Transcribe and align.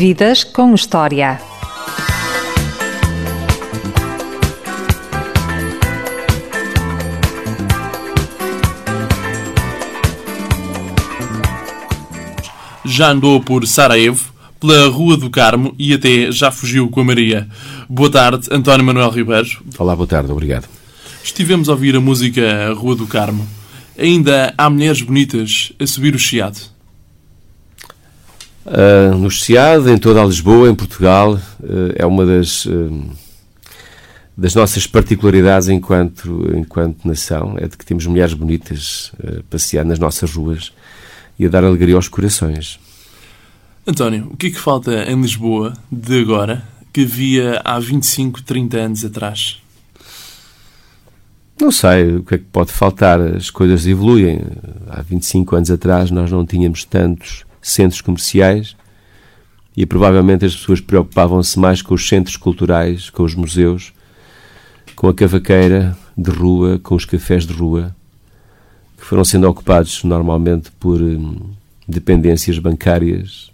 Vidas 0.00 0.44
com 0.44 0.74
História. 0.74 1.38
Já 12.82 13.10
andou 13.10 13.42
por 13.42 13.66
Sarajevo, 13.66 14.32
pela 14.58 14.88
Rua 14.88 15.18
do 15.18 15.28
Carmo 15.28 15.74
e 15.78 15.92
até 15.92 16.32
já 16.32 16.50
fugiu 16.50 16.88
com 16.88 17.02
a 17.02 17.04
Maria. 17.04 17.46
Boa 17.86 18.10
tarde, 18.10 18.48
António 18.50 18.86
Manuel 18.86 19.10
Ribeiro. 19.10 19.50
Olá, 19.78 19.94
boa 19.94 20.06
tarde, 20.06 20.32
obrigado. 20.32 20.66
Estivemos 21.22 21.68
a 21.68 21.72
ouvir 21.72 21.94
a 21.94 22.00
música 22.00 22.72
Rua 22.72 22.96
do 22.96 23.06
Carmo. 23.06 23.46
Ainda 23.98 24.54
há 24.56 24.70
mulheres 24.70 25.02
bonitas 25.02 25.74
a 25.78 25.86
subir 25.86 26.14
o 26.14 26.18
Chiado. 26.18 26.79
Uh, 28.66 29.16
no 29.16 29.30
Chiado, 29.30 29.90
em 29.90 29.96
toda 29.96 30.22
a 30.22 30.24
Lisboa, 30.24 30.68
em 30.68 30.74
Portugal, 30.74 31.34
uh, 31.34 31.92
é 31.96 32.04
uma 32.04 32.26
das, 32.26 32.66
uh, 32.66 33.10
das 34.36 34.54
nossas 34.54 34.86
particularidades 34.86 35.68
enquanto, 35.68 36.46
enquanto 36.54 37.06
nação, 37.06 37.56
é 37.58 37.66
de 37.66 37.76
que 37.76 37.86
temos 37.86 38.06
mulheres 38.06 38.34
bonitas 38.34 39.12
a 39.24 39.42
passear 39.48 39.84
nas 39.84 39.98
nossas 39.98 40.34
ruas 40.34 40.72
e 41.38 41.46
a 41.46 41.48
dar 41.48 41.64
alegria 41.64 41.94
aos 41.94 42.06
corações. 42.06 42.78
António, 43.86 44.28
o 44.30 44.36
que 44.36 44.48
é 44.48 44.50
que 44.50 44.58
falta 44.58 45.10
em 45.10 45.20
Lisboa 45.20 45.72
de 45.90 46.20
agora 46.20 46.62
que 46.92 47.02
havia 47.02 47.62
há 47.64 47.78
25, 47.80 48.42
30 48.42 48.76
anos 48.76 49.04
atrás? 49.06 49.58
Não 51.58 51.72
sei 51.72 52.16
o 52.16 52.22
que 52.22 52.34
é 52.34 52.38
que 52.38 52.44
pode 52.44 52.72
faltar. 52.72 53.20
As 53.20 53.50
coisas 53.50 53.86
evoluem. 53.86 54.40
Há 54.88 55.02
25 55.02 55.56
anos 55.56 55.70
atrás 55.70 56.10
nós 56.10 56.30
não 56.30 56.44
tínhamos 56.44 56.84
tantos 56.84 57.44
centros 57.60 58.00
comerciais 58.00 58.76
e 59.76 59.86
provavelmente 59.86 60.44
as 60.44 60.54
pessoas 60.54 60.80
preocupavam-se 60.80 61.58
mais 61.58 61.82
com 61.82 61.94
os 61.94 62.08
centros 62.08 62.36
culturais, 62.36 63.08
com 63.10 63.22
os 63.22 63.34
museus, 63.34 63.92
com 64.96 65.08
a 65.08 65.14
cavaqueira 65.14 65.96
de 66.16 66.30
rua, 66.30 66.78
com 66.82 66.94
os 66.94 67.04
cafés 67.04 67.46
de 67.46 67.52
rua, 67.52 67.94
que 68.98 69.04
foram 69.04 69.24
sendo 69.24 69.48
ocupados 69.48 70.04
normalmente 70.04 70.70
por 70.72 71.00
hum, 71.00 71.50
dependências 71.88 72.58
bancárias 72.58 73.50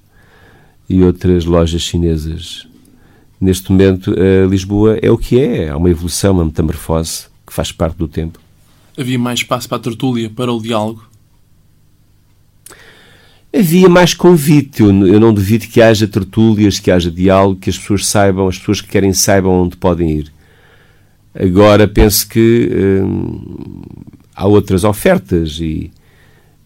e 0.88 1.02
outras 1.02 1.44
lojas 1.44 1.82
chinesas. 1.82 2.66
Neste 3.40 3.70
momento, 3.70 4.14
Lisboa 4.48 4.98
é 5.02 5.10
o 5.10 5.18
que 5.18 5.38
é, 5.38 5.68
há 5.68 5.76
uma 5.76 5.90
evolução, 5.90 6.34
uma 6.34 6.44
metamorfose 6.44 7.26
que 7.46 7.52
faz 7.52 7.70
parte 7.70 7.96
do 7.96 8.08
tempo. 8.08 8.40
Havia 8.98 9.18
mais 9.18 9.40
espaço 9.40 9.68
para 9.68 9.76
a 9.76 9.80
tertúlia, 9.80 10.30
para 10.30 10.50
o 10.52 10.60
diálogo? 10.60 11.06
Havia 13.56 13.88
mais 13.88 14.12
convite. 14.12 14.82
Eu, 14.82 15.06
eu 15.06 15.18
não 15.18 15.32
duvido 15.32 15.66
que 15.66 15.80
haja 15.80 16.06
tertúlias, 16.06 16.78
que 16.78 16.90
haja 16.90 17.10
diálogo, 17.10 17.58
que 17.58 17.70
as 17.70 17.78
pessoas 17.78 18.06
saibam, 18.06 18.48
as 18.48 18.58
pessoas 18.58 18.82
que 18.82 18.88
querem 18.88 19.14
saibam 19.14 19.62
onde 19.62 19.76
podem 19.78 20.10
ir. 20.10 20.32
Agora 21.34 21.88
penso 21.88 22.28
que 22.28 22.70
hum, 23.02 23.82
há 24.34 24.46
outras 24.46 24.84
ofertas 24.84 25.58
e, 25.58 25.90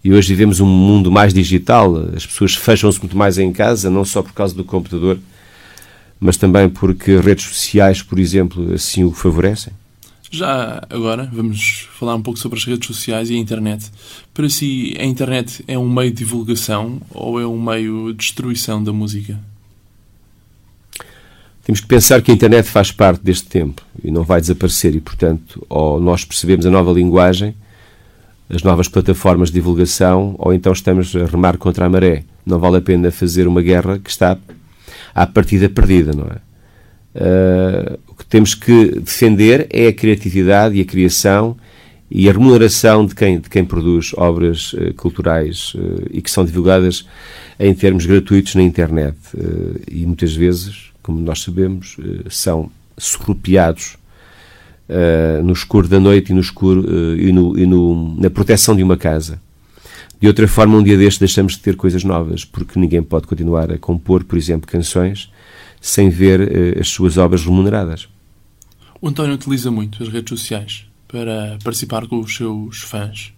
e 0.03 0.13
hoje 0.13 0.29
vivemos 0.29 0.59
um 0.59 0.67
mundo 0.67 1.13
mais 1.13 1.33
digital. 1.33 1.97
As 2.17 2.27
pessoas 2.27 2.57
fecham-se 2.57 2.99
muito 2.99 3.17
mais 3.17 3.39
em 3.39 3.53
casa, 3.53 3.89
não 3.89 4.05
só 4.05 4.21
por 4.21 4.33
causa 4.33 4.55
do 4.55 4.65
computador, 4.65 5.19
mas 6.19 6.37
também 6.37 6.69
porque 6.69 7.19
redes 7.19 7.45
sociais, 7.45 8.03
por 8.03 8.19
exemplo, 8.19 8.75
assim 8.75 9.05
o 9.05 9.13
favorecem. 9.13 9.73
Já 10.33 10.81
agora 10.89 11.29
vamos 11.33 11.89
falar 11.99 12.15
um 12.15 12.23
pouco 12.23 12.39
sobre 12.39 12.57
as 12.57 12.65
redes 12.65 12.87
sociais 12.87 13.31
e 13.31 13.35
a 13.35 13.37
internet. 13.37 13.91
Para 14.33 14.49
si, 14.49 14.97
a 14.97 15.05
internet 15.05 15.65
é 15.67 15.77
um 15.77 15.89
meio 15.91 16.13
de 16.13 16.19
divulgação 16.19 17.03
ou 17.11 17.41
é 17.41 17.47
um 17.47 17.61
meio 17.61 18.13
de 18.13 18.19
destruição 18.19 18.83
da 18.83 18.93
música? 18.93 19.37
Temos 21.65 21.81
que 21.81 21.89
pensar 21.89 22.23
que 22.23 22.31
a 22.31 22.35
internet 22.35 22.69
faz 22.69 22.93
parte 22.93 23.25
deste 23.25 23.49
tempo 23.49 23.83
e 24.05 24.11
não 24.13 24.23
vai 24.23 24.41
desaparecer 24.41 24.95
e, 24.95 25.01
portanto, 25.01 25.67
ou 25.69 26.01
nós 26.01 26.25
percebemos 26.25 26.65
a 26.65 26.71
nova 26.71 26.93
linguagem, 26.93 27.53
as 28.49 28.63
novas 28.63 28.87
plataformas 28.87 29.49
de 29.49 29.55
divulgação, 29.55 30.37
ou 30.39 30.55
então 30.55 30.73
estamos 30.73 31.15
a 31.17 31.27
remar 31.27 31.59
contra 31.59 31.87
a 31.87 31.89
maré. 31.89 32.23
Não 32.47 32.61
vale 32.61 32.77
a 32.77 32.81
pena 32.81 33.11
fazer 33.11 33.49
uma 33.49 33.63
guerra 33.63 33.99
que 33.99 34.11
está 34.11 34.39
à 35.13 35.27
partida 35.27 35.69
perdida, 35.69 36.13
não 36.13 36.27
é? 36.27 36.50
Uh, 37.15 37.99
o 38.07 38.15
que 38.15 38.25
temos 38.25 38.55
que 38.55 39.01
defender 39.01 39.67
é 39.71 39.89
a 39.89 39.93
criatividade 39.93 40.77
e 40.77 40.81
a 40.81 40.85
criação 40.85 41.57
e 42.09 42.29
a 42.29 42.33
remuneração 42.33 43.05
de 43.05 43.17
quem, 43.17 43.41
de 43.41 43.51
quem 43.51 43.65
produz 43.65 44.13
obras 44.17 44.73
uh, 44.75 44.95
culturais 44.95 45.75
uh, 45.75 46.07
e 46.11 46.23
que 46.23 46.31
são 46.31 46.45
divulgadas 46.45 47.05
em 47.59 47.75
termos 47.75 48.07
gratuitos 48.07 48.55
na 48.55 48.63
internet. 48.63 49.17
e 49.91 50.07
muitas 50.07 50.35
vezes, 50.35 50.93
como 51.03 51.21
nós 51.21 51.43
sabemos, 51.43 51.99
são 52.31 52.71
surrupiados 52.97 53.99
no 55.45 55.53
escuro 55.53 55.87
da 55.87 56.01
noite 56.01 56.33
e, 56.33 56.35
no 56.35 56.41
escuro, 56.41 56.87
e, 57.19 57.31
no, 57.31 57.59
e 57.59 57.67
no, 57.67 58.19
na 58.19 58.31
proteção 58.31 58.75
de 58.75 58.83
uma 58.83 58.97
casa. 58.97 59.39
De 60.19 60.27
outra 60.27 60.49
forma, 60.49 60.79
um 60.79 60.83
dia 60.83 60.97
destes 60.97 61.19
deixamos 61.19 61.53
de 61.53 61.59
ter 61.59 61.77
coisas 61.77 62.03
novas, 62.03 62.47
porque 62.47 62.81
ninguém 62.81 63.03
pode 63.03 63.27
continuar 63.27 63.71
a 63.71 63.77
compor, 63.77 64.25
por 64.25 64.39
exemplo, 64.39 64.67
canções 64.67 65.31
sem 65.81 66.11
ver 66.11 66.41
uh, 66.41 66.81
as 66.81 66.89
suas 66.89 67.17
obras 67.17 67.45
remuneradas. 67.45 68.09
O 69.01 69.09
António 69.09 69.35
utiliza 69.35 69.71
muito 69.71 70.03
as 70.03 70.09
redes 70.09 70.39
sociais 70.39 70.85
para 71.09 71.59
participar 71.65 72.07
com 72.07 72.21
os 72.21 72.37
seus 72.37 72.83
fãs. 72.83 73.33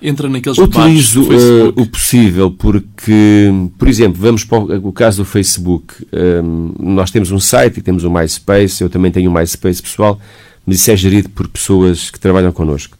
Entra 0.00 0.28
naqueles 0.28 0.58
Utilizo 0.58 1.22
uh, 1.22 1.68
o 1.74 1.86
possível, 1.86 2.50
porque, 2.50 3.50
por 3.78 3.88
exemplo, 3.88 4.20
vamos 4.20 4.44
para 4.44 4.58
o, 4.58 4.88
o 4.88 4.92
caso 4.92 5.22
do 5.22 5.24
Facebook. 5.24 6.06
Um, 6.12 6.74
nós 6.78 7.10
temos 7.10 7.32
um 7.32 7.40
site 7.40 7.78
e 7.78 7.82
temos 7.82 8.04
um 8.04 8.10
MySpace, 8.10 8.82
eu 8.82 8.90
também 8.90 9.10
tenho 9.10 9.30
um 9.30 9.34
MySpace 9.34 9.82
pessoal, 9.82 10.20
mas 10.66 10.76
isso 10.76 10.90
é 10.90 10.96
gerido 10.96 11.30
por 11.30 11.48
pessoas 11.48 12.10
que 12.10 12.20
trabalham 12.20 12.52
connosco. 12.52 12.96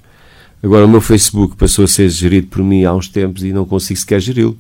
Agora, 0.63 0.87
o 0.87 0.89
meu 0.89 1.03
Facebook 1.03 1.55
passou 1.55 1.85
a 1.85 1.89
ser 1.89 2.09
gerido 2.09 2.47
por 2.49 2.65
mim 2.65 2.85
há 2.85 2.95
uns 2.95 3.09
tempos 3.09 3.45
e 3.45 3.53
não 3.53 3.67
consigo 3.67 4.01
sequer 4.01 4.21
geri-lo 4.21 4.59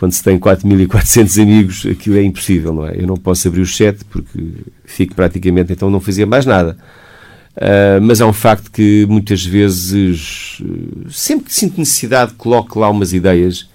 quando 0.00 0.12
se 0.12 0.24
tem 0.24 0.38
4.400 0.38 1.42
amigos, 1.42 1.84
aquilo 1.84 2.16
é 2.16 2.22
impossível, 2.22 2.72
não 2.72 2.86
é? 2.86 2.96
Eu 2.96 3.06
não 3.06 3.18
posso 3.18 3.46
abrir 3.46 3.60
o 3.60 3.66
chat 3.66 4.02
porque 4.06 4.54
fico 4.82 5.14
praticamente, 5.14 5.74
então 5.74 5.90
não 5.90 6.00
fazia 6.00 6.24
mais 6.24 6.46
nada. 6.46 6.74
Uh, 7.54 8.00
mas 8.00 8.18
é 8.18 8.24
um 8.24 8.32
facto 8.32 8.70
que 8.70 9.04
muitas 9.10 9.44
vezes, 9.44 10.62
sempre 11.10 11.44
que 11.44 11.54
sinto 11.54 11.78
necessidade, 11.78 12.32
coloco 12.32 12.80
lá 12.80 12.88
umas 12.88 13.12
ideias 13.12 13.68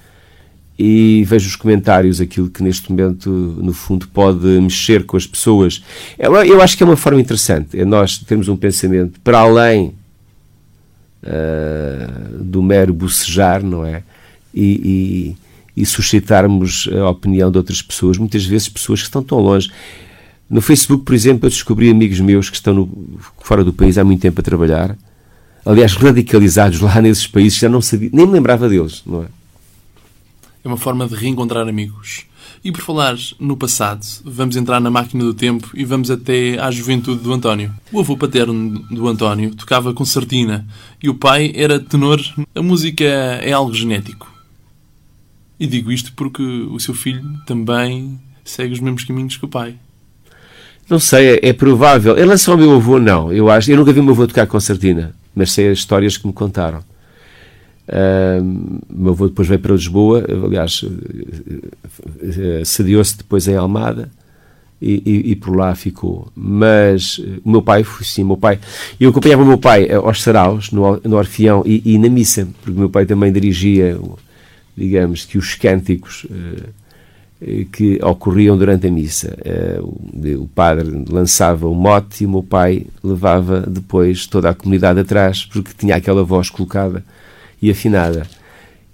e 0.80 1.24
vejo 1.28 1.48
os 1.48 1.56
comentários, 1.56 2.20
aquilo 2.20 2.50
que 2.50 2.64
neste 2.64 2.92
momento, 2.92 3.30
no 3.30 3.72
fundo, 3.72 4.08
pode 4.08 4.48
mexer 4.60 5.06
com 5.06 5.16
as 5.16 5.28
pessoas. 5.28 5.84
Eu, 6.18 6.34
eu 6.44 6.60
acho 6.60 6.76
que 6.76 6.82
é 6.82 6.88
uma 6.88 6.98
forma 6.98 7.22
interessante, 7.22 7.80
é 7.80 7.86
nós 7.86 8.18
termos 8.18 8.48
um 8.48 8.58
pensamento 8.58 9.20
para 9.22 9.38
além 9.42 9.94
uh, 11.22 12.44
do 12.44 12.64
mero 12.64 12.96
bocejar, 12.96 13.64
não 13.64 13.86
é? 13.86 14.02
E, 14.52 15.36
e 15.40 15.45
suscitarmos 15.84 16.88
a 16.92 17.10
opinião 17.10 17.50
de 17.50 17.58
outras 17.58 17.82
pessoas, 17.82 18.20
muitas 18.20 18.46
vezes 18.46 18.70
pessoas 18.70 19.00
que 19.02 19.08
estão 19.08 19.24
tão 19.24 19.40
longe. 19.40 19.72
No 20.48 20.62
Facebook, 20.62 21.04
por 21.04 21.16
exemplo, 21.16 21.48
eu 21.48 21.50
descobri 21.50 21.90
amigos 21.90 22.20
meus 22.20 22.50
que 22.50 22.56
estão 22.56 22.74
no, 22.74 23.20
fora 23.42 23.64
do 23.64 23.74
país 23.74 23.98
há 23.98 24.04
muito 24.04 24.22
tempo 24.22 24.40
a 24.40 24.44
trabalhar, 24.44 24.96
aliás, 25.66 25.96
radicalizados 25.96 26.80
lá 26.80 27.02
nesses 27.02 27.26
países, 27.26 27.58
já 27.58 27.68
não 27.68 27.82
sabia, 27.82 28.10
nem 28.14 28.28
me 28.28 28.34
lembrava 28.34 28.70
deles, 28.70 29.02
não 29.06 29.24
é? 29.24 29.28
É 30.64 30.68
uma 30.68 30.78
forma 30.78 31.08
de 31.08 31.16
reencontrar 31.16 31.68
amigos. 31.68 32.26
E 32.64 32.72
por 32.72 32.82
falar 32.82 33.16
no 33.40 33.56
passado, 33.56 34.04
vamos 34.24 34.56
entrar 34.56 34.80
na 34.80 34.90
máquina 34.90 35.24
do 35.24 35.36
tempo 35.36 35.70
e 35.76 35.86
vamos 35.86 36.10
até 36.10 36.58
à 36.60 36.72
juventude 36.72 37.22
do 37.22 37.32
António. 37.32 37.72
O 37.92 38.00
avô 38.00 38.18
paterno 38.18 38.80
do 38.90 39.08
António 39.08 39.54
tocava 39.54 39.94
concertina 39.94 40.66
e 41.02 41.08
o 41.08 41.14
pai 41.14 41.52
era 41.56 41.80
tenor. 41.80 42.20
A 42.56 42.64
música 42.64 43.04
é 43.04 43.52
algo 43.52 43.72
genético. 43.72 44.35
E 45.60 45.68
digo 45.68 45.92
isto 45.92 46.14
porque 46.14 46.42
o 46.42 46.80
seu 46.80 46.94
filho 46.94 47.24
também 47.46 48.20
segue 48.44 48.74
os 48.74 48.80
mesmos 48.80 49.04
caminhos 49.04 49.38
que 49.38 49.46
o 49.46 49.48
pai. 49.48 49.76
Não 50.90 51.00
sei, 51.00 51.40
é, 51.42 51.54
provável. 51.54 52.16
Em 52.16 52.20
relação 52.20 52.54
ao 52.54 52.60
meu 52.60 52.76
avô, 52.76 53.00
não. 53.00 53.34
Eu 53.34 53.50
acho, 53.50 53.72
eu 53.72 53.78
nunca 53.78 53.92
vi 53.92 54.00
o 54.00 54.04
meu 54.04 54.14
avô 54.14 54.28
tocar 54.28 54.46
concertina, 54.46 55.16
mas 55.34 55.52
sei 55.52 55.70
as 55.70 55.80
histórias 55.80 56.18
que 56.18 56.28
me 56.28 56.34
contaram. 56.34 56.84
Uh, 57.88 58.82
meu 58.90 59.14
avô 59.14 59.28
depois 59.28 59.48
veio 59.48 59.60
para 59.60 59.74
Lisboa, 59.74 60.26
aliás, 60.28 60.82
uh, 60.84 62.66
sediou-se 62.66 63.18
depois 63.18 63.48
em 63.48 63.56
Almada 63.56 64.10
e, 64.82 65.04
e, 65.06 65.32
e, 65.32 65.36
por 65.36 65.56
lá 65.56 65.74
ficou. 65.76 66.32
Mas 66.36 67.20
o 67.44 67.50
meu 67.50 67.62
pai, 67.62 67.86
sim, 68.02 68.24
meu 68.24 68.38
pai, 68.38 68.60
eu 69.00 69.10
acompanhava 69.10 69.44
o 69.44 69.46
meu 69.46 69.58
pai 69.58 69.92
aos 69.92 70.22
saraus, 70.22 70.72
no, 70.72 71.00
no 71.04 71.16
Orfeão 71.16 71.64
e, 71.66 71.82
e, 71.86 71.98
na 71.98 72.10
missa, 72.10 72.48
porque 72.62 72.78
o 72.78 72.80
meu 72.80 72.90
pai 72.90 73.06
também 73.06 73.32
dirigia 73.32 73.98
digamos, 74.78 75.26
que 75.26 75.38
os 75.38 75.56
cânticos 75.56 76.26
eh, 77.42 77.66
que 77.72 78.00
ocorriam 78.04 78.58
durante 78.58 78.88
a 78.88 78.92
missa. 78.92 79.38
Eh, 79.44 79.80
o 80.36 80.48
padre 80.48 81.06
lançava 81.10 81.68
o 81.68 81.74
mote 81.74 82.24
e 82.24 82.26
o 82.26 82.30
meu 82.30 82.44
pai 82.44 82.86
levava 83.04 83.62
depois 83.62 84.26
toda 84.26 84.50
a 84.50 84.54
comunidade 84.54 85.00
atrás, 85.00 85.46
porque 85.46 85.72
tinha 85.78 85.96
aquela 85.96 86.24
voz 86.24 86.50
colocada 86.50 87.04
e 87.62 87.70
afinada. 87.70 88.28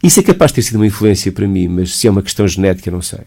Isso 0.03 0.19
é 0.19 0.23
capaz 0.23 0.51
de 0.51 0.55
ter 0.55 0.61
sido 0.63 0.75
uma 0.75 0.87
influência 0.87 1.31
para 1.31 1.47
mim, 1.47 1.67
mas 1.67 1.95
se 1.95 2.07
é 2.07 2.11
uma 2.11 2.23
questão 2.23 2.47
genética, 2.47 2.89
não 2.89 3.01
sei. 3.01 3.21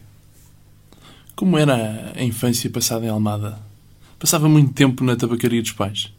Como 1.36 1.56
era 1.56 2.12
a 2.16 2.22
infância 2.22 2.68
passada 2.70 3.06
em 3.06 3.08
Almada? 3.08 3.58
Passava 4.18 4.48
muito 4.48 4.72
tempo 4.72 5.04
na 5.04 5.16
tabacaria 5.16 5.62
dos 5.62 5.72
pais? 5.72 6.12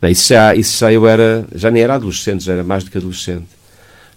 Não, 0.00 0.08
isso 0.08 0.28
já, 0.28 0.54
isso 0.54 0.78
já 0.78 0.92
eu 0.92 1.06
era, 1.06 1.46
já 1.54 1.70
nem 1.70 1.82
era 1.82 1.94
adolescente, 1.94 2.44
já 2.44 2.54
era 2.54 2.64
mais 2.64 2.84
do 2.84 2.90
que 2.90 2.98
adolescente. 2.98 3.46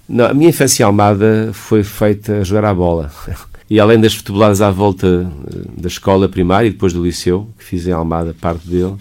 Não, 0.08 0.26
a 0.26 0.34
minha 0.34 0.50
infância 0.50 0.86
Almada 0.86 1.52
foi 1.54 1.84
feita 1.84 2.40
a 2.40 2.44
jogar 2.44 2.66
à 2.66 2.74
bola. 2.74 3.12
E 3.70 3.80
além 3.80 4.00
das 4.00 4.14
futeboladas 4.14 4.62
à 4.62 4.70
volta 4.70 5.08
eh, 5.08 5.82
da 5.82 5.88
escola 5.88 6.30
primária 6.30 6.68
e 6.68 6.72
depois 6.72 6.94
do 6.94 7.04
liceu, 7.04 7.50
que 7.58 7.64
fiz 7.64 7.88
em 7.88 7.92
Almada 7.92 8.36
parte 8.40 8.68
dele, 8.68 8.96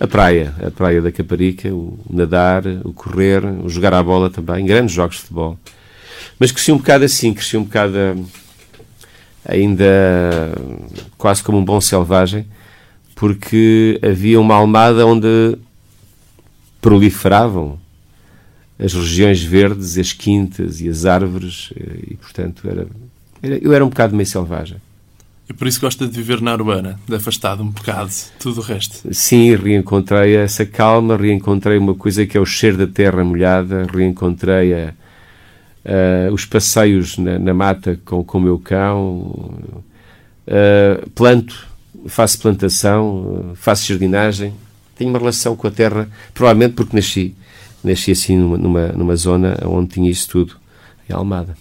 a 0.00 0.08
praia, 0.08 0.52
a 0.66 0.70
praia 0.72 1.00
da 1.00 1.12
Caparica, 1.12 1.68
o 1.68 1.96
nadar, 2.10 2.64
o 2.84 2.92
correr, 2.92 3.44
o 3.44 3.68
jogar 3.68 3.94
à 3.94 4.02
bola 4.02 4.28
também, 4.28 4.66
grandes 4.66 4.92
jogos 4.92 5.16
de 5.16 5.22
futebol. 5.22 5.58
Mas 6.36 6.50
cresci 6.50 6.72
um 6.72 6.78
bocado 6.78 7.04
assim, 7.04 7.32
cresci 7.32 7.56
um 7.56 7.62
bocado 7.62 7.96
eh, 7.96 8.14
ainda 9.44 10.52
quase 11.16 11.44
como 11.44 11.58
um 11.58 11.64
bom 11.64 11.80
selvagem, 11.80 12.46
porque 13.14 14.00
havia 14.02 14.40
uma 14.40 14.56
Almada 14.56 15.06
onde 15.06 15.56
proliferavam 16.80 17.78
as 18.78 18.94
regiões 18.94 19.42
verdes, 19.42 19.98
as 19.98 20.12
quintas 20.12 20.80
e 20.80 20.88
as 20.88 21.04
árvores, 21.04 21.72
eh, 21.76 22.12
e 22.12 22.16
portanto 22.16 22.68
era 22.68 22.86
eu 23.42 23.72
era 23.72 23.84
um 23.84 23.88
bocado 23.88 24.14
meio 24.14 24.26
selvagem. 24.26 24.76
E 25.48 25.52
por 25.52 25.66
isso 25.66 25.80
gosta 25.80 26.06
de 26.06 26.12
viver 26.12 26.40
na 26.40 26.54
urbana, 26.54 26.98
de 27.06 27.16
afastado 27.16 27.62
um 27.62 27.68
bocado 27.68 28.08
de 28.08 28.24
tudo 28.38 28.60
o 28.60 28.64
resto. 28.64 29.12
Sim, 29.12 29.56
reencontrei 29.56 30.36
essa 30.36 30.64
calma, 30.64 31.16
reencontrei 31.16 31.76
uma 31.76 31.94
coisa 31.94 32.24
que 32.24 32.38
é 32.38 32.40
o 32.40 32.46
cheiro 32.46 32.78
da 32.78 32.86
terra 32.86 33.24
molhada, 33.24 33.86
reencontrei 33.92 34.72
a, 34.72 34.94
a, 35.84 36.32
os 36.32 36.44
passeios 36.44 37.18
na, 37.18 37.38
na, 37.38 37.52
mata 37.52 38.00
com, 38.04 38.22
com 38.22 38.38
o 38.38 38.40
meu 38.40 38.58
cão, 38.58 39.72
a, 40.46 41.06
planto, 41.14 41.66
faço 42.06 42.38
plantação, 42.38 43.50
faço 43.56 43.88
jardinagem, 43.88 44.54
tenho 44.96 45.10
uma 45.10 45.18
relação 45.18 45.56
com 45.56 45.66
a 45.66 45.70
terra, 45.70 46.08
provavelmente 46.32 46.74
porque 46.74 46.94
nasci, 46.94 47.34
nasci 47.84 48.12
assim 48.12 48.36
numa, 48.36 48.56
numa, 48.56 48.88
numa 48.88 49.16
zona 49.16 49.58
onde 49.64 49.94
tinha 49.94 50.10
isso 50.10 50.28
tudo, 50.28 50.56
em 51.08 51.12
Almada. 51.12 51.56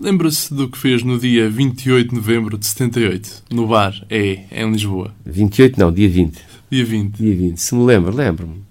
Lembra-se 0.00 0.52
do 0.52 0.68
que 0.68 0.76
fez 0.76 1.02
no 1.02 1.18
dia 1.18 1.48
28 1.48 2.10
de 2.10 2.14
novembro 2.14 2.58
de 2.58 2.66
78, 2.66 3.44
no 3.50 3.66
bar 3.68 3.94
É, 4.10 4.44
em 4.50 4.70
Lisboa? 4.70 5.14
28 5.24 5.78
não, 5.78 5.92
dia 5.92 6.08
20. 6.08 6.38
Dia 6.70 6.84
20. 6.84 7.16
Dia 7.16 7.36
20. 7.36 7.58
Se 7.58 7.74
me 7.74 7.84
lembro, 7.84 8.14
lembro-me. 8.14 8.62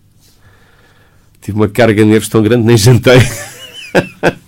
Tive 1.41 1.57
uma 1.57 1.67
carga 1.67 2.03
de 2.03 2.09
nervos 2.09 2.29
tão 2.29 2.43
grande 2.43 2.65
nem 2.65 2.77
jantei. 2.77 3.19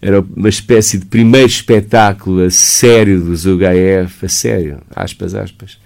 Era 0.00 0.20
uma 0.20 0.48
espécie 0.48 0.98
de 0.98 1.06
primeiro 1.06 1.46
espetáculo 1.46 2.42
a 2.44 2.50
sério 2.50 3.22
dos 3.22 3.44
UHF, 3.46 4.26
a 4.26 4.28
sério, 4.28 4.80
aspas, 4.96 5.32
aspas, 5.32 5.78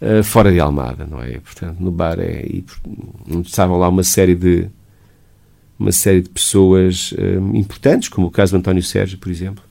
uh, 0.00 0.22
fora 0.22 0.50
de 0.50 0.58
Almada, 0.58 1.06
não 1.06 1.22
é? 1.22 1.38
Portanto, 1.38 1.78
no 1.78 1.90
bar 1.90 2.18
é. 2.18 2.42
E 2.46 2.64
estavam 3.44 3.78
lá 3.78 3.88
uma 3.88 4.02
série 4.02 4.34
de 4.34 4.66
uma 5.80 5.92
série 5.92 6.20
de 6.20 6.28
pessoas 6.28 7.12
uh, 7.12 7.56
importantes, 7.56 8.10
como 8.10 8.26
o 8.26 8.30
caso 8.30 8.52
do 8.52 8.58
António 8.58 8.82
Sérgio, 8.82 9.16
por 9.16 9.30
exemplo. 9.30 9.64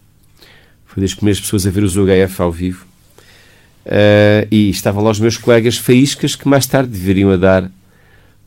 Foi 0.88 1.04
das 1.04 1.14
primeiras 1.14 1.40
pessoas 1.40 1.68
a 1.68 1.70
ver 1.70 1.84
os 1.84 1.96
UHF 1.96 2.42
ao 2.42 2.52
vivo. 2.52 2.84
Uh, 3.86 4.48
e 4.50 4.72
estavam 4.72 5.04
lá 5.04 5.12
os 5.12 5.20
meus 5.20 5.38
colegas 5.38 5.78
faíscas 5.78 6.36
que 6.36 6.48
mais 6.48 6.66
tarde 6.66 6.90
deveriam 6.90 7.30
a 7.30 7.38
dar 7.38 7.72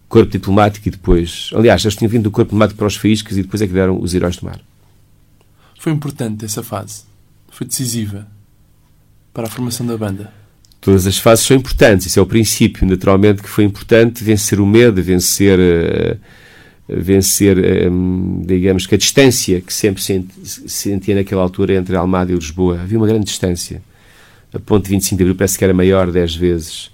corpo 0.08 0.32
diplomático 0.32 0.88
e 0.88 0.90
depois... 0.90 1.50
Aliás, 1.54 1.84
eles 1.84 1.94
tinham 1.94 2.10
vindo 2.10 2.24
do 2.24 2.32
corpo 2.32 2.48
diplomático 2.48 2.76
para 2.76 2.88
os 2.88 2.96
faíscas 2.96 3.38
e 3.38 3.42
depois 3.42 3.62
é 3.62 3.66
que 3.66 3.72
deram 3.72 3.98
os 4.00 4.12
heróis 4.12 4.36
do 4.36 4.44
mar. 4.44 4.60
Foi 5.78 5.92
importante 5.92 6.44
essa 6.44 6.64
fase. 6.64 7.04
Foi 7.48 7.66
decisiva 7.66 8.26
para 9.32 9.46
a 9.46 9.50
formação 9.50 9.86
da 9.86 9.96
banda. 9.96 10.32
Todas 10.80 11.06
as 11.06 11.16
fases 11.16 11.46
são 11.46 11.56
importantes. 11.56 12.06
Isso 12.06 12.18
é 12.18 12.22
o 12.22 12.26
princípio. 12.26 12.86
Naturalmente 12.86 13.40
que 13.40 13.48
foi 13.48 13.62
importante 13.62 14.24
vencer 14.24 14.58
o 14.58 14.66
medo, 14.66 15.00
vencer... 15.00 15.60
Uh, 15.60 16.41
vencer, 16.88 17.90
hum, 17.90 18.42
digamos 18.44 18.86
que 18.86 18.94
a 18.94 18.98
distância 18.98 19.60
que 19.60 19.72
sempre 19.72 20.02
se 20.02 20.68
sentia 20.68 21.14
naquela 21.14 21.42
altura 21.42 21.74
entre 21.74 21.96
Almada 21.96 22.32
e 22.32 22.34
Lisboa. 22.34 22.80
Havia 22.80 22.98
uma 22.98 23.06
grande 23.06 23.26
distância. 23.26 23.82
A 24.52 24.58
ponte 24.58 24.88
25 24.88 25.16
de 25.16 25.22
Abril 25.22 25.36
parece 25.36 25.56
que 25.56 25.64
era 25.64 25.72
maior 25.72 26.10
10 26.10 26.34
vezes. 26.34 26.86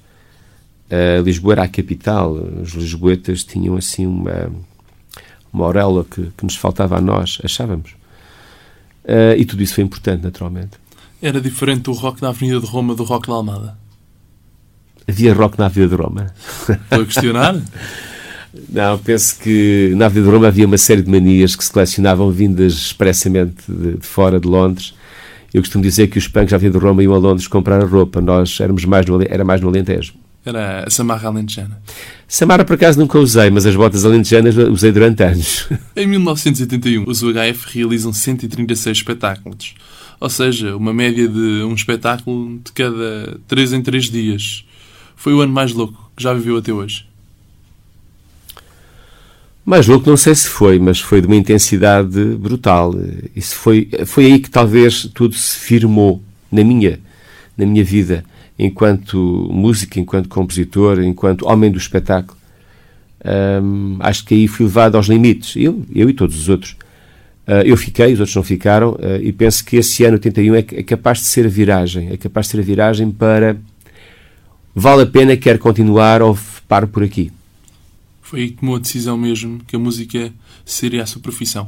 Uh, 0.90 1.22
Lisboa 1.24 1.54
era 1.54 1.62
a 1.64 1.68
capital. 1.68 2.32
Os 2.32 2.72
lisboetas 2.72 3.42
tinham 3.44 3.76
assim 3.76 4.06
uma, 4.06 4.50
uma 5.52 5.66
auréola 5.66 6.04
que, 6.04 6.30
que 6.36 6.44
nos 6.44 6.56
faltava 6.56 6.96
a 6.96 7.00
nós, 7.00 7.38
achávamos. 7.44 7.92
Uh, 9.04 9.34
e 9.36 9.44
tudo 9.44 9.62
isso 9.62 9.74
foi 9.74 9.84
importante, 9.84 10.22
naturalmente. 10.22 10.72
Era 11.20 11.40
diferente 11.40 11.82
do 11.82 11.92
rock 11.92 12.22
na 12.22 12.28
Avenida 12.28 12.60
de 12.60 12.66
Roma 12.66 12.94
do 12.94 13.02
rock 13.02 13.28
na 13.28 13.34
Almada? 13.34 13.78
Havia 15.08 15.34
rock 15.34 15.58
na 15.58 15.66
Avenida 15.66 15.96
de 15.96 16.02
Roma. 16.02 16.26
Estou 16.68 17.02
a 17.02 17.04
questionar? 17.04 17.56
Não, 18.68 18.98
penso 18.98 19.38
que 19.38 19.92
na 19.96 20.06
Avenida 20.06 20.28
de 20.28 20.34
Roma 20.34 20.48
havia 20.48 20.66
uma 20.66 20.78
série 20.78 21.02
de 21.02 21.10
manias 21.10 21.54
que 21.54 21.64
se 21.64 21.70
colecionavam 21.70 22.30
vindas 22.30 22.72
expressamente 22.72 23.56
de, 23.68 23.96
de 23.96 24.06
fora 24.06 24.40
de 24.40 24.48
Londres. 24.48 24.94
Eu 25.52 25.62
costumo 25.62 25.82
dizer 25.82 26.08
que 26.08 26.18
os 26.18 26.28
punks 26.28 26.50
da 26.50 26.56
Avenida 26.56 26.78
de 26.78 26.84
Roma 26.84 27.02
iam 27.02 27.14
a 27.14 27.18
Londres 27.18 27.48
comprar 27.48 27.82
roupa. 27.84 28.20
Nós 28.20 28.58
éramos 28.60 28.84
mais 28.84 29.06
no, 29.06 29.22
era 29.22 29.44
mais 29.44 29.60
no 29.60 29.68
Alentejo. 29.68 30.14
Era 30.44 30.84
a 30.86 30.90
Samarra 30.90 31.28
Alentejana. 31.28 31.80
Samarra, 32.26 32.64
por 32.64 32.74
acaso, 32.74 32.98
nunca 32.98 33.18
usei, 33.18 33.50
mas 33.50 33.66
as 33.66 33.74
botas 33.74 34.04
alentejanas 34.04 34.56
usei 34.56 34.92
durante 34.92 35.22
anos. 35.22 35.68
Em 35.96 36.06
1981, 36.06 37.04
os 37.06 37.22
UHF 37.22 37.66
realizam 37.74 38.12
136 38.12 38.98
espetáculos. 38.98 39.74
Ou 40.20 40.30
seja, 40.30 40.76
uma 40.76 40.92
média 40.92 41.28
de 41.28 41.62
um 41.62 41.74
espetáculo 41.74 42.60
de 42.64 42.72
cada 42.72 43.38
3 43.46 43.74
em 43.74 43.82
3 43.82 44.10
dias. 44.10 44.64
Foi 45.16 45.32
o 45.32 45.40
ano 45.40 45.52
mais 45.52 45.72
louco 45.72 46.10
que 46.16 46.22
já 46.22 46.32
viveu 46.32 46.56
até 46.56 46.72
hoje. 46.72 47.07
Mais 49.68 49.86
louco 49.86 50.08
não 50.08 50.16
sei 50.16 50.34
se 50.34 50.48
foi, 50.48 50.78
mas 50.78 50.98
foi 50.98 51.20
de 51.20 51.26
uma 51.26 51.36
intensidade 51.36 52.24
brutal. 52.36 52.94
Isso 53.36 53.54
foi, 53.54 53.86
foi 54.06 54.24
aí 54.24 54.38
que 54.38 54.48
talvez 54.48 55.02
tudo 55.12 55.34
se 55.34 55.58
firmou 55.58 56.22
na 56.50 56.64
minha, 56.64 56.98
na 57.54 57.66
minha 57.66 57.84
vida, 57.84 58.24
enquanto 58.58 59.18
músico, 59.52 60.00
enquanto 60.00 60.26
compositor, 60.26 61.02
enquanto 61.02 61.46
homem 61.46 61.70
do 61.70 61.76
espetáculo. 61.76 62.38
acho 64.00 64.24
que 64.24 64.36
aí 64.36 64.48
fui 64.48 64.64
levado 64.64 64.96
aos 64.96 65.06
limites, 65.06 65.54
eu, 65.54 65.84
eu 65.94 66.08
e 66.08 66.14
todos 66.14 66.34
os 66.40 66.48
outros. 66.48 66.72
Uh, 67.46 67.60
eu 67.66 67.76
fiquei, 67.76 68.14
os 68.14 68.20
outros 68.20 68.36
não 68.36 68.42
ficaram, 68.42 68.92
uh, 68.92 69.20
e 69.20 69.30
penso 69.34 69.62
que 69.62 69.76
esse 69.76 70.02
ano 70.02 70.14
81 70.14 70.54
é, 70.54 70.58
é 70.60 70.82
capaz 70.82 71.18
de 71.18 71.24
ser 71.24 71.44
a 71.44 71.48
viragem, 71.50 72.08
é 72.10 72.16
capaz 72.16 72.46
de 72.46 72.52
ser 72.52 72.60
a 72.60 72.62
viragem 72.62 73.10
para 73.10 73.54
vale 74.74 75.02
a 75.02 75.06
pena, 75.06 75.36
quer 75.36 75.58
continuar 75.58 76.22
ou 76.22 76.38
paro 76.66 76.88
por 76.88 77.02
aqui. 77.02 77.30
Foi 78.28 78.40
aí 78.40 78.50
que 78.50 78.58
tomou 78.58 78.76
a 78.76 78.78
decisão 78.78 79.16
mesmo 79.16 79.58
que 79.66 79.74
a 79.74 79.78
música 79.78 80.30
seria 80.62 81.02
a 81.02 81.06
sua 81.06 81.22
profissão. 81.22 81.66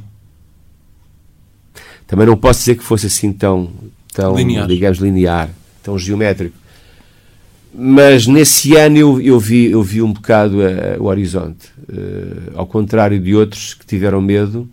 Também 2.06 2.26
não 2.26 2.36
posso 2.36 2.58
dizer 2.58 2.74
que 2.76 2.84
fosse 2.84 3.06
assim 3.06 3.32
tão, 3.32 3.72
tão 4.12 4.36
linear. 4.36 4.66
digamos, 4.66 4.98
linear, 4.98 5.48
tão 5.82 5.98
geométrico. 5.98 6.54
Mas 7.72 8.26
nesse 8.26 8.76
ano 8.76 8.98
eu, 8.98 9.20
eu, 9.22 9.40
vi, 9.40 9.70
eu 9.70 9.82
vi 9.82 10.02
um 10.02 10.12
bocado 10.12 10.58
uh, 10.58 11.02
o 11.02 11.04
horizonte. 11.04 11.68
Uh, 11.88 12.52
ao 12.54 12.66
contrário 12.66 13.18
de 13.18 13.34
outros 13.34 13.72
que 13.72 13.86
tiveram 13.86 14.20
medo, 14.20 14.68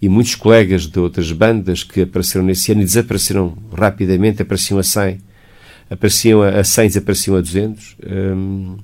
e 0.00 0.08
muitos 0.08 0.36
colegas 0.36 0.86
de 0.86 1.00
outras 1.00 1.32
bandas 1.32 1.82
que 1.82 2.02
apareceram 2.02 2.44
nesse 2.44 2.70
ano 2.70 2.82
e 2.82 2.84
desapareceram 2.84 3.58
rapidamente, 3.76 4.42
apareciam 4.42 4.78
a 4.78 4.84
100, 4.84 5.18
apareciam 5.90 6.40
a 6.40 6.62
100, 6.62 6.86
desapareciam 6.86 7.36
a 7.36 7.40
200. 7.40 7.96
Um, 8.06 8.76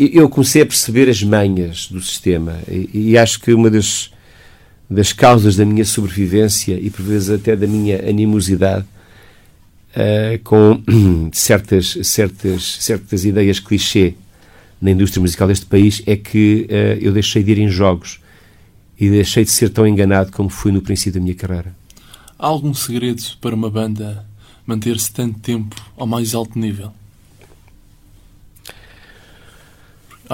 eu 0.00 0.28
comecei 0.28 0.62
a 0.62 0.66
perceber 0.66 1.08
as 1.08 1.22
manhas 1.22 1.88
do 1.88 2.00
sistema 2.00 2.58
e, 2.68 3.10
e 3.10 3.18
acho 3.18 3.40
que 3.40 3.52
uma 3.52 3.68
das, 3.68 4.10
das 4.88 5.12
causas 5.12 5.56
da 5.56 5.64
minha 5.64 5.84
sobrevivência 5.84 6.78
e 6.80 6.88
por 6.88 7.02
vezes 7.02 7.30
até 7.30 7.54
da 7.54 7.66
minha 7.66 7.98
animosidade 8.08 8.86
uh, 9.94 10.38
com 10.42 10.82
certas, 11.32 11.98
certas, 12.02 12.78
certas 12.80 13.24
ideias 13.24 13.60
clichê 13.60 14.14
na 14.80 14.90
indústria 14.90 15.20
musical 15.20 15.48
deste 15.48 15.66
país 15.66 16.02
é 16.06 16.16
que 16.16 16.66
uh, 16.70 17.04
eu 17.04 17.12
deixei 17.12 17.42
de 17.42 17.52
ir 17.52 17.58
em 17.58 17.68
jogos 17.68 18.20
e 18.98 19.10
deixei 19.10 19.44
de 19.44 19.50
ser 19.50 19.70
tão 19.70 19.86
enganado 19.86 20.32
como 20.32 20.48
fui 20.48 20.72
no 20.72 20.80
princípio 20.82 21.14
da 21.14 21.20
minha 21.20 21.34
carreira. 21.34 21.74
Há 22.38 22.46
algum 22.46 22.72
segredo 22.72 23.22
para 23.40 23.54
uma 23.54 23.70
banda 23.70 24.26
manter-se 24.66 25.12
tanto 25.12 25.38
tempo 25.40 25.76
ao 25.96 26.06
mais 26.06 26.34
alto 26.34 26.58
nível? 26.58 26.92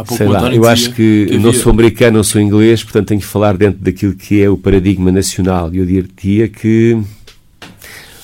Sei 0.09 0.27
lá, 0.27 0.55
eu 0.55 0.67
acho 0.67 0.93
que, 0.93 1.27
que 1.31 1.39
não 1.39 1.53
sou 1.53 1.73
americano, 1.73 2.19
não 2.19 2.25
sou 2.25 2.41
inglês, 2.41 2.83
portanto 2.83 3.09
tenho 3.09 3.21
que 3.21 3.27
falar 3.27 3.57
dentro 3.57 3.83
daquilo 3.83 4.15
que 4.15 4.43
é 4.43 4.49
o 4.49 4.57
paradigma 4.57 5.11
nacional. 5.11 5.73
E 5.73 5.79
eu 5.79 5.87
diria 5.87 6.49
que 6.49 7.01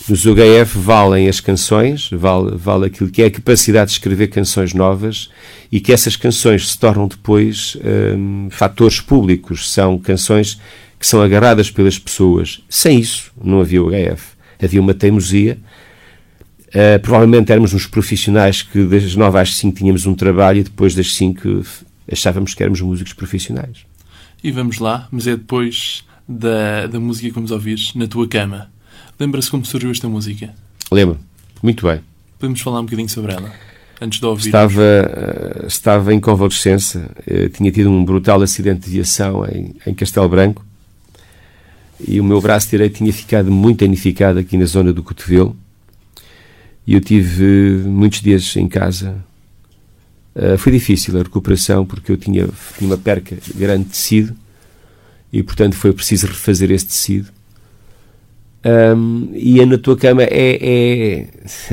nos 0.08 0.26
UHF 0.26 0.76
valem 0.76 1.28
as 1.28 1.40
canções, 1.40 2.10
vale, 2.10 2.56
vale 2.56 2.86
aquilo 2.86 3.08
que 3.08 3.22
é 3.22 3.26
a 3.26 3.30
capacidade 3.30 3.90
de 3.90 3.92
escrever 3.92 4.28
canções 4.28 4.74
novas 4.74 5.30
e 5.70 5.80
que 5.80 5.92
essas 5.92 6.16
canções 6.16 6.70
se 6.70 6.78
tornam 6.78 7.06
depois 7.06 7.76
hum, 8.16 8.48
fatores 8.50 9.00
públicos, 9.00 9.70
são 9.70 9.98
canções 9.98 10.60
que 10.98 11.06
são 11.06 11.22
agarradas 11.22 11.70
pelas 11.70 11.98
pessoas. 11.98 12.62
Sem 12.68 13.00
isso, 13.00 13.32
não 13.42 13.60
havia 13.60 13.82
UHF. 13.82 14.32
Havia 14.62 14.80
uma 14.80 14.94
teimosia 14.94 15.58
Uh, 16.72 16.98
provavelmente 17.02 17.52
éramos 17.52 17.74
uns 17.74 17.86
profissionais 17.86 18.62
que 18.62 18.82
das 18.84 19.14
9 19.14 19.38
às 19.38 19.56
5 19.56 19.76
tínhamos 19.76 20.06
um 20.06 20.14
trabalho 20.14 20.60
e 20.60 20.62
depois 20.62 20.94
das 20.94 21.14
5 21.14 21.64
achávamos 22.10 22.54
que 22.54 22.62
éramos 22.62 22.80
músicos 22.80 23.12
profissionais. 23.12 23.84
E 24.42 24.50
vamos 24.50 24.78
lá, 24.78 25.06
mas 25.10 25.26
é 25.26 25.36
depois 25.36 26.02
da, 26.26 26.86
da 26.86 26.98
música 26.98 27.28
que 27.28 27.34
vamos 27.34 27.50
ouvir, 27.50 27.78
Na 27.94 28.06
Tua 28.06 28.26
Cama. 28.26 28.70
Lembra-se 29.20 29.50
como 29.50 29.64
surgiu 29.66 29.90
esta 29.90 30.08
música? 30.08 30.54
Lembro, 30.90 31.18
muito 31.62 31.86
bem. 31.86 32.00
Podemos 32.38 32.60
falar 32.62 32.80
um 32.80 32.84
bocadinho 32.84 33.08
sobre 33.08 33.32
ela, 33.32 33.52
antes 34.00 34.18
de 34.18 34.26
ouvir. 34.26 34.46
Estava, 34.46 34.80
uh, 34.80 35.66
estava 35.66 36.14
em 36.14 36.18
convalescença, 36.18 37.10
uh, 37.30 37.48
tinha 37.50 37.70
tido 37.70 37.90
um 37.90 38.02
brutal 38.02 38.40
acidente 38.40 38.86
de 38.86 38.90
viação 38.90 39.44
em, 39.46 39.74
em 39.86 39.94
Castelo 39.94 40.28
Branco 40.28 40.64
e 42.06 42.18
o 42.18 42.24
meu 42.24 42.40
braço 42.40 42.68
direito 42.70 42.96
tinha 42.96 43.12
ficado 43.12 43.50
muito 43.50 43.80
danificado 43.84 44.38
aqui 44.38 44.56
na 44.56 44.64
zona 44.64 44.92
do 44.92 45.02
cotovelo 45.02 45.56
e 46.86 46.94
eu 46.94 47.00
tive 47.00 47.44
muitos 47.84 48.20
dias 48.20 48.56
em 48.56 48.68
casa. 48.68 49.16
Uh, 50.34 50.56
foi 50.56 50.72
difícil 50.72 51.18
a 51.18 51.22
recuperação 51.22 51.84
porque 51.84 52.10
eu 52.10 52.16
tinha, 52.16 52.48
tinha 52.78 52.90
uma 52.90 52.96
perca 52.96 53.36
grande 53.54 53.84
de 53.84 53.90
tecido 53.90 54.34
e, 55.32 55.42
portanto, 55.42 55.74
foi 55.74 55.92
preciso 55.92 56.26
refazer 56.26 56.70
esse 56.70 56.86
tecido. 56.86 57.30
Um, 58.64 59.30
e 59.34 59.60
a 59.60 59.66
Na 59.66 59.76
Tua 59.76 59.96
Cama 59.96 60.22
é, 60.22 60.28
é, 60.30 61.28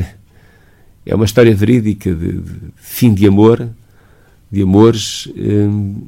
é 1.06 1.16
uma 1.16 1.26
história 1.26 1.54
verídica 1.54 2.14
de, 2.14 2.34
de, 2.34 2.52
fim 2.76 3.14
de 3.14 3.28
amor, 3.28 3.70
de 4.52 4.62
amores, 4.62 5.28
um, 5.38 6.08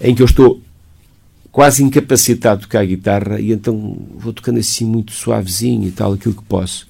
em 0.00 0.14
que 0.14 0.22
eu 0.22 0.26
estou 0.26 0.60
quase 1.52 1.84
incapacitado 1.84 2.60
de 2.60 2.66
tocar 2.66 2.80
a 2.80 2.84
guitarra 2.84 3.40
e 3.40 3.52
então 3.52 3.98
vou 4.16 4.32
tocando 4.32 4.58
assim 4.58 4.84
muito 4.84 5.12
suavezinho 5.12 5.86
e 5.86 5.90
tal, 5.90 6.14
aquilo 6.14 6.34
que 6.34 6.44
posso. 6.44 6.89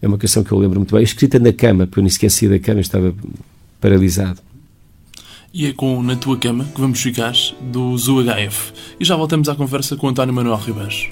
É 0.00 0.06
uma 0.06 0.18
canção 0.18 0.44
que 0.44 0.52
eu 0.52 0.58
lembro 0.58 0.78
muito 0.78 0.94
bem, 0.94 1.02
escrita 1.02 1.38
na 1.38 1.52
cama, 1.52 1.86
porque 1.86 2.00
eu 2.00 2.04
nem 2.04 2.10
saí 2.10 2.48
da 2.48 2.58
cama, 2.58 2.80
estava 2.80 3.14
paralisado. 3.80 4.40
E 5.52 5.66
é 5.66 5.72
com 5.72 6.02
Na 6.02 6.14
Tua 6.14 6.36
Cama 6.36 6.64
que 6.64 6.80
vamos 6.80 7.00
ficar 7.00 7.32
do 7.60 7.96
ZUHF. 7.96 8.72
E 9.00 9.04
já 9.04 9.16
voltamos 9.16 9.48
à 9.48 9.54
conversa 9.54 9.96
com 9.96 10.08
António 10.08 10.34
Manuel 10.34 10.58
Ribeiros. 10.58 11.08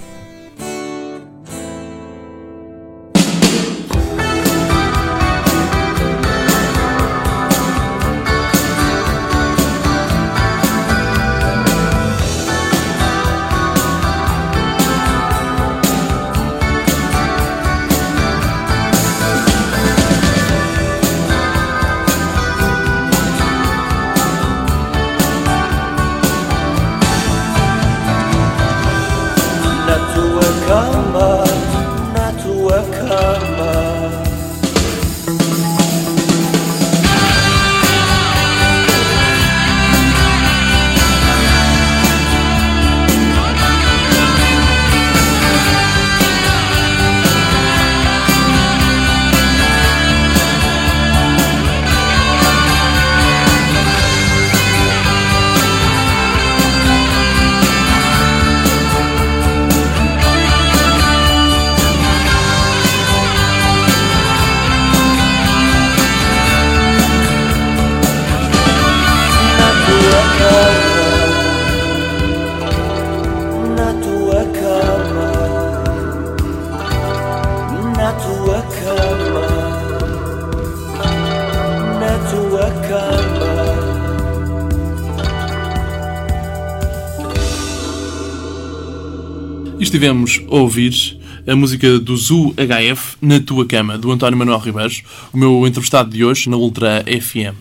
Estivemos 89.81 90.43
a 90.49 90.55
ouvir 90.55 91.19
a 91.47 91.55
música 91.55 91.99
do 91.99 92.17
Zoo 92.17 92.55
HF 92.55 93.17
Na 93.21 93.41
Tua 93.41 93.67
Cama, 93.67 93.99
do 93.99 94.11
António 94.11 94.39
Manuel 94.39 94.59
Ribeiros, 94.59 95.03
o 95.33 95.37
meu 95.37 95.67
entrevistado 95.67 96.11
de 96.11 96.25
hoje 96.25 96.49
na 96.49 96.57
Ultra 96.57 97.05
FM. 97.05 97.55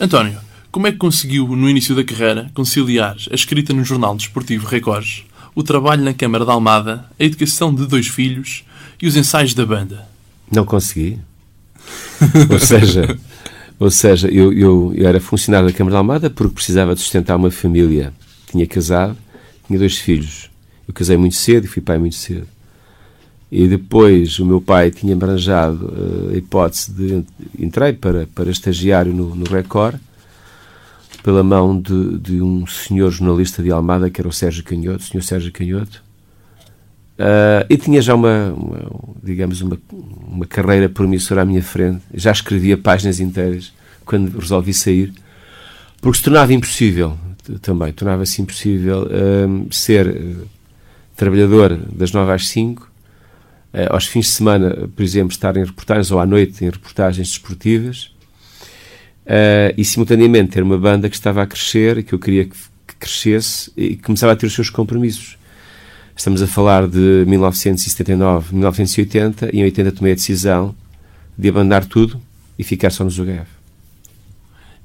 António, 0.00 0.38
como 0.70 0.86
é 0.86 0.92
que 0.92 0.98
conseguiu, 0.98 1.46
no 1.48 1.68
início 1.68 1.94
da 1.94 2.04
carreira, 2.04 2.50
conciliar 2.54 3.16
a 3.30 3.34
escrita 3.34 3.72
no 3.72 3.84
jornal 3.84 4.16
desportivo 4.16 4.66
Records, 4.66 5.24
o 5.54 5.62
trabalho 5.62 6.02
na 6.02 6.14
Câmara 6.14 6.44
da 6.44 6.52
Almada, 6.52 7.04
a 7.18 7.24
educação 7.24 7.74
de 7.74 7.86
dois 7.86 8.06
filhos 8.06 8.64
e 9.00 9.06
os 9.06 9.16
ensaios 9.16 9.54
da 9.54 9.66
banda? 9.66 10.08
Não 10.50 10.64
consegui. 10.64 11.18
ou 12.50 12.58
seja, 12.58 13.18
ou 13.78 13.90
seja 13.90 14.28
eu, 14.28 14.52
eu, 14.52 14.92
eu 14.96 15.06
era 15.06 15.20
funcionário 15.20 15.68
da 15.68 15.74
Câmara 15.74 15.92
da 15.94 15.98
Almada 15.98 16.30
porque 16.30 16.54
precisava 16.54 16.94
de 16.94 17.00
sustentar 17.00 17.36
uma 17.36 17.50
família. 17.50 18.12
Tinha 18.50 18.66
casado, 18.66 19.16
tinha 19.66 19.78
dois 19.78 19.98
filhos 19.98 20.53
eu 20.86 20.94
casei 20.94 21.16
muito 21.16 21.36
cedo 21.36 21.64
e 21.64 21.68
fui 21.68 21.82
pai 21.82 21.98
muito 21.98 22.16
cedo. 22.16 22.46
E 23.50 23.68
depois 23.68 24.38
o 24.38 24.46
meu 24.46 24.60
pai 24.60 24.90
tinha 24.90 25.14
arranjado 25.14 25.86
uh, 25.86 26.30
a 26.32 26.36
hipótese 26.36 26.90
de. 26.92 27.24
Entrei 27.58 27.92
para, 27.92 28.26
para 28.34 28.50
estagiário 28.50 29.12
no, 29.12 29.34
no 29.34 29.44
Record, 29.44 29.96
pela 31.22 31.42
mão 31.44 31.80
de, 31.80 32.18
de 32.18 32.42
um 32.42 32.66
senhor 32.66 33.10
jornalista 33.10 33.62
de 33.62 33.70
Almada, 33.70 34.10
que 34.10 34.20
era 34.20 34.28
o 34.28 34.32
Sérgio 34.32 34.64
Canhoto, 34.64 35.04
o 35.04 35.06
senhor 35.06 35.22
Sérgio 35.22 35.52
Canhoto. 35.52 36.02
Uh, 37.16 37.62
e 37.70 37.76
tinha 37.76 38.02
já 38.02 38.12
uma, 38.14 38.52
uma, 38.52 38.90
digamos, 39.22 39.60
uma, 39.60 39.78
uma 40.26 40.46
carreira 40.46 40.88
promissora 40.88 41.42
à 41.42 41.44
minha 41.44 41.62
frente. 41.62 42.02
Já 42.12 42.32
escrevia 42.32 42.76
páginas 42.76 43.20
inteiras 43.20 43.72
quando 44.04 44.36
resolvi 44.36 44.74
sair, 44.74 45.14
porque 46.00 46.18
se 46.18 46.24
tornava 46.24 46.52
impossível 46.52 47.16
também, 47.62 47.92
tornava-se 47.92 48.42
impossível 48.42 49.04
uh, 49.04 49.72
ser 49.72 50.08
trabalhador 51.16 51.76
das 51.92 52.12
9 52.12 52.32
às 52.32 52.48
5, 52.48 52.90
eh, 53.72 53.88
aos 53.90 54.06
fins 54.06 54.26
de 54.26 54.32
semana, 54.32 54.88
por 54.94 55.02
exemplo, 55.02 55.32
estar 55.32 55.56
em 55.56 55.64
reportagens 55.64 56.10
ou 56.10 56.20
à 56.20 56.26
noite 56.26 56.64
em 56.64 56.70
reportagens 56.70 57.28
desportivas 57.28 58.14
uh, 59.26 59.74
e 59.76 59.84
simultaneamente 59.84 60.52
ter 60.52 60.62
uma 60.62 60.78
banda 60.78 61.08
que 61.08 61.16
estava 61.16 61.42
a 61.42 61.46
crescer, 61.46 62.02
que 62.02 62.12
eu 62.12 62.18
queria 62.18 62.44
que, 62.44 62.56
que 62.86 62.94
crescesse 62.96 63.72
e 63.76 63.96
que 63.96 64.02
começava 64.02 64.32
a 64.32 64.36
ter 64.36 64.46
os 64.46 64.54
seus 64.54 64.70
compromissos. 64.70 65.36
Estamos 66.16 66.40
a 66.42 66.46
falar 66.46 66.86
de 66.86 67.24
1979, 67.26 68.54
1980 68.54 69.50
e 69.52 69.60
em 69.60 69.64
80 69.64 69.92
tomei 69.92 70.12
a 70.12 70.14
decisão 70.14 70.74
de 71.36 71.48
abandonar 71.48 71.84
tudo 71.84 72.20
e 72.56 72.62
ficar 72.62 72.90
só 72.90 73.02
nos 73.02 73.18
UGF. 73.18 73.46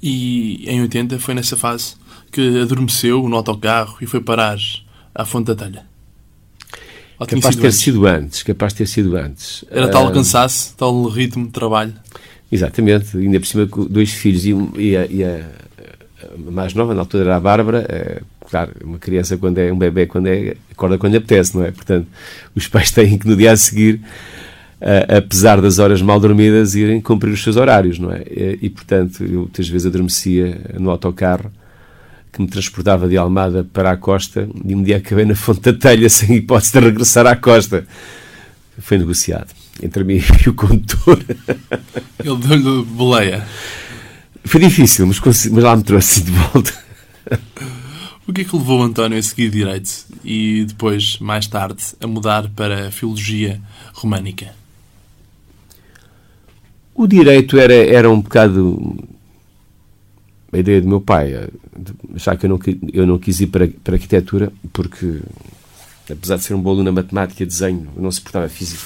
E 0.02 0.68
em 0.68 0.82
80 0.82 1.20
foi 1.20 1.34
nessa 1.36 1.56
fase 1.56 1.96
que 2.32 2.62
adormeceu 2.62 3.28
no 3.30 3.36
autocarro 3.36 3.98
e 4.02 4.08
foi 4.08 4.22
parar 4.22 4.58
à 5.14 5.26
Fonte 5.26 5.48
da 5.48 5.56
Telha? 5.56 5.89
Capaz 7.28 7.56
de 7.56 7.62
ter 7.62 7.68
antes? 7.68 7.80
sido 7.80 8.08
antes, 8.08 8.44
capaz 8.44 8.74
de 8.74 8.78
ter 8.78 8.88
sido 8.88 9.16
antes. 9.18 9.66
Era 9.70 9.90
tal 9.90 10.08
uh, 10.08 10.14
cansaço, 10.14 10.74
tal 10.78 11.04
ritmo 11.06 11.46
de 11.46 11.52
trabalho. 11.52 11.94
Exatamente, 12.52 13.18
ainda 13.18 13.40
por 13.40 13.46
cima 13.46 13.70
dois 13.90 14.12
filhos 14.12 14.46
e, 14.46 14.56
e, 14.78 14.98
a, 14.98 15.06
e 15.06 15.24
a, 15.24 15.46
a, 16.24 16.52
mais 16.52 16.74
nova, 16.74 16.94
na 16.94 17.02
altura 17.02 17.26
era 17.26 17.36
a 17.36 17.40
Bárbara, 17.40 17.86
é, 17.88 18.22
claro, 18.50 18.72
uma 18.84 18.98
criança 18.98 19.38
quando 19.38 19.60
é 19.60 19.72
um 19.72 19.78
bebê, 19.78 20.08
quando 20.08 20.28
é, 20.28 20.56
acorda 20.72 20.98
quando 20.98 21.12
lhe 21.12 21.18
apetece, 21.18 21.56
não 21.56 21.64
é? 21.64 21.72
Portanto, 21.72 22.08
os 22.56 22.68
pais 22.68 22.90
têm 22.92 23.18
que 23.18 23.28
no 23.28 23.36
dia 23.36 23.52
a 23.52 23.58
seguir, 23.58 24.02
uh, 24.82 25.18
apesar 25.18 25.62
das 25.62 25.78
horas 25.78 26.02
mal 26.02 26.20
dormidas, 26.20 26.74
irem 26.74 27.00
cumprir 27.02 27.32
os 27.32 27.44
seus 27.44 27.56
horários, 27.56 28.00
não 28.00 28.12
é? 28.12 28.24
E, 28.30 28.60
e 28.64 28.70
portanto, 28.70 29.24
eu 29.24 29.42
muitas 29.42 29.68
vezes 29.68 29.86
adormecia 29.86 30.60
no 30.80 30.90
autocarro 30.90 31.52
que 32.40 32.44
me 32.44 32.48
transportava 32.48 33.10
de 33.10 33.18
Almada 33.18 33.66
para 33.66 33.92
a 33.92 33.98
costa 33.98 34.50
e 34.64 34.74
um 34.74 34.82
dia 34.82 34.98
acabei 34.98 35.26
na 35.26 35.36
Fonte 35.36 35.60
da 35.60 35.74
Telha 35.74 36.08
sem 36.10 36.38
hipótese 36.38 36.72
de 36.72 36.80
regressar 36.80 37.28
à 37.28 37.36
costa. 37.36 37.86
Foi 38.80 38.98
negociado 38.98 39.54
entre 39.84 40.06
mim 40.06 40.22
e 40.46 40.50
o 40.50 40.54
condutor. 40.54 41.20
Ele 42.24 42.38
deu-lhe 42.38 42.86
boleia. 42.86 43.46
Foi 44.46 44.62
difícil, 44.62 45.06
mas, 45.06 45.20
mas 45.20 45.64
lá 45.64 45.76
me 45.76 45.84
trouxe 45.84 46.22
de 46.22 46.32
volta. 46.32 46.74
O 48.26 48.32
que 48.32 48.42
é 48.42 48.44
que 48.46 48.56
levou 48.56 48.80
o 48.80 48.84
António 48.84 49.18
a 49.18 49.22
seguir 49.22 49.50
Direito 49.50 50.06
e 50.24 50.64
depois, 50.66 51.20
mais 51.20 51.46
tarde, 51.46 51.84
a 52.00 52.08
mudar 52.08 52.48
para 52.50 52.88
a 52.88 52.92
Filologia 52.92 53.60
Românica? 53.94 54.54
O 56.96 57.06
direito 57.06 57.58
era, 57.58 57.74
era 57.74 58.10
um 58.10 58.22
bocado 58.22 58.98
a 60.52 60.58
ideia 60.58 60.82
do 60.82 60.88
meu 60.88 61.00
pai, 61.00 61.48
já 62.16 62.36
que 62.36 62.46
eu 62.46 62.50
não, 62.50 62.60
eu 62.92 63.06
não 63.06 63.20
quis 63.20 63.40
ir 63.40 63.48
para, 63.48 63.68
para 63.84 63.96
arquitetura, 63.96 64.52
porque, 64.74 65.20
apesar 66.10 66.38
de 66.38 66.44
ser 66.44 66.56
um 66.56 66.62
bom 66.62 66.72
aluno 66.72 66.86
na 66.86 66.92
matemática 66.92 67.44
e 67.44 67.46
desenho, 67.46 67.88
eu 67.96 68.02
não 68.02 68.12
suportava 68.12 68.50
física. 68.50 68.84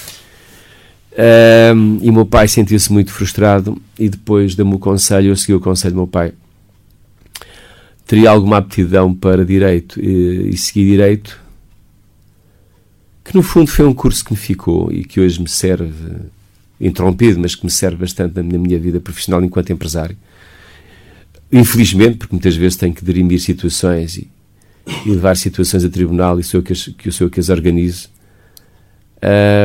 Um, 1.76 1.98
e 2.02 2.10
o 2.10 2.12
meu 2.12 2.26
pai 2.26 2.48
sentiu-se 2.48 2.92
muito 2.92 3.12
frustrado 3.12 3.80
e 3.98 4.08
depois 4.08 4.54
deu-me 4.54 4.74
o 4.74 4.78
conselho, 4.78 5.28
eu 5.28 5.36
segui 5.36 5.54
o 5.54 5.60
conselho 5.60 5.94
do 5.94 5.98
meu 5.98 6.06
pai. 6.06 6.34
Teria 8.06 8.30
alguma 8.30 8.58
aptidão 8.58 9.14
para 9.14 9.44
Direito 9.44 9.98
e, 9.98 10.50
e 10.50 10.56
segui 10.58 10.84
Direito, 10.84 11.40
que 13.24 13.34
no 13.34 13.42
fundo 13.42 13.70
foi 13.70 13.86
um 13.86 13.94
curso 13.94 14.22
que 14.22 14.32
me 14.32 14.36
ficou 14.36 14.92
e 14.92 15.02
que 15.04 15.18
hoje 15.18 15.40
me 15.40 15.48
serve, 15.48 15.94
interrompido, 16.78 17.40
mas 17.40 17.54
que 17.54 17.64
me 17.64 17.70
serve 17.70 17.96
bastante 17.96 18.34
na 18.34 18.58
minha 18.58 18.78
vida 18.78 19.00
profissional 19.00 19.42
enquanto 19.42 19.72
empresário 19.72 20.16
infelizmente, 21.54 22.16
porque 22.16 22.34
muitas 22.34 22.56
vezes 22.56 22.76
tenho 22.76 22.92
que 22.92 23.04
dirimir 23.04 23.40
situações 23.40 24.16
e, 24.16 24.28
e 25.06 25.10
levar 25.10 25.36
situações 25.36 25.84
a 25.84 25.88
tribunal 25.88 26.40
e 26.40 26.42
sou 26.42 26.58
eu 26.58 26.64
que, 26.64 26.72
as, 26.72 26.88
que, 26.88 27.12
sou 27.12 27.28
eu 27.28 27.30
que 27.30 27.38
as 27.38 27.48
organizo. 27.48 28.08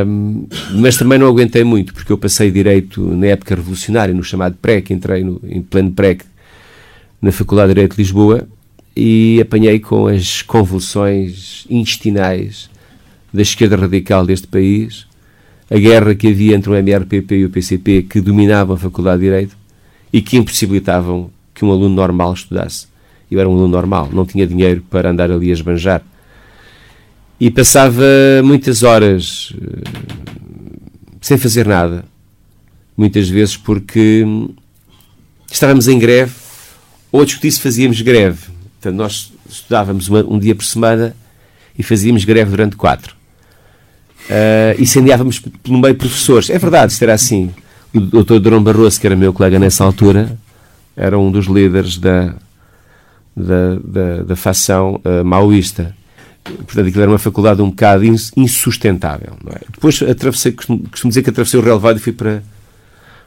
Um, 0.06 0.48
mas 0.76 0.98
também 0.98 1.18
não 1.18 1.28
aguentei 1.28 1.64
muito, 1.64 1.92
porque 1.92 2.12
eu 2.12 2.18
passei 2.18 2.52
direito 2.52 3.02
na 3.16 3.28
época 3.28 3.56
revolucionária, 3.56 4.14
no 4.14 4.24
chamado 4.24 4.56
PREC, 4.62 4.94
entrei 4.94 5.24
no, 5.24 5.42
em 5.44 5.64
pleno 5.64 5.92
PREC 5.92 6.24
na 7.20 7.32
Faculdade 7.32 7.70
de 7.70 7.74
Direito 7.74 7.96
de 7.96 8.04
Lisboa 8.04 8.48
e 8.96 9.42
apanhei 9.42 9.80
com 9.80 10.06
as 10.06 10.44
convulsões 10.44 11.66
intestinais 11.70 12.70
da 13.34 13.42
esquerda 13.42 13.76
radical 13.76 14.26
deste 14.28 14.48
país, 14.48 15.08
a 15.70 15.78
guerra 15.78 16.14
que 16.14 16.28
havia 16.28 16.56
entre 16.56 16.70
o 16.70 16.76
MRPP 16.76 17.36
e 17.36 17.46
o 17.46 17.50
PCP, 17.50 18.04
que 18.04 18.22
dominavam 18.22 18.76
a 18.76 18.80
Faculdade 18.80 19.22
de 19.22 19.26
Direito 19.26 19.58
e 20.14 20.22
que 20.22 20.38
impossibilitavam 20.38 21.32
que 21.60 21.66
um 21.66 21.72
aluno 21.72 21.94
normal 21.94 22.34
estudasse. 22.34 22.88
Eu 23.30 23.38
era 23.38 23.50
um 23.50 23.52
aluno 23.52 23.68
normal, 23.68 24.10
não 24.14 24.26
tinha 24.26 24.48
dinheiro 24.48 24.82
para 24.90 25.12
andar 25.12 25.30
ali 25.30 25.50
a 25.50 25.54
esbanjar. 25.54 26.02
E 27.38 27.52
passava 27.52 28.02
muitas 28.44 28.82
horas 28.82 29.52
uh, 29.52 29.84
sem 31.20 31.38
fazer 31.38 31.68
nada. 31.68 32.06
Muitas 32.96 33.28
vezes 33.30 33.58
porque 33.58 34.26
estávamos 35.52 35.90
em 35.90 36.00
greve 36.00 36.32
ou 37.12 37.22
a 37.22 37.26
discutir 37.26 37.52
se 37.52 37.62
fazíamos 37.62 38.02
greve. 38.02 38.48
Portanto, 38.80 38.96
nós 38.96 39.34
estudávamos 39.48 40.08
uma, 40.08 40.24
um 40.24 40.40
dia 40.40 40.56
por 40.56 40.64
semana 40.64 41.14
e 41.78 41.84
fazíamos 41.84 42.24
greve 42.24 42.52
durante 42.52 42.78
quatro. 42.78 43.16
Uh, 44.30 44.80
e 44.80 44.84
incendiávamos 44.84 45.40
pelo 45.40 45.78
meio 45.78 45.96
professores. 45.96 46.50
É 46.50 46.58
verdade, 46.58 46.94
isto 46.94 47.04
era 47.04 47.14
assim. 47.14 47.52
O 47.94 48.00
doutor 48.00 48.40
Durão 48.40 48.64
Barroso, 48.64 49.00
que 49.00 49.08
era 49.08 49.16
meu 49.16 49.34
colega 49.34 49.60
nessa 49.60 49.84
altura, 49.84 50.38
era 51.00 51.18
um 51.18 51.32
dos 51.32 51.46
líderes 51.46 51.98
da, 51.98 52.36
da, 53.36 53.76
da, 53.82 54.24
da 54.24 54.36
facção 54.36 55.02
uh, 55.06 55.24
maoísta. 55.24 55.96
Portanto, 56.44 56.88
aquilo 56.88 57.02
era 57.02 57.12
uma 57.12 57.18
faculdade 57.18 57.62
um 57.62 57.70
bocado 57.70 58.04
insustentável. 58.36 59.38
É? 59.48 59.60
Depois 59.72 60.02
atravessei, 60.02 60.52
costumo, 60.52 60.80
costumo, 60.90 61.10
dizer 61.10 61.24
que 61.24 61.30
atravessei 61.30 61.58
o 61.58 61.64
relevado 61.64 61.98
e 61.98 62.00
fui 62.02 62.12
para, 62.12 62.44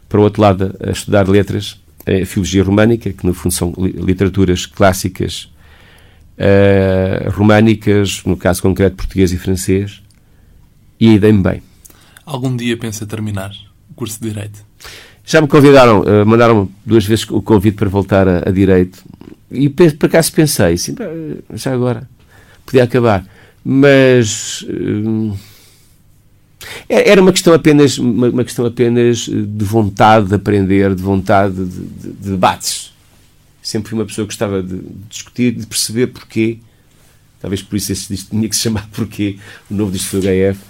para 0.07 0.21
o 0.21 0.23
outro 0.23 0.43
lado 0.43 0.77
a 0.87 0.91
estudar 0.91 1.27
letras, 1.27 1.81
a 2.01 2.27
filologia 2.27 2.63
românica, 2.63 3.11
que 3.11 3.25
no 3.25 3.33
fundo 3.33 3.53
são 3.53 3.73
literaturas 3.79 4.67
clássicas 4.67 5.51
uh, 6.37 7.31
românicas, 7.31 8.23
no 8.27 8.37
caso 8.37 8.61
concreto 8.61 8.97
português 8.97 9.33
e 9.33 9.39
francês, 9.39 10.03
e 11.01 11.09
aí 11.09 11.19
dei-me 11.19 11.43
bem. 11.43 11.63
Algum 12.27 12.55
dia 12.55 12.77
pensa 12.77 13.07
terminar 13.07 13.51
o 13.91 13.95
curso 13.95 14.21
de 14.21 14.29
Direito? 14.29 14.72
Já 15.25 15.41
me 15.41 15.47
convidaram, 15.47 16.01
uh, 16.01 16.27
mandaram 16.27 16.69
duas 16.85 17.05
vezes 17.05 17.29
o 17.31 17.41
convite 17.41 17.77
para 17.77 17.89
voltar 17.89 18.27
a, 18.29 18.49
a 18.49 18.51
direito. 18.51 19.03
E 19.51 19.69
por 19.69 20.07
acaso 20.07 20.33
pensei, 20.33 20.77
sim, 20.77 20.95
já 21.55 21.73
agora, 21.73 22.09
podia 22.65 22.85
acabar. 22.85 23.25
Mas 23.65 24.63
uh, 24.63 25.37
era 26.89 27.21
uma 27.21 27.33
questão 27.33 27.53
apenas 27.53 27.99
uma, 27.99 28.29
uma, 28.29 28.45
questão 28.45 28.67
apenas 28.67 29.29
de 29.29 29.65
vontade 29.65 30.29
de 30.29 30.35
aprender, 30.35 30.95
de 30.95 31.03
vontade 31.03 31.55
de, 31.55 31.65
de, 31.65 32.13
de 32.13 32.31
debates. 32.31 32.93
Sempre 33.63 33.91
fui 33.91 33.99
uma 33.99 34.07
pessoa 34.07 34.27
que 34.27 34.33
gostava 34.33 34.63
de, 34.63 34.77
de 34.77 35.09
discutir, 35.09 35.53
de 35.53 35.67
perceber 35.67 36.09
porquê. 36.09 36.59
Talvez 37.41 37.63
por 37.63 37.77
isso 37.77 37.93
esse 37.93 38.27
tinha 38.27 38.49
que 38.49 38.57
se 38.57 38.63
chamar 38.63 38.89
porquê, 38.93 39.39
o 39.71 39.75
novo 39.75 39.93
disco 39.93 40.17
do 40.17 40.23
HF. 40.23 40.61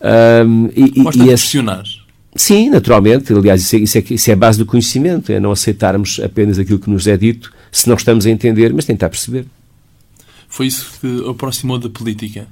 Um, 0.00 0.66
e, 0.74 1.00
e, 1.00 1.10
de 1.10 1.24
questionar. 1.24 1.84
Sim, 2.36 2.70
naturalmente. 2.70 3.32
Aliás, 3.32 3.62
isso 3.62 3.76
é, 3.76 3.78
isso, 3.80 3.98
é, 3.98 4.04
isso 4.10 4.30
é 4.30 4.34
a 4.34 4.36
base 4.36 4.58
do 4.58 4.66
conhecimento, 4.66 5.32
é 5.32 5.40
não 5.40 5.52
aceitarmos 5.52 6.20
apenas 6.20 6.58
aquilo 6.58 6.78
que 6.78 6.90
nos 6.90 7.06
é 7.06 7.16
dito, 7.16 7.52
se 7.72 7.88
não 7.88 7.96
estamos 7.96 8.26
a 8.26 8.30
entender, 8.30 8.72
mas 8.72 8.84
tentar 8.84 9.08
perceber. 9.08 9.46
Foi 10.48 10.66
isso 10.66 10.98
que 11.00 11.28
aproximou 11.28 11.78
da 11.78 11.88
política, 11.88 12.46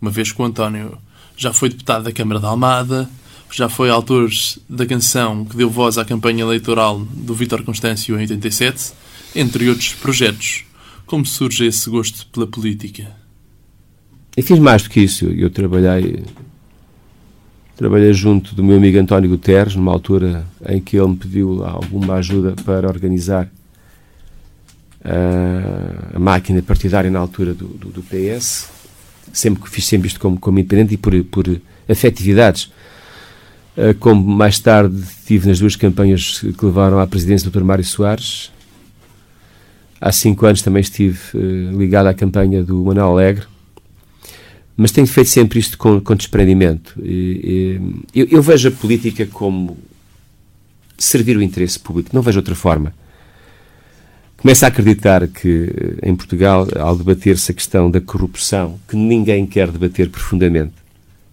uma 0.00 0.10
vez 0.10 0.32
que 0.32 0.40
o 0.40 0.44
António 0.44 0.96
já 1.36 1.52
foi 1.52 1.68
deputado 1.68 2.04
da 2.04 2.12
Câmara 2.12 2.40
da 2.40 2.48
Almada, 2.48 3.08
já 3.50 3.68
foi 3.68 3.90
autor 3.90 4.30
da 4.68 4.86
canção 4.86 5.44
que 5.44 5.56
deu 5.56 5.68
voz 5.68 5.98
à 5.98 6.04
campanha 6.04 6.42
eleitoral 6.42 7.00
do 7.00 7.34
Vítor 7.34 7.62
Constâncio 7.62 8.16
em 8.16 8.20
87, 8.20 8.92
entre 9.36 9.68
outros 9.68 9.92
projetos. 9.94 10.64
Como 11.04 11.26
surge 11.26 11.66
esse 11.66 11.90
gosto 11.90 12.26
pela 12.28 12.46
política? 12.46 13.14
Eu 14.34 14.42
fiz 14.42 14.58
mais 14.58 14.82
do 14.82 14.88
que 14.88 15.00
isso. 15.00 15.26
Eu 15.26 15.50
trabalhei 15.50 16.22
Trabalhei 17.82 18.12
junto 18.12 18.54
do 18.54 18.62
meu 18.62 18.76
amigo 18.76 18.96
António 18.96 19.28
Guterres, 19.28 19.74
numa 19.74 19.90
altura 19.90 20.46
em 20.68 20.80
que 20.80 20.96
ele 20.96 21.08
me 21.08 21.16
pediu 21.16 21.64
alguma 21.64 22.14
ajuda 22.14 22.54
para 22.64 22.86
organizar 22.86 23.50
uh, 25.04 26.14
a 26.14 26.18
máquina 26.20 26.62
partidária 26.62 27.10
na 27.10 27.18
altura 27.18 27.52
do, 27.52 27.66
do, 27.66 27.88
do, 27.88 28.00
PS. 28.04 28.70
Sempre 29.32 29.64
que 29.64 29.68
fiz 29.68 29.84
sempre 29.84 30.06
isto 30.06 30.20
como, 30.20 30.38
como 30.38 30.60
independente 30.60 30.94
e 30.94 30.96
por, 30.96 31.12
por 31.24 31.60
afetividades. 31.88 32.70
Uh, 33.76 33.92
como 33.98 34.22
mais 34.22 34.60
tarde 34.60 35.02
tive 35.26 35.48
nas 35.48 35.58
duas 35.58 35.74
campanhas 35.74 36.38
que 36.38 36.64
levaram 36.64 37.00
à 37.00 37.06
presidência 37.08 37.50
do 37.50 37.58
Dr. 37.58 37.64
Mário 37.64 37.84
Soares. 37.84 38.52
Há 40.00 40.12
cinco 40.12 40.46
anos 40.46 40.62
também 40.62 40.82
estive 40.82 41.18
uh, 41.34 41.76
ligado 41.76 42.06
à 42.06 42.14
campanha 42.14 42.62
do 42.62 42.76
Manuel 42.84 43.08
Alegre 43.08 43.51
mas 44.82 44.90
tenho 44.90 45.06
feito 45.06 45.30
sempre 45.30 45.60
isto 45.60 45.78
com, 45.78 46.00
com 46.00 46.16
desprendimento. 46.16 47.00
E, 47.00 47.78
e, 48.12 48.20
eu, 48.20 48.26
eu, 48.32 48.42
vejo 48.42 48.66
a 48.66 48.72
política 48.72 49.24
como 49.26 49.78
servir 50.98 51.36
o 51.36 51.42
interesse 51.42 51.78
público, 51.78 52.10
não 52.12 52.20
vejo 52.20 52.40
outra 52.40 52.56
forma. 52.56 52.92
Começo 54.36 54.64
a 54.64 54.68
acreditar 54.68 55.28
que 55.28 55.72
em 56.02 56.16
Portugal, 56.16 56.66
ao 56.80 56.96
debater-se 56.96 57.52
a 57.52 57.54
questão 57.54 57.88
da 57.88 58.00
corrupção, 58.00 58.80
que 58.88 58.96
ninguém 58.96 59.46
quer 59.46 59.70
debater 59.70 60.10
profundamente, 60.10 60.74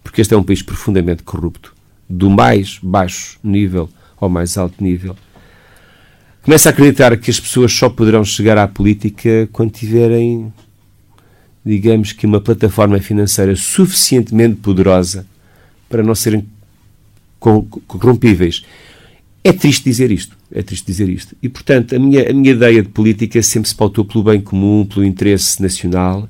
porque 0.04 0.20
este 0.20 0.32
é 0.32 0.36
um 0.36 0.44
país 0.44 0.62
profundamente 0.62 1.24
corrupto, 1.24 1.74
do 2.08 2.30
mais 2.30 2.78
baixo 2.80 3.36
nível 3.42 3.90
ao 4.20 4.28
mais 4.28 4.56
alto 4.56 4.82
nível, 4.82 5.16
começo 6.40 6.68
a 6.68 6.70
acreditar 6.70 7.16
que 7.16 7.32
as 7.32 7.40
pessoas 7.40 7.72
só 7.72 7.88
poderão 7.88 8.24
chegar 8.24 8.56
à 8.56 8.68
política 8.68 9.48
quando 9.50 9.72
tiverem 9.72 10.52
digamos 11.64 12.12
que 12.12 12.26
uma 12.26 12.40
plataforma 12.40 12.98
financeira 13.00 13.54
suficientemente 13.54 14.56
poderosa 14.56 15.26
para 15.88 16.02
não 16.02 16.14
serem 16.14 16.46
corrompíveis. 17.38 18.64
É 19.42 19.52
triste 19.52 19.84
dizer 19.84 20.10
isto, 20.10 20.36
é 20.52 20.62
triste 20.62 20.86
dizer 20.86 21.08
isto. 21.08 21.34
E, 21.42 21.48
portanto, 21.48 21.96
a 21.96 21.98
minha, 21.98 22.30
a 22.30 22.32
minha 22.32 22.52
ideia 22.52 22.82
de 22.82 22.88
política 22.88 23.42
sempre 23.42 23.68
se 23.68 23.74
pautou 23.74 24.04
pelo 24.04 24.22
bem 24.22 24.40
comum, 24.40 24.84
pelo 24.84 25.04
interesse 25.04 25.60
nacional. 25.62 26.28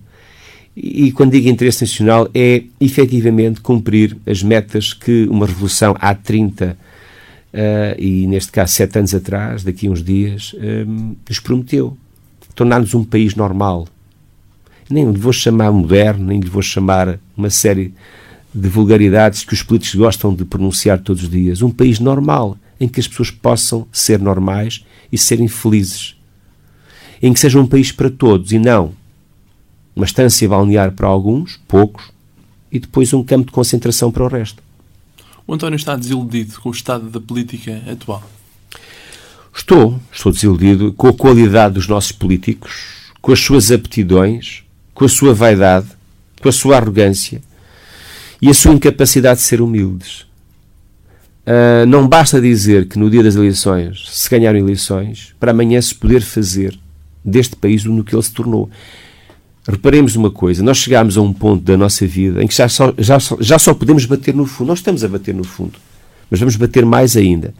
E, 0.77 1.11
quando 1.11 1.33
digo 1.33 1.49
interesse 1.49 1.83
nacional, 1.83 2.29
é 2.33 2.63
efetivamente 2.81 3.61
cumprir 3.61 4.17
as 4.25 4.43
metas 4.43 4.93
que 4.93 5.27
uma 5.29 5.45
revolução 5.45 5.97
há 5.99 6.15
30 6.15 6.77
uh, 7.53 8.01
e, 8.01 8.27
neste 8.29 8.53
caso, 8.53 8.75
7 8.75 8.99
anos 8.99 9.15
atrás, 9.15 9.65
daqui 9.65 9.89
a 9.89 9.91
uns 9.91 10.03
dias, 10.03 10.55
um, 10.87 11.17
nos 11.29 11.41
prometeu. 11.41 11.97
Tornar-nos 12.55 12.95
um 12.95 13.05
país 13.05 13.35
normal, 13.35 13.89
nem 14.91 15.11
lhe 15.11 15.19
vou 15.19 15.33
chamar 15.33 15.71
moderno, 15.73 16.27
nem 16.27 16.41
lhe 16.41 16.49
vou 16.49 16.63
chamar 16.63 17.19
uma 17.37 17.51
série 17.51 17.95
de 18.53 18.69
vulgaridades 18.69 19.45
que 19.45 19.55
os 19.55 19.63
políticos 19.63 19.95
gostam 19.95 20.35
de 20.35 20.45
pronunciar 20.45 20.99
todos 20.99 21.23
os 21.23 21.31
dias. 21.31 21.63
Um 21.63 21.71
país 21.71 22.01
normal, 22.01 22.59
em 22.81 22.89
que 22.89 22.99
as 22.99 23.07
pessoas 23.07 23.31
possam 23.31 23.87
ser 23.93 24.19
normais 24.19 24.85
e 25.13 25.17
serem 25.17 25.47
felizes. 25.49 26.17
Em 27.23 27.33
que 27.33 27.41
seja 27.41 27.61
um 27.61 27.67
país 27.67 27.93
para 27.93 28.11
todos 28.11 28.53
e 28.53 28.59
não 28.59 28.93
uma 29.95 30.07
estância 30.07 30.49
balnear 30.49 30.93
para 30.93 31.07
alguns, 31.07 31.61
poucos, 31.69 32.11
e 32.71 32.79
depois 32.79 33.13
um 33.13 33.23
campo 33.23 33.47
de 33.47 33.53
concentração 33.53 34.11
para 34.11 34.25
o 34.25 34.29
resto. 34.29 34.63
O 35.47 35.55
António 35.55 35.77
está 35.77 35.97
desiludido 35.97 36.61
com 36.61 36.69
o 36.69 36.73
estado 36.73 37.11
da 37.11 37.21
política 37.21 37.83
atual? 37.91 38.23
Estou. 39.55 40.01
Estou 40.13 40.33
desiludido 40.33 40.93
com 40.93 41.09
a 41.09 41.13
qualidade 41.13 41.75
dos 41.75 41.89
nossos 41.89 42.13
políticos, 42.13 43.11
com 43.21 43.33
as 43.33 43.41
suas 43.41 43.71
aptidões, 43.73 44.63
com 45.01 45.07
a 45.07 45.09
sua 45.09 45.33
vaidade, 45.33 45.87
com 46.43 46.49
a 46.51 46.53
sua 46.53 46.77
arrogância 46.77 47.41
e 48.43 48.51
a 48.51 48.53
sua 48.53 48.75
incapacidade 48.75 49.41
de 49.41 49.47
ser 49.47 49.63
humildes. 49.63 50.27
Uh, 51.41 51.87
não 51.89 52.07
basta 52.07 52.39
dizer 52.39 52.87
que 52.87 52.99
no 52.99 53.09
dia 53.09 53.23
das 53.23 53.35
eleições 53.35 54.05
se 54.11 54.29
ganharam 54.29 54.59
eleições 54.59 55.35
para 55.41 55.53
amanhã 55.53 55.81
se 55.81 55.95
poder 55.95 56.21
fazer 56.21 56.79
deste 57.25 57.57
país 57.57 57.83
no 57.83 58.05
que 58.05 58.15
ele 58.15 58.23
se 58.23 58.31
tornou. 58.31 58.69
Reparemos 59.67 60.17
uma 60.17 60.31
coisa, 60.31 60.63
nós 60.63 60.77
chegámos 60.77 61.17
a 61.17 61.23
um 61.23 61.33
ponto 61.33 61.65
da 61.65 61.79
nossa 61.79 62.07
vida 62.07 62.45
em 62.45 62.47
que 62.47 62.55
já 62.55 62.69
só, 62.69 62.93
já, 62.99 63.17
já 63.41 63.59
só 63.59 63.73
podemos 63.73 64.05
bater 64.05 64.35
no 64.35 64.45
fundo. 64.45 64.69
Nós 64.69 64.81
estamos 64.81 65.03
a 65.03 65.09
bater 65.09 65.35
no 65.35 65.45
fundo, 65.45 65.79
mas 66.31 66.39
vamos 66.39 66.57
bater 66.57 66.85
mais 66.85 67.17
ainda. 67.17 67.55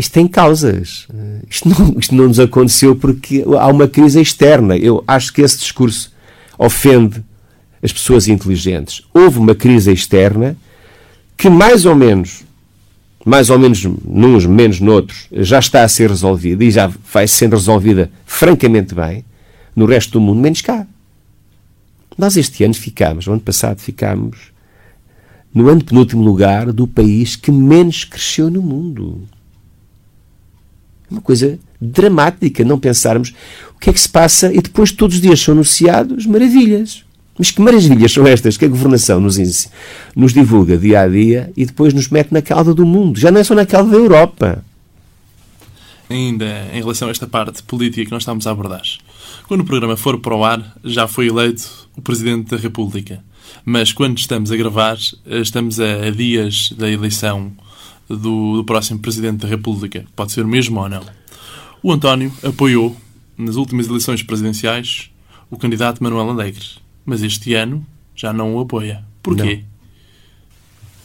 Isto 0.00 0.12
tem 0.12 0.26
causas. 0.26 1.06
Isto 1.46 1.68
não, 1.68 1.98
isto 1.98 2.14
não 2.14 2.26
nos 2.26 2.40
aconteceu 2.40 2.96
porque 2.96 3.44
há 3.58 3.66
uma 3.66 3.86
crise 3.86 4.18
externa. 4.18 4.74
Eu 4.74 5.04
acho 5.06 5.30
que 5.30 5.42
esse 5.42 5.58
discurso 5.58 6.10
ofende 6.58 7.22
as 7.82 7.92
pessoas 7.92 8.26
inteligentes. 8.26 9.02
Houve 9.12 9.38
uma 9.38 9.54
crise 9.54 9.92
externa 9.92 10.56
que 11.36 11.50
mais 11.50 11.84
ou 11.84 11.94
menos, 11.94 12.44
mais 13.26 13.50
ou 13.50 13.58
menos 13.58 13.84
nuns, 13.84 14.46
menos 14.46 14.80
noutros, 14.80 15.26
já 15.32 15.58
está 15.58 15.84
a 15.84 15.88
ser 15.88 16.08
resolvida 16.08 16.64
e 16.64 16.70
já 16.70 16.90
vai 17.12 17.28
sendo 17.28 17.56
resolvida 17.56 18.10
francamente 18.24 18.94
bem 18.94 19.22
no 19.76 19.84
resto 19.84 20.12
do 20.12 20.20
mundo, 20.22 20.40
menos 20.40 20.62
cá. 20.62 20.86
Nós 22.16 22.38
este 22.38 22.64
ano 22.64 22.72
ficámos, 22.72 23.26
o 23.26 23.32
ano 23.32 23.40
passado 23.40 23.80
ficámos 23.80 24.50
no 25.52 25.68
ano 25.68 25.84
penúltimo 25.84 26.22
lugar 26.22 26.72
do 26.72 26.86
país 26.86 27.36
que 27.36 27.52
menos 27.52 28.04
cresceu 28.04 28.48
no 28.48 28.62
mundo. 28.62 29.28
Uma 31.10 31.20
coisa 31.20 31.58
dramática 31.80 32.64
não 32.64 32.78
pensarmos 32.78 33.32
o 33.74 33.78
que 33.80 33.90
é 33.90 33.92
que 33.92 34.00
se 34.00 34.08
passa 34.08 34.52
e 34.52 34.60
depois 34.60 34.92
todos 34.92 35.16
os 35.16 35.22
dias 35.22 35.40
são 35.40 35.54
anunciados 35.54 36.26
maravilhas. 36.26 37.04
Mas 37.38 37.50
que 37.50 37.60
maravilhas 37.60 38.12
são 38.12 38.26
estas 38.26 38.56
que 38.56 38.66
a 38.66 38.68
governação 38.68 39.18
nos, 39.18 39.38
nos 40.14 40.32
divulga 40.34 40.76
dia 40.76 41.00
a 41.00 41.08
dia 41.08 41.50
e 41.56 41.64
depois 41.64 41.94
nos 41.94 42.08
mete 42.08 42.32
na 42.32 42.42
cauda 42.42 42.74
do 42.74 42.84
mundo. 42.84 43.18
Já 43.18 43.30
não 43.30 43.40
é 43.40 43.44
só 43.44 43.54
na 43.54 43.64
cauda 43.64 43.90
da 43.90 43.96
Europa. 43.96 44.62
Ainda 46.10 46.66
em 46.72 46.80
relação 46.80 47.08
a 47.08 47.10
esta 47.10 47.26
parte 47.26 47.62
política 47.62 48.04
que 48.04 48.10
nós 48.10 48.22
estamos 48.22 48.46
a 48.46 48.50
abordar. 48.50 48.82
Quando 49.48 49.62
o 49.62 49.64
programa 49.64 49.96
for 49.96 50.18
para 50.20 50.34
o 50.34 50.44
ar, 50.44 50.76
já 50.84 51.08
foi 51.08 51.28
eleito 51.28 51.88
o 51.96 52.02
Presidente 52.02 52.50
da 52.50 52.56
República. 52.56 53.24
Mas 53.64 53.92
quando 53.92 54.18
estamos 54.18 54.52
a 54.52 54.56
gravar, 54.56 54.98
estamos 55.24 55.80
a 55.80 56.10
dias 56.10 56.72
da 56.76 56.90
eleição 56.90 57.52
do, 58.16 58.56
do 58.56 58.64
próximo 58.64 58.98
Presidente 58.98 59.38
da 59.38 59.48
República. 59.48 60.04
Pode 60.16 60.32
ser 60.32 60.44
o 60.44 60.48
mesmo 60.48 60.80
ou 60.80 60.88
não. 60.88 61.02
O 61.82 61.92
António 61.92 62.32
apoiou, 62.42 62.96
nas 63.38 63.56
últimas 63.56 63.86
eleições 63.86 64.22
presidenciais, 64.22 65.10
o 65.50 65.56
candidato 65.56 66.02
Manuel 66.02 66.30
Alegre. 66.30 66.66
Mas 67.04 67.22
este 67.22 67.54
ano 67.54 67.86
já 68.14 68.32
não 68.32 68.54
o 68.54 68.60
apoia. 68.60 69.04
Porquê? 69.22 69.62
Não. 69.62 69.70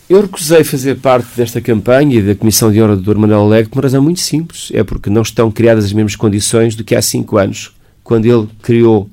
Eu 0.07 0.21
recusei 0.21 0.63
fazer 0.63 0.99
parte 0.99 1.29
desta 1.35 1.59
campanha 1.59 2.19
e 2.19 2.21
da 2.21 2.35
Comissão 2.35 2.71
de 2.71 2.81
Honra 2.81 2.95
do 2.95 3.01
Dr. 3.01 3.17
Manuel 3.17 3.41
Alegre 3.41 3.69
por 3.69 3.79
uma 3.79 3.83
razão 3.83 4.03
muito 4.03 4.19
simples. 4.19 4.69
É 4.73 4.83
porque 4.83 5.09
não 5.09 5.23
estão 5.23 5.49
criadas 5.49 5.85
as 5.85 5.93
mesmas 5.93 6.15
condições 6.15 6.75
do 6.75 6.83
que 6.83 6.93
há 6.93 7.01
cinco 7.01 7.37
anos, 7.37 7.71
quando 8.03 8.25
ele 8.25 8.47
criou 8.61 9.09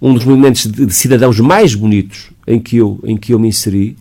um 0.00 0.12
dos 0.12 0.24
movimentos 0.24 0.66
de 0.66 0.92
cidadãos 0.92 1.40
mais 1.40 1.74
bonitos 1.74 2.30
em 2.46 2.60
que 2.60 2.76
eu, 2.76 3.00
em 3.04 3.16
que 3.16 3.32
eu 3.32 3.38
me 3.38 3.48
inseri 3.48 3.96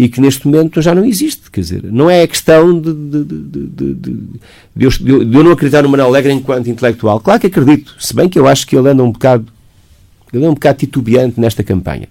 e 0.00 0.08
que 0.08 0.18
neste 0.18 0.46
momento 0.46 0.80
já 0.80 0.94
não 0.94 1.04
existe. 1.04 1.50
Quer 1.50 1.60
dizer, 1.60 1.82
não 1.84 2.08
é 2.08 2.22
a 2.22 2.26
questão 2.26 2.80
de, 2.80 2.90
de, 2.90 3.24
de, 3.24 3.94
de, 3.94 4.84
eu, 4.84 4.90
de 4.90 5.36
eu 5.36 5.44
não 5.44 5.52
acreditar 5.52 5.82
no 5.82 5.90
Manuel 5.90 6.08
Alegre 6.08 6.32
enquanto 6.32 6.70
intelectual. 6.70 7.20
Claro 7.20 7.38
que 7.38 7.48
acredito, 7.48 7.94
se 7.98 8.14
bem 8.14 8.26
que 8.26 8.38
eu 8.38 8.48
acho 8.48 8.66
que 8.66 8.74
ele 8.74 8.88
anda 8.88 9.04
um 9.04 9.12
bocado, 9.12 9.44
ele 10.32 10.46
é 10.46 10.48
um 10.48 10.54
bocado 10.54 10.78
titubeante 10.78 11.38
nesta 11.38 11.62
campanha. 11.62 12.08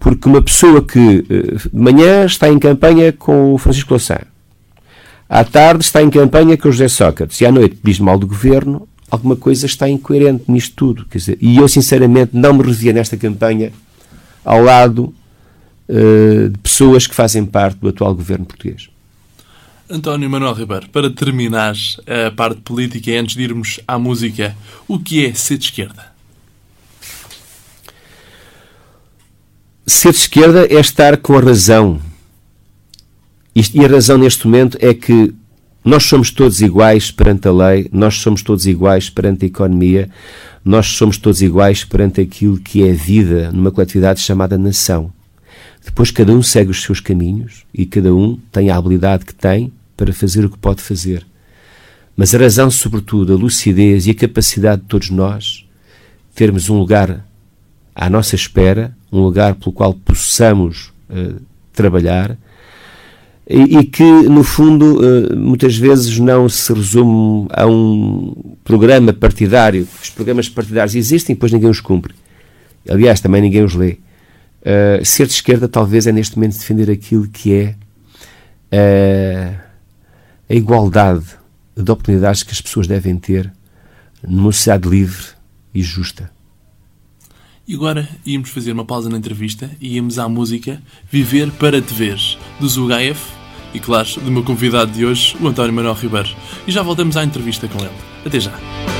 Porque 0.00 0.28
uma 0.28 0.42
pessoa 0.42 0.84
que 0.84 1.24
eh, 1.30 1.68
de 1.72 1.80
manhã 1.80 2.24
está 2.24 2.48
em 2.48 2.58
campanha 2.58 3.12
com 3.12 3.54
o 3.54 3.58
Francisco 3.58 3.90
Louçã, 3.90 4.18
à 5.28 5.44
tarde 5.44 5.84
está 5.84 6.02
em 6.02 6.10
campanha 6.10 6.56
com 6.56 6.70
o 6.70 6.72
José 6.72 6.88
Sócrates 6.88 7.40
e 7.40 7.46
à 7.46 7.52
noite 7.52 7.78
diz 7.84 8.00
mal 8.00 8.18
do 8.18 8.26
governo, 8.26 8.88
alguma 9.08 9.36
coisa 9.36 9.64
está 9.64 9.88
incoerente 9.88 10.42
nisto 10.48 10.74
tudo. 10.74 11.06
Quer 11.08 11.18
dizer, 11.18 11.38
e 11.40 11.56
eu, 11.56 11.68
sinceramente, 11.68 12.30
não 12.32 12.52
me 12.52 12.64
revia 12.64 12.92
nesta 12.92 13.16
campanha 13.16 13.70
ao 14.44 14.60
lado 14.60 15.14
de 15.90 16.58
pessoas 16.58 17.06
que 17.06 17.14
fazem 17.14 17.44
parte 17.44 17.78
do 17.78 17.88
atual 17.88 18.14
governo 18.14 18.46
português. 18.46 18.88
António 19.90 20.30
Manuel 20.30 20.54
Ribeiro, 20.54 20.88
para 20.90 21.10
terminar 21.10 21.74
a 22.06 22.30
parte 22.30 22.60
política 22.60 23.10
e 23.10 23.16
antes 23.16 23.34
de 23.34 23.42
irmos 23.42 23.80
à 23.88 23.98
música, 23.98 24.56
o 24.86 25.00
que 25.00 25.26
é 25.26 25.34
ser 25.34 25.58
de 25.58 25.64
esquerda? 25.64 26.12
Ser 29.84 30.12
de 30.12 30.18
esquerda 30.18 30.66
é 30.66 30.78
estar 30.78 31.16
com 31.16 31.36
a 31.36 31.40
razão. 31.40 32.00
E 33.52 33.84
a 33.84 33.88
razão 33.88 34.16
neste 34.16 34.46
momento 34.46 34.78
é 34.80 34.94
que 34.94 35.34
nós 35.84 36.04
somos 36.04 36.30
todos 36.30 36.60
iguais 36.60 37.10
perante 37.10 37.48
a 37.48 37.52
lei, 37.52 37.88
nós 37.90 38.14
somos 38.14 38.42
todos 38.42 38.66
iguais 38.66 39.10
perante 39.10 39.44
a 39.44 39.48
economia, 39.48 40.08
nós 40.64 40.86
somos 40.86 41.18
todos 41.18 41.42
iguais 41.42 41.82
perante 41.82 42.20
aquilo 42.20 42.60
que 42.60 42.86
é 42.86 42.92
vida 42.92 43.50
numa 43.50 43.72
coletividade 43.72 44.20
chamada 44.20 44.56
nação. 44.56 45.12
Depois 45.84 46.10
cada 46.10 46.32
um 46.32 46.42
segue 46.42 46.70
os 46.70 46.82
seus 46.82 47.00
caminhos 47.00 47.64
e 47.72 47.86
cada 47.86 48.14
um 48.14 48.38
tem 48.52 48.70
a 48.70 48.76
habilidade 48.76 49.24
que 49.24 49.34
tem 49.34 49.72
para 49.96 50.12
fazer 50.12 50.44
o 50.44 50.50
que 50.50 50.58
pode 50.58 50.82
fazer. 50.82 51.26
Mas 52.16 52.34
a 52.34 52.38
razão, 52.38 52.70
sobretudo, 52.70 53.32
a 53.32 53.36
lucidez 53.36 54.06
e 54.06 54.10
a 54.10 54.14
capacidade 54.14 54.82
de 54.82 54.88
todos 54.88 55.10
nós 55.10 55.66
termos 56.34 56.68
um 56.68 56.78
lugar 56.78 57.26
à 57.94 58.10
nossa 58.10 58.34
espera, 58.34 58.94
um 59.10 59.20
lugar 59.20 59.54
pelo 59.54 59.72
qual 59.72 59.94
possamos 59.94 60.92
uh, 61.08 61.40
trabalhar 61.72 62.36
e, 63.48 63.78
e, 63.78 63.84
que, 63.84 64.04
no 64.04 64.44
fundo, 64.44 65.00
uh, 65.00 65.36
muitas 65.36 65.76
vezes 65.76 66.18
não 66.18 66.48
se 66.48 66.72
resume 66.72 67.48
a 67.50 67.66
um 67.66 68.54
programa 68.62 69.12
partidário. 69.12 69.88
Os 70.00 70.08
programas 70.10 70.48
partidários 70.48 70.94
existem, 70.94 71.34
depois 71.34 71.50
ninguém 71.50 71.68
os 71.68 71.80
cumpre. 71.80 72.14
Aliás, 72.88 73.20
também 73.20 73.42
ninguém 73.42 73.64
os 73.64 73.74
lê. 73.74 73.98
Uh, 74.60 75.04
ser 75.04 75.26
de 75.26 75.32
esquerda, 75.32 75.68
talvez, 75.68 76.06
é 76.06 76.12
neste 76.12 76.36
momento 76.36 76.58
defender 76.58 76.90
aquilo 76.90 77.26
que 77.28 77.54
é 77.54 77.74
uh, 78.72 79.60
a 80.48 80.54
igualdade 80.54 81.24
de 81.76 81.90
oportunidades 81.90 82.42
que 82.42 82.52
as 82.52 82.60
pessoas 82.60 82.86
devem 82.86 83.16
ter 83.16 83.50
numa 84.26 84.52
sociedade 84.52 84.88
livre 84.88 85.24
e 85.74 85.82
justa. 85.82 86.30
E 87.66 87.74
agora 87.74 88.08
íamos 88.26 88.50
fazer 88.50 88.72
uma 88.72 88.84
pausa 88.84 89.08
na 89.08 89.16
entrevista 89.16 89.70
e 89.80 89.94
íamos 89.94 90.18
à 90.18 90.28
música 90.28 90.82
Viver 91.10 91.50
para 91.52 91.80
Te 91.80 91.94
Ver, 91.94 92.18
do 92.58 92.68
Zugaev 92.68 93.18
e, 93.72 93.78
claro, 93.78 94.08
do 94.20 94.30
meu 94.30 94.42
convidado 94.42 94.90
de 94.90 95.04
hoje, 95.04 95.36
o 95.40 95.46
António 95.46 95.72
Manuel 95.72 95.94
Ribeiro. 95.94 96.30
E 96.66 96.72
já 96.72 96.82
voltamos 96.82 97.16
à 97.16 97.22
entrevista 97.22 97.68
com 97.68 97.78
ele. 97.78 97.94
Até 98.26 98.40
já. 98.40 98.99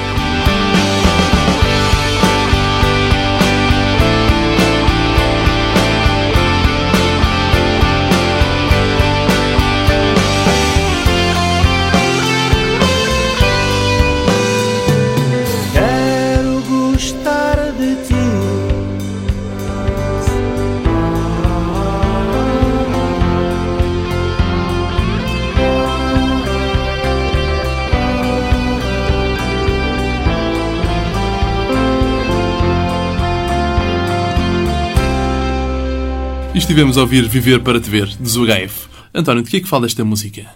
Estivemos 36.61 36.99
a 36.99 37.01
ouvir 37.01 37.27
Viver 37.27 37.61
para 37.61 37.81
Te 37.81 37.89
Ver, 37.89 38.07
de 38.07 38.29
Zugaev. 38.29 38.71
António, 39.15 39.43
de 39.43 39.51
que 39.51 39.57
é 39.57 39.61
que 39.61 39.67
fala 39.67 39.87
esta 39.87 40.05
música? 40.05 40.47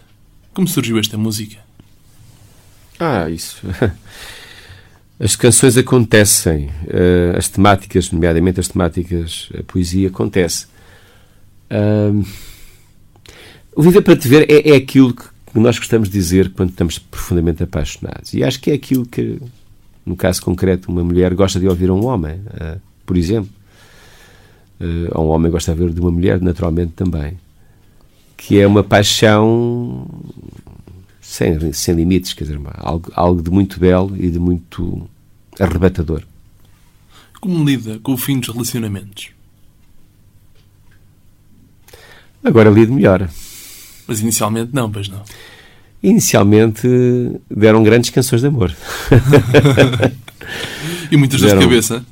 Como 0.53 0.69
surgiu 0.69 0.99
esta 0.99 1.17
música? 1.17 1.57
Ah, 3.01 3.29
isso. 3.31 3.57
As 5.19 5.35
canções 5.35 5.79
acontecem, 5.79 6.71
eh, 6.89 7.35
as 7.39 7.49
temáticas, 7.49 8.11
nomeadamente 8.11 8.59
as 8.59 8.67
temáticas, 8.67 9.49
a 9.57 9.63
poesia 9.63 10.09
acontece. 10.09 10.67
o 13.75 13.83
viver 13.83 14.03
para 14.03 14.17
te 14.17 14.27
ver 14.27 14.45
é, 14.51 14.71
é, 14.71 14.77
aquilo 14.77 15.15
que 15.15 15.25
nós 15.55 15.79
gostamos 15.79 16.09
de 16.09 16.19
dizer 16.19 16.51
quando 16.51 16.71
estamos 16.71 16.99
profundamente 16.99 17.63
apaixonados. 17.63 18.35
E 18.35 18.43
acho 18.43 18.61
que 18.61 18.73
é 18.73 18.75
aquilo 18.75 19.07
que, 19.07 19.41
no 20.05 20.17
caso 20.17 20.43
concreto, 20.43 20.91
uma 20.91 21.05
mulher 21.05 21.33
gosta 21.33 21.61
de 21.61 21.69
ouvir 21.69 21.91
a 21.91 21.95
um 21.95 22.05
homem, 22.05 22.35
uh, 22.35 22.81
por 23.07 23.17
exemplo 23.17 23.51
uh, 24.85 25.21
um 25.21 25.29
homem 25.29 25.51
gosta 25.51 25.75
de 25.75 25.81
ver 25.81 25.91
de 25.91 26.01
uma 26.01 26.11
mulher, 26.11 26.41
naturalmente 26.41 26.93
também, 26.93 27.39
que 28.37 28.61
é 28.61 28.67
uma 28.67 28.83
paixão 28.83 30.07
sem, 31.21 31.73
sem 31.73 31.95
limites, 31.95 32.33
quer 32.33 32.45
dizer, 32.45 32.61
algo, 32.77 33.11
algo 33.15 33.43
de 33.43 33.51
muito 33.51 33.81
belo 33.81 34.15
e 34.17 34.31
de 34.31 34.39
muito 34.39 35.09
arrebatador. 35.59 36.23
Como 37.41 37.65
lida 37.65 37.99
com 38.03 38.13
o 38.13 38.17
fim 38.17 38.39
dos 38.39 38.51
relacionamentos? 38.51 39.31
Agora 42.43 42.71
lido 42.71 42.93
melhor. 42.93 43.29
Mas 44.07 44.21
inicialmente 44.21 44.71
não, 44.75 44.91
pois 44.91 45.09
não. 45.09 45.23
Inicialmente 46.03 46.87
deram 47.51 47.83
grandes 47.83 48.11
canções 48.11 48.43
de 48.43 48.49
amor. 48.49 48.75
e 51.11 51.17
muitas 51.17 51.41
deram... 51.41 51.59
de 51.59 51.65
cabeça. 51.65 52.05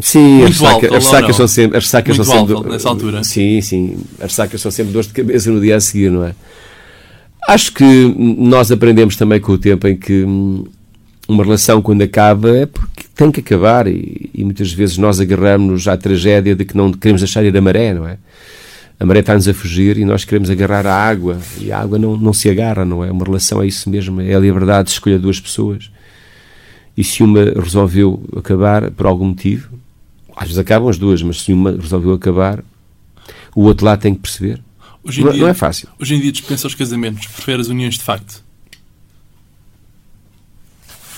Sim, 0.00 0.38
Muito 0.38 0.50
as, 0.50 0.56
saca, 0.56 0.96
as 0.96 1.04
sacas 1.04 1.36
são 1.36 1.48
sempre. 1.48 1.78
As 1.78 1.88
sacas 1.88 2.16
Muito 2.16 2.30
são 2.30 2.48
sempre 2.48 2.70
nessa 2.70 2.88
altura. 2.88 3.24
Sim, 3.24 3.60
sim. 3.60 3.96
As 4.20 4.32
sacas 4.32 4.60
são 4.60 4.70
sempre 4.70 4.92
dores 4.92 5.06
de 5.06 5.14
cabeça 5.14 5.50
no 5.50 5.60
dia 5.60 5.76
a 5.76 5.80
seguir, 5.80 6.10
não 6.10 6.24
é? 6.24 6.34
Acho 7.46 7.72
que 7.72 7.84
nós 7.84 8.72
aprendemos 8.72 9.16
também 9.16 9.40
com 9.40 9.52
o 9.52 9.58
tempo 9.58 9.86
em 9.86 9.96
que 9.96 10.24
hum, 10.24 10.64
uma 11.28 11.44
relação, 11.44 11.80
quando 11.80 12.02
acaba, 12.02 12.56
é 12.56 12.66
porque 12.66 13.04
tem 13.14 13.30
que 13.30 13.40
acabar 13.40 13.86
e, 13.86 14.30
e 14.34 14.44
muitas 14.44 14.72
vezes 14.72 14.98
nós 14.98 15.20
agarramos-nos 15.20 15.86
à 15.86 15.96
tragédia 15.96 16.56
de 16.56 16.64
que 16.64 16.76
não 16.76 16.92
queremos 16.92 17.20
deixar 17.20 17.44
ir 17.44 17.56
a 17.56 17.60
maré, 17.60 17.94
não 17.94 18.08
é? 18.08 18.18
A 18.98 19.04
maré 19.04 19.20
está-nos 19.20 19.46
a 19.46 19.54
fugir 19.54 19.98
e 19.98 20.04
nós 20.04 20.24
queremos 20.24 20.48
agarrar 20.50 20.86
a 20.86 20.94
água 20.94 21.38
e 21.60 21.70
a 21.70 21.80
água 21.80 21.98
não, 21.98 22.16
não 22.16 22.32
se 22.32 22.48
agarra, 22.48 22.84
não 22.84 23.04
é? 23.04 23.10
Uma 23.10 23.24
relação 23.24 23.62
é 23.62 23.66
isso 23.66 23.90
mesmo, 23.90 24.20
é 24.20 24.34
a 24.34 24.38
liberdade 24.38 24.86
de 24.86 24.92
escolher 24.92 25.18
duas 25.18 25.38
pessoas. 25.38 25.90
E 26.96 27.02
se 27.02 27.22
uma 27.22 27.44
resolveu 27.60 28.22
acabar 28.36 28.90
por 28.90 29.06
algum 29.06 29.26
motivo, 29.26 29.68
às 30.36 30.44
vezes 30.44 30.58
acabam 30.58 30.88
as 30.88 30.98
duas, 30.98 31.22
mas 31.22 31.42
se 31.42 31.52
uma 31.52 31.72
resolveu 31.72 32.12
acabar, 32.12 32.64
o 33.54 33.62
outro 33.62 33.86
lado 33.86 34.00
tem 34.00 34.14
que 34.14 34.20
perceber. 34.20 34.62
Hoje 35.02 35.22
não, 35.22 35.32
dia, 35.32 35.42
não, 35.42 35.48
é 35.48 35.54
fácil. 35.54 35.88
Hoje 35.98 36.14
em 36.14 36.20
dia 36.20 36.32
dispensa 36.32 36.66
os 36.66 36.74
casamentos, 36.74 37.26
prefere 37.26 37.60
as 37.60 37.68
uniões 37.68 37.94
de 37.94 38.02
facto? 38.04 38.42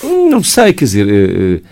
Não 0.02 0.42
sei, 0.42 0.72
quer 0.72 0.84
dizer, 0.84 1.08
eh, 1.08 1.62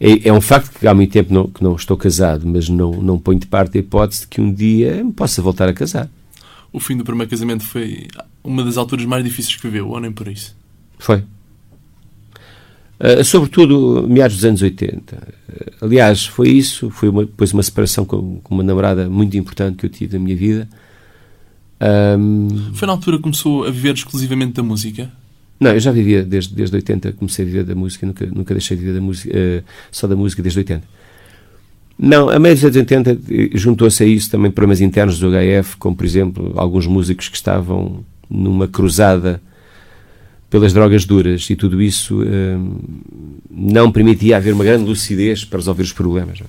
eh, 0.00 0.14
é, 0.24 0.28
é, 0.28 0.32
um 0.32 0.40
facto 0.40 0.78
que 0.78 0.86
há 0.86 0.94
muito 0.94 1.10
tempo 1.10 1.32
não, 1.32 1.48
que 1.48 1.62
não 1.62 1.74
estou 1.74 1.96
casado, 1.96 2.46
mas 2.46 2.68
não, 2.68 2.92
não 3.02 3.18
ponho 3.18 3.38
de 3.38 3.46
parte 3.46 3.78
a 3.78 3.80
hipótese 3.80 4.22
de 4.22 4.28
que 4.28 4.40
um 4.40 4.52
dia 4.52 5.02
me 5.02 5.12
possa 5.12 5.42
voltar 5.42 5.68
a 5.68 5.72
casar. 5.72 6.08
O 6.72 6.78
fim 6.78 6.96
do 6.96 7.04
primeiro 7.04 7.30
casamento 7.30 7.64
foi 7.64 8.08
uma 8.42 8.62
das 8.62 8.76
alturas 8.76 9.04
mais 9.06 9.24
difíceis 9.24 9.56
que 9.56 9.62
viveu, 9.62 9.88
ou 9.88 10.00
nem 10.00 10.12
por 10.12 10.28
isso? 10.28 10.54
Foi. 10.98 11.24
Uh, 13.00 13.24
sobretudo 13.24 14.06
meados 14.08 14.36
dos 14.36 14.44
anos 14.44 14.62
80. 14.62 15.16
Uh, 15.16 15.84
aliás, 15.84 16.26
foi 16.26 16.48
isso, 16.48 16.90
foi 16.90 17.08
uma, 17.08 17.24
depois 17.24 17.52
uma 17.52 17.62
separação 17.62 18.04
com, 18.04 18.40
com, 18.40 18.54
uma 18.54 18.62
namorada 18.62 19.08
muito 19.08 19.36
importante 19.36 19.76
que 19.76 19.86
eu 19.86 19.90
tive 19.90 20.16
na 20.16 20.24
minha 20.24 20.36
vida. 20.36 20.68
Um... 22.18 22.72
Foi 22.74 22.86
na 22.86 22.92
altura 22.92 23.16
que 23.16 23.24
começou 23.24 23.64
a 23.64 23.70
viver 23.70 23.94
exclusivamente 23.94 24.52
da 24.52 24.62
música? 24.62 25.10
Não, 25.58 25.72
eu 25.72 25.80
já 25.80 25.90
vivia 25.90 26.22
desde, 26.22 26.54
desde 26.54 26.76
80, 26.76 27.12
comecei 27.12 27.44
a 27.44 27.46
viver 27.46 27.64
da 27.64 27.74
música, 27.74 28.06
nunca, 28.06 28.26
nunca 28.26 28.54
deixei 28.54 28.76
de 28.76 28.84
viver 28.84 28.94
da 28.98 29.04
música, 29.04 29.36
uh, 29.36 29.64
só 29.90 30.06
da 30.06 30.16
música 30.16 30.42
desde 30.42 30.60
80. 30.60 30.84
Não, 31.98 32.28
a 32.28 32.38
meio 32.38 32.54
dos 32.54 32.64
anos 32.64 32.76
80 32.76 33.10
eh, 33.10 33.50
juntou-se 33.54 34.02
a 34.02 34.06
isso 34.06 34.30
também 34.30 34.50
problemas 34.50 34.80
internos 34.80 35.18
do 35.18 35.30
HF, 35.30 35.76
como 35.76 35.94
por 35.94 36.04
exemplo 36.04 36.52
alguns 36.56 36.86
músicos 36.86 37.28
que 37.28 37.36
estavam 37.36 38.04
numa 38.28 38.66
cruzada 38.66 39.40
pelas 40.54 40.72
drogas 40.72 41.04
duras 41.04 41.50
e 41.50 41.56
tudo 41.56 41.82
isso 41.82 42.22
uh, 42.22 42.80
não 43.50 43.90
permitia 43.90 44.36
haver 44.36 44.54
uma 44.54 44.62
grande 44.62 44.84
lucidez 44.84 45.44
para 45.44 45.58
resolver 45.58 45.82
os 45.82 45.92
problemas. 45.92 46.40
É? 46.40 46.44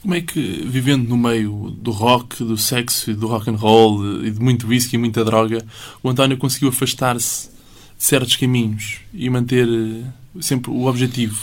Como 0.00 0.14
é 0.14 0.22
que, 0.22 0.64
vivendo 0.66 1.06
no 1.06 1.18
meio 1.18 1.76
do 1.78 1.90
rock, 1.90 2.42
do 2.42 2.56
sexo, 2.56 3.12
do 3.12 3.26
rock 3.26 3.50
and 3.50 3.56
roll 3.56 4.24
e 4.24 4.30
de 4.30 4.40
muito 4.40 4.66
whisky 4.66 4.96
e 4.96 4.98
muita 4.98 5.22
droga, 5.26 5.62
o 6.02 6.08
António 6.08 6.38
conseguiu 6.38 6.70
afastar-se 6.70 7.50
de 7.98 8.02
certos 8.02 8.34
caminhos 8.34 9.00
e 9.12 9.28
manter 9.28 9.68
eh, 9.68 10.04
sempre 10.40 10.70
o 10.70 10.86
objetivo, 10.86 11.38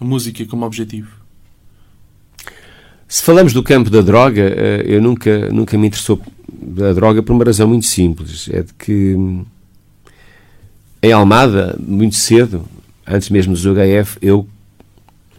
a 0.00 0.04
música 0.04 0.44
como 0.44 0.66
objetivo? 0.66 1.10
Se 3.06 3.22
falamos 3.22 3.52
do 3.52 3.62
campo 3.62 3.90
da 3.90 4.00
droga, 4.00 4.42
eh, 4.42 4.82
eu 4.84 5.00
nunca, 5.00 5.52
nunca 5.52 5.78
me 5.78 5.86
interessou 5.86 6.20
da 6.52 6.92
droga 6.92 7.22
por 7.22 7.32
uma 7.32 7.44
razão 7.44 7.68
muito 7.68 7.86
simples. 7.86 8.48
É 8.50 8.62
de 8.62 8.74
que 8.74 9.14
em 11.06 11.12
Almada, 11.12 11.78
muito 11.78 12.16
cedo, 12.16 12.66
antes 13.06 13.30
mesmo 13.30 13.54
do 13.54 13.72
UHF, 13.72 14.18
eu 14.20 14.46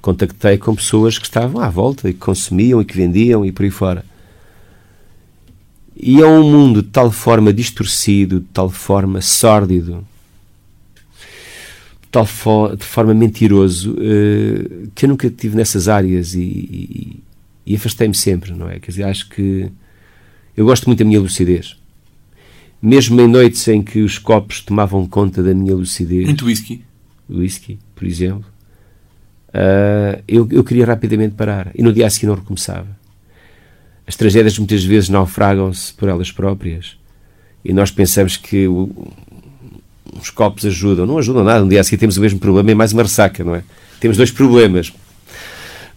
contactei 0.01 0.57
com 0.57 0.73
pessoas 0.73 1.17
que 1.17 1.25
estavam 1.25 1.61
à 1.61 1.69
volta 1.69 2.09
e 2.09 2.13
que 2.13 2.19
consumiam 2.19 2.81
e 2.81 2.85
que 2.85 2.95
vendiam 2.95 3.45
e 3.45 3.51
por 3.51 3.63
aí 3.63 3.69
fora. 3.69 4.05
E 5.93 6.21
é 6.21 6.25
um 6.25 6.49
mundo 6.49 6.81
de 6.81 6.87
tal 6.87 7.11
forma 7.11 7.51
distorcido, 7.51 8.39
de 8.39 8.45
tal 8.53 8.69
forma 8.69 9.19
sórdido, 9.19 10.07
de 12.01 12.07
tal 12.09 12.25
fo 12.25 12.73
de 12.75 12.85
forma 12.85 13.13
mentiroso, 13.13 13.91
uh, 13.91 14.87
que 14.95 15.05
eu 15.05 15.09
nunca 15.09 15.27
estive 15.27 15.57
nessas 15.57 15.89
áreas 15.89 16.33
e, 16.33 16.41
e, 16.41 17.23
e 17.65 17.75
afastei-me 17.75 18.15
sempre, 18.15 18.53
não 18.53 18.69
é? 18.69 18.79
Quer 18.79 18.91
dizer, 18.91 19.03
acho 19.03 19.27
que 19.27 19.69
eu 20.55 20.65
gosto 20.65 20.85
muito 20.85 20.99
da 20.99 21.05
minha 21.05 21.19
lucidez. 21.19 21.75
Mesmo 22.87 23.19
em 23.19 23.27
noites 23.27 23.67
em 23.67 23.81
que 23.81 23.99
os 24.01 24.17
copos 24.17 24.61
tomavam 24.61 25.05
conta 25.05 25.43
da 25.43 25.53
minha 25.53 25.75
lucidez. 25.75 26.25
Muito 26.25 26.45
whisky. 26.45 26.83
Whisky, 27.29 27.77
por 27.93 28.05
exemplo 28.05 28.57
uh, 29.49 30.21
eu, 30.27 30.47
eu 30.51 30.63
queria 30.63 30.85
rapidamente 30.85 31.35
parar 31.35 31.71
e 31.75 31.81
no 31.81 31.93
dia 31.93 32.07
a 32.07 32.09
seguir 32.09 32.27
não 32.27 32.35
recomeçava. 32.35 32.87
As 34.05 34.15
tragédias 34.15 34.57
muitas 34.57 34.83
vezes 34.83 35.09
naufragam-se 35.09 35.93
por 35.93 36.07
elas 36.07 36.31
próprias 36.31 36.97
e 37.63 37.73
nós 37.73 37.91
pensamos 37.91 38.37
que 38.37 38.67
o, 38.67 38.89
os 40.19 40.29
copos 40.29 40.65
ajudam. 40.65 41.05
Não 41.05 41.17
ajudam 41.17 41.43
nada. 41.43 41.61
No 41.61 41.69
dia 41.69 41.81
a 41.81 41.83
seguir 41.83 41.97
temos 41.97 42.15
o 42.15 42.21
mesmo 42.21 42.39
problema 42.39 42.71
e 42.71 42.75
mais 42.75 42.93
uma 42.93 43.03
ressaca, 43.03 43.43
não 43.43 43.55
é? 43.55 43.63
Temos 43.99 44.15
dois 44.15 44.31
problemas. 44.31 44.93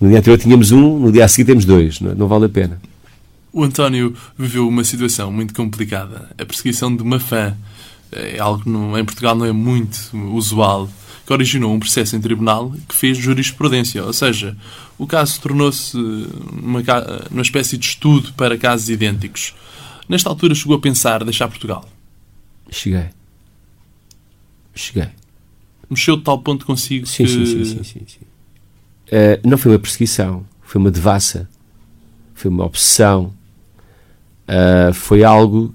No 0.00 0.08
dia 0.08 0.18
anterior 0.18 0.38
tínhamos 0.38 0.72
um, 0.72 0.98
no 0.98 1.12
dia 1.12 1.24
a 1.24 1.28
seguir 1.28 1.44
temos 1.46 1.64
dois. 1.64 2.00
Não, 2.00 2.10
é? 2.10 2.14
não 2.14 2.26
vale 2.26 2.46
a 2.46 2.48
pena. 2.48 2.80
O 3.52 3.64
António 3.64 4.16
viveu 4.38 4.68
uma 4.68 4.84
situação 4.84 5.32
muito 5.32 5.54
complicada. 5.54 6.30
A 6.38 6.44
perseguição 6.44 6.94
de 6.94 7.02
uma 7.02 7.18
fã 7.18 7.56
é 8.12 8.38
algo 8.38 8.62
que 8.62 8.70
em 8.70 9.04
Portugal 9.04 9.34
não 9.34 9.46
é 9.46 9.52
muito 9.52 10.16
usual 10.34 10.88
que 11.26 11.32
originou 11.32 11.72
um 11.72 11.78
processo 11.78 12.16
em 12.16 12.20
tribunal 12.20 12.72
que 12.88 12.94
fez 12.94 13.16
jurisprudência, 13.16 14.04
ou 14.04 14.12
seja, 14.12 14.56
o 14.98 15.06
caso 15.06 15.40
tornou-se 15.40 15.96
uma, 16.52 16.82
uma 17.30 17.42
espécie 17.42 17.78
de 17.78 17.86
estudo 17.86 18.32
para 18.32 18.58
casos 18.58 18.88
idênticos. 18.88 19.54
Nesta 20.08 20.28
altura 20.28 20.54
chegou 20.56 20.76
a 20.76 20.80
pensar 20.80 21.22
deixar 21.24 21.46
Portugal? 21.46 21.88
Cheguei. 22.68 23.10
Cheguei. 24.74 25.08
Mexeu 25.88 26.16
de 26.16 26.22
tal 26.22 26.40
ponto 26.40 26.66
consigo 26.66 27.06
sim, 27.06 27.24
que... 27.24 27.30
Sim, 27.30 27.46
sim, 27.46 27.64
sim. 27.64 27.84
sim, 27.84 28.00
sim. 28.06 28.20
Uh, 29.06 29.48
não 29.48 29.58
foi 29.58 29.72
uma 29.72 29.78
perseguição, 29.78 30.44
foi 30.62 30.80
uma 30.80 30.90
devassa, 30.90 31.48
foi 32.34 32.50
uma 32.50 32.64
obsessão, 32.64 33.32
uh, 34.50 34.92
foi 34.92 35.22
algo 35.22 35.72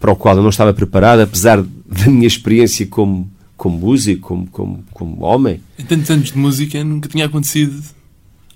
para 0.00 0.10
o 0.10 0.16
qual 0.16 0.36
eu 0.36 0.42
não 0.42 0.50
estava 0.50 0.72
preparado, 0.72 1.20
apesar 1.20 1.62
da 1.62 2.06
minha 2.08 2.26
experiência 2.26 2.86
como 2.86 3.30
como 3.56 3.78
músico, 3.78 4.28
como, 4.28 4.46
como, 4.48 4.84
como 4.92 5.24
homem. 5.24 5.60
Em 5.78 5.84
tantos 5.84 6.10
anos 6.10 6.30
de 6.30 6.38
música 6.38 6.84
nunca 6.84 7.08
tinha 7.08 7.24
acontecido. 7.24 7.82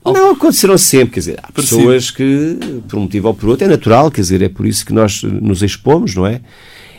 Não, 0.04 0.32
aconteceram 0.32 0.78
sempre, 0.78 1.14
quer 1.14 1.20
dizer, 1.20 1.38
há 1.42 1.52
Parecido. 1.52 1.78
pessoas 1.78 2.10
que, 2.10 2.58
por 2.88 2.98
um 2.98 3.02
motivo 3.02 3.28
ou 3.28 3.34
por 3.34 3.48
outro, 3.50 3.66
é 3.66 3.68
natural, 3.68 4.10
quer 4.10 4.22
dizer, 4.22 4.40
é 4.42 4.48
por 4.48 4.66
isso 4.66 4.84
que 4.84 4.92
nós 4.92 5.22
nos 5.22 5.62
expomos, 5.62 6.14
não 6.14 6.26
é? 6.26 6.40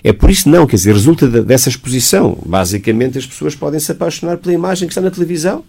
É 0.03 0.13
por 0.13 0.29
isso 0.29 0.49
não, 0.49 0.65
quer 0.65 0.75
dizer, 0.75 0.93
resulta 0.93 1.27
dessa 1.43 1.69
exposição. 1.69 2.37
Basicamente, 2.45 3.17
as 3.17 3.25
pessoas 3.25 3.55
podem 3.55 3.79
se 3.79 3.91
apaixonar 3.91 4.37
pela 4.37 4.53
imagem 4.53 4.87
que 4.87 4.91
está 4.91 5.01
na 5.01 5.11
televisão, 5.11 5.63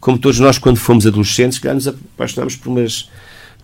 como 0.00 0.18
todos 0.18 0.38
nós, 0.40 0.58
quando 0.58 0.76
fomos 0.76 1.06
adolescentes, 1.06 1.58
que 1.58 1.72
nos 1.72 1.88
apaixonámos 1.88 2.56
por 2.56 2.70
umas 2.70 3.08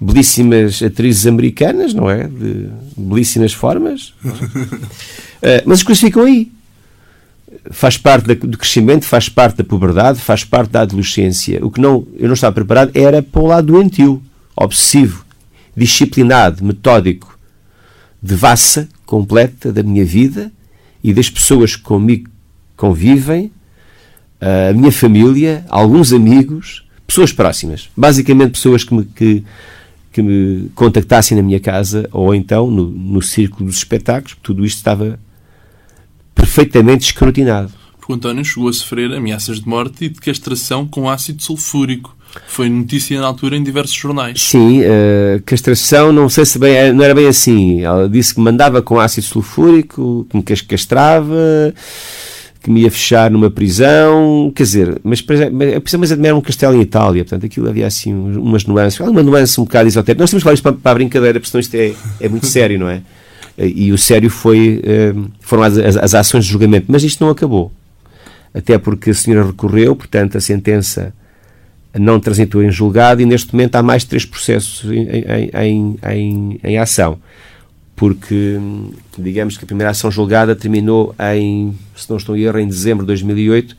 belíssimas 0.00 0.82
atrizes 0.82 1.26
americanas, 1.26 1.92
não 1.92 2.11
é? 2.11 2.28
De 2.28 2.68
belíssimas 2.96 3.52
formas. 3.52 4.14
É? 5.42 5.58
uh, 5.58 5.62
mas 5.66 5.78
as 5.78 5.82
coisas 5.82 6.02
ficam 6.02 6.22
aí 6.22 6.50
faz 7.70 7.96
parte 7.96 8.34
do 8.34 8.58
crescimento, 8.58 9.04
faz 9.04 9.28
parte 9.28 9.58
da 9.58 9.64
puberdade, 9.64 10.20
faz 10.20 10.44
parte 10.44 10.70
da 10.70 10.82
adolescência. 10.82 11.64
O 11.64 11.70
que 11.70 11.80
não, 11.80 12.06
eu 12.16 12.26
não 12.26 12.34
estava 12.34 12.54
preparado 12.54 12.90
era 12.94 13.22
para 13.22 13.40
o 13.40 13.46
lado 13.46 13.72
doentio, 13.72 14.22
obsessivo, 14.56 15.24
disciplinado, 15.76 16.64
metódico, 16.64 17.38
devassa 18.22 18.88
completa 19.06 19.72
da 19.72 19.82
minha 19.82 20.04
vida 20.04 20.50
e 21.02 21.12
das 21.12 21.30
pessoas 21.30 21.76
que 21.76 21.82
comigo 21.82 22.28
convivem, 22.76 23.50
a 24.40 24.72
minha 24.72 24.92
família, 24.92 25.64
alguns 25.68 26.12
amigos, 26.12 26.84
pessoas 27.06 27.32
próximas. 27.32 27.88
Basicamente 27.96 28.52
pessoas 28.52 28.84
que 28.84 28.94
me, 28.94 29.04
que, 29.04 29.44
que 30.18 30.22
me 30.22 30.68
contactassem 30.74 31.37
na 31.37 31.42
minha 31.42 31.61
casa 31.61 32.09
ou 32.11 32.35
então 32.35 32.68
no, 32.68 32.87
no 32.87 33.22
círculo 33.22 33.66
dos 33.66 33.78
espetáculos, 33.78 34.37
tudo 34.42 34.66
isto 34.66 34.78
estava 34.78 35.18
perfeitamente 36.35 37.04
escrutinado. 37.04 37.72
O 38.09 38.14
António 38.14 38.44
chegou 38.44 38.68
a 38.68 38.72
sofrer 38.72 39.12
ameaças 39.12 39.61
de 39.61 39.68
morte 39.68 40.07
e 40.07 40.09
de 40.09 40.18
castração 40.18 40.87
com 40.87 41.09
ácido 41.09 41.42
sulfúrico. 41.42 42.16
Foi 42.48 42.68
notícia 42.68 43.20
na 43.20 43.26
altura 43.26 43.57
em 43.57 43.62
diversos 43.62 43.94
jornais. 43.94 44.42
Sim, 44.42 44.81
uh, 44.81 45.40
castração, 45.46 46.12
não 46.12 46.28
sei 46.28 46.44
se 46.44 46.59
bem, 46.59 46.74
eh, 46.74 46.92
não 46.92 47.04
era 47.04 47.14
bem 47.14 47.26
assim. 47.26 47.83
Ela 47.83 48.09
disse 48.09 48.35
que 48.35 48.40
mandava 48.40 48.83
com 48.83 48.98
ácido 48.98 49.26
sulfúrico, 49.26 50.26
que 50.28 50.37
me 50.37 50.42
castrava, 50.42 51.72
que 52.61 52.71
me 52.71 52.83
ia 52.83 52.90
fechar 52.90 53.31
numa 53.31 53.51
prisão, 53.51 54.53
quer 54.55 54.64
dizer, 54.64 55.01
mas 55.05 55.21
a 55.21 55.81
prisão 55.81 56.01
mas 56.01 56.11
era 56.11 56.35
um 56.35 56.40
castelo 56.40 56.75
em 56.75 56.81
Itália, 56.81 57.25
portanto 57.25 57.47
aquilo 57.47 57.68
havia 57.68 57.87
assim 57.87 58.12
umas 58.12 58.64
nuances, 58.64 58.99
uma 59.01 59.23
nuance 59.23 59.61
um 59.61 59.64
bocado 59.64 59.88
esotérica. 59.88 60.21
Nós 60.23 60.31
temos 60.31 60.42
que 60.42 60.44
falar 60.44 60.55
isto 60.55 60.73
para, 60.73 60.90
a 60.90 60.94
brincadeira, 60.94 61.38
porque 61.38 61.51
senão 61.51 61.61
isto 61.61 61.75
é, 61.75 61.94
é 62.21 62.29
muito 62.29 62.47
sério, 62.51 62.79
não 62.79 62.88
é? 62.88 63.03
E 63.59 63.90
o 63.90 63.99
sério 63.99 64.31
foi, 64.31 64.81
foram 65.40 65.64
as, 65.64 65.77
as 65.77 66.14
ações 66.14 66.44
de 66.44 66.53
julgamento. 66.53 66.87
Mas 66.88 67.03
isto 67.03 67.25
não 67.25 67.29
acabou. 67.29 67.73
Até 68.55 68.79
porque 68.79 69.11
a 69.11 69.14
senhora 69.14 69.47
recorreu, 69.49 69.97
portanto, 69.97 70.38
a 70.38 70.40
sentença 70.40 71.12
não 71.99 72.21
transitou 72.21 72.62
em 72.62 72.71
julgado 72.71 73.21
e 73.21 73.27
neste 73.27 73.53
momento 73.53 73.77
há 73.77 73.83
mais 73.83 74.03
de 74.03 74.09
três 74.09 74.25
processos 74.25 74.90
em, 74.90 75.09
em, 75.55 75.97
em, 76.09 76.61
em, 76.62 76.79
ação. 76.79 77.18
Porque, 77.98 78.58
digamos 79.18 79.58
que 79.58 79.64
a 79.64 79.66
primeira 79.66 79.90
ação 79.90 80.08
julgada 80.08 80.54
terminou 80.54 81.14
em, 81.34 81.76
se 81.96 82.08
não 82.08 82.16
estou 82.16 82.37
em 82.37 82.42
erro, 82.42 82.61
em 82.61 82.68
dezembro 82.68 83.04
de 83.04 83.08
2008, 83.08 83.76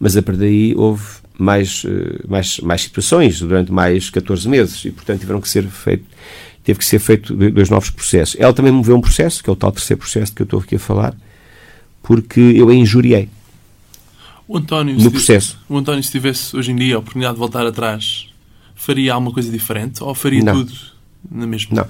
mas 0.00 0.16
a 0.16 0.22
partir 0.22 0.40
daí 0.40 0.74
houve 0.74 1.04
mais, 1.38 1.82
eh, 1.86 2.24
mais, 2.26 2.58
mais 2.60 2.80
situações 2.80 3.38
durante 3.40 3.70
mais 3.70 4.08
14 4.08 4.48
meses 4.48 4.82
e, 4.86 4.90
portanto, 4.90 5.20
tiveram 5.20 5.42
que 5.42 5.48
ser 5.48 5.66
feito, 5.66 6.04
teve 6.64 6.78
que 6.78 6.84
ser 6.86 6.98
feito 6.98 7.34
dois 7.34 7.68
novos 7.68 7.90
processos. 7.90 8.34
Ela 8.40 8.54
também 8.54 8.72
moveu 8.72 8.96
um 8.96 9.00
processo, 9.00 9.44
que 9.44 9.50
é 9.50 9.52
o 9.52 9.56
tal 9.56 9.70
terceiro 9.70 10.00
processo 10.00 10.32
que 10.32 10.40
eu 10.40 10.44
estou 10.44 10.60
aqui 10.60 10.76
a 10.76 10.78
falar, 10.78 11.14
porque 12.02 12.40
eu 12.40 12.70
a 12.70 12.74
injuriei. 12.74 13.28
O 14.48 14.56
António, 14.56 14.96
no 14.98 15.10
processo. 15.10 15.58
O 15.68 15.76
António, 15.76 16.02
se 16.02 16.10
tivesse 16.10 16.56
hoje 16.56 16.72
em 16.72 16.76
dia 16.76 16.96
a 16.96 16.98
oportunidade 16.98 17.34
de 17.34 17.40
voltar 17.40 17.66
atrás, 17.66 18.28
faria 18.74 19.12
alguma 19.12 19.32
coisa 19.32 19.50
diferente 19.50 20.02
ou 20.02 20.14
faria 20.14 20.42
não. 20.42 20.54
tudo 20.54 20.72
na 21.30 21.46
mesma? 21.46 21.76
Não. 21.76 21.86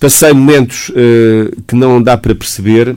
Passei 0.00 0.32
momentos 0.32 0.88
uh, 0.88 1.62
que 1.68 1.76
não 1.76 2.02
dá 2.02 2.16
para 2.16 2.34
perceber 2.34 2.96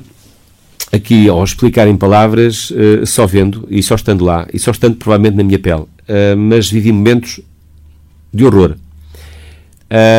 aqui 0.89 1.27
ao 1.27 1.43
explicar 1.43 1.85
em 1.85 1.97
palavras, 1.97 2.69
uh, 2.71 3.05
só 3.05 3.27
vendo 3.27 3.67
e 3.69 3.83
só 3.83 3.95
estando 3.95 4.23
lá, 4.23 4.47
e 4.53 4.57
só 4.57 4.71
estando 4.71 4.95
provavelmente 4.95 5.35
na 5.35 5.43
minha 5.43 5.59
pele. 5.59 5.81
Uh, 5.81 6.37
mas 6.37 6.71
vivi 6.71 6.93
momentos 6.93 7.41
de 8.33 8.45
horror. 8.45 8.77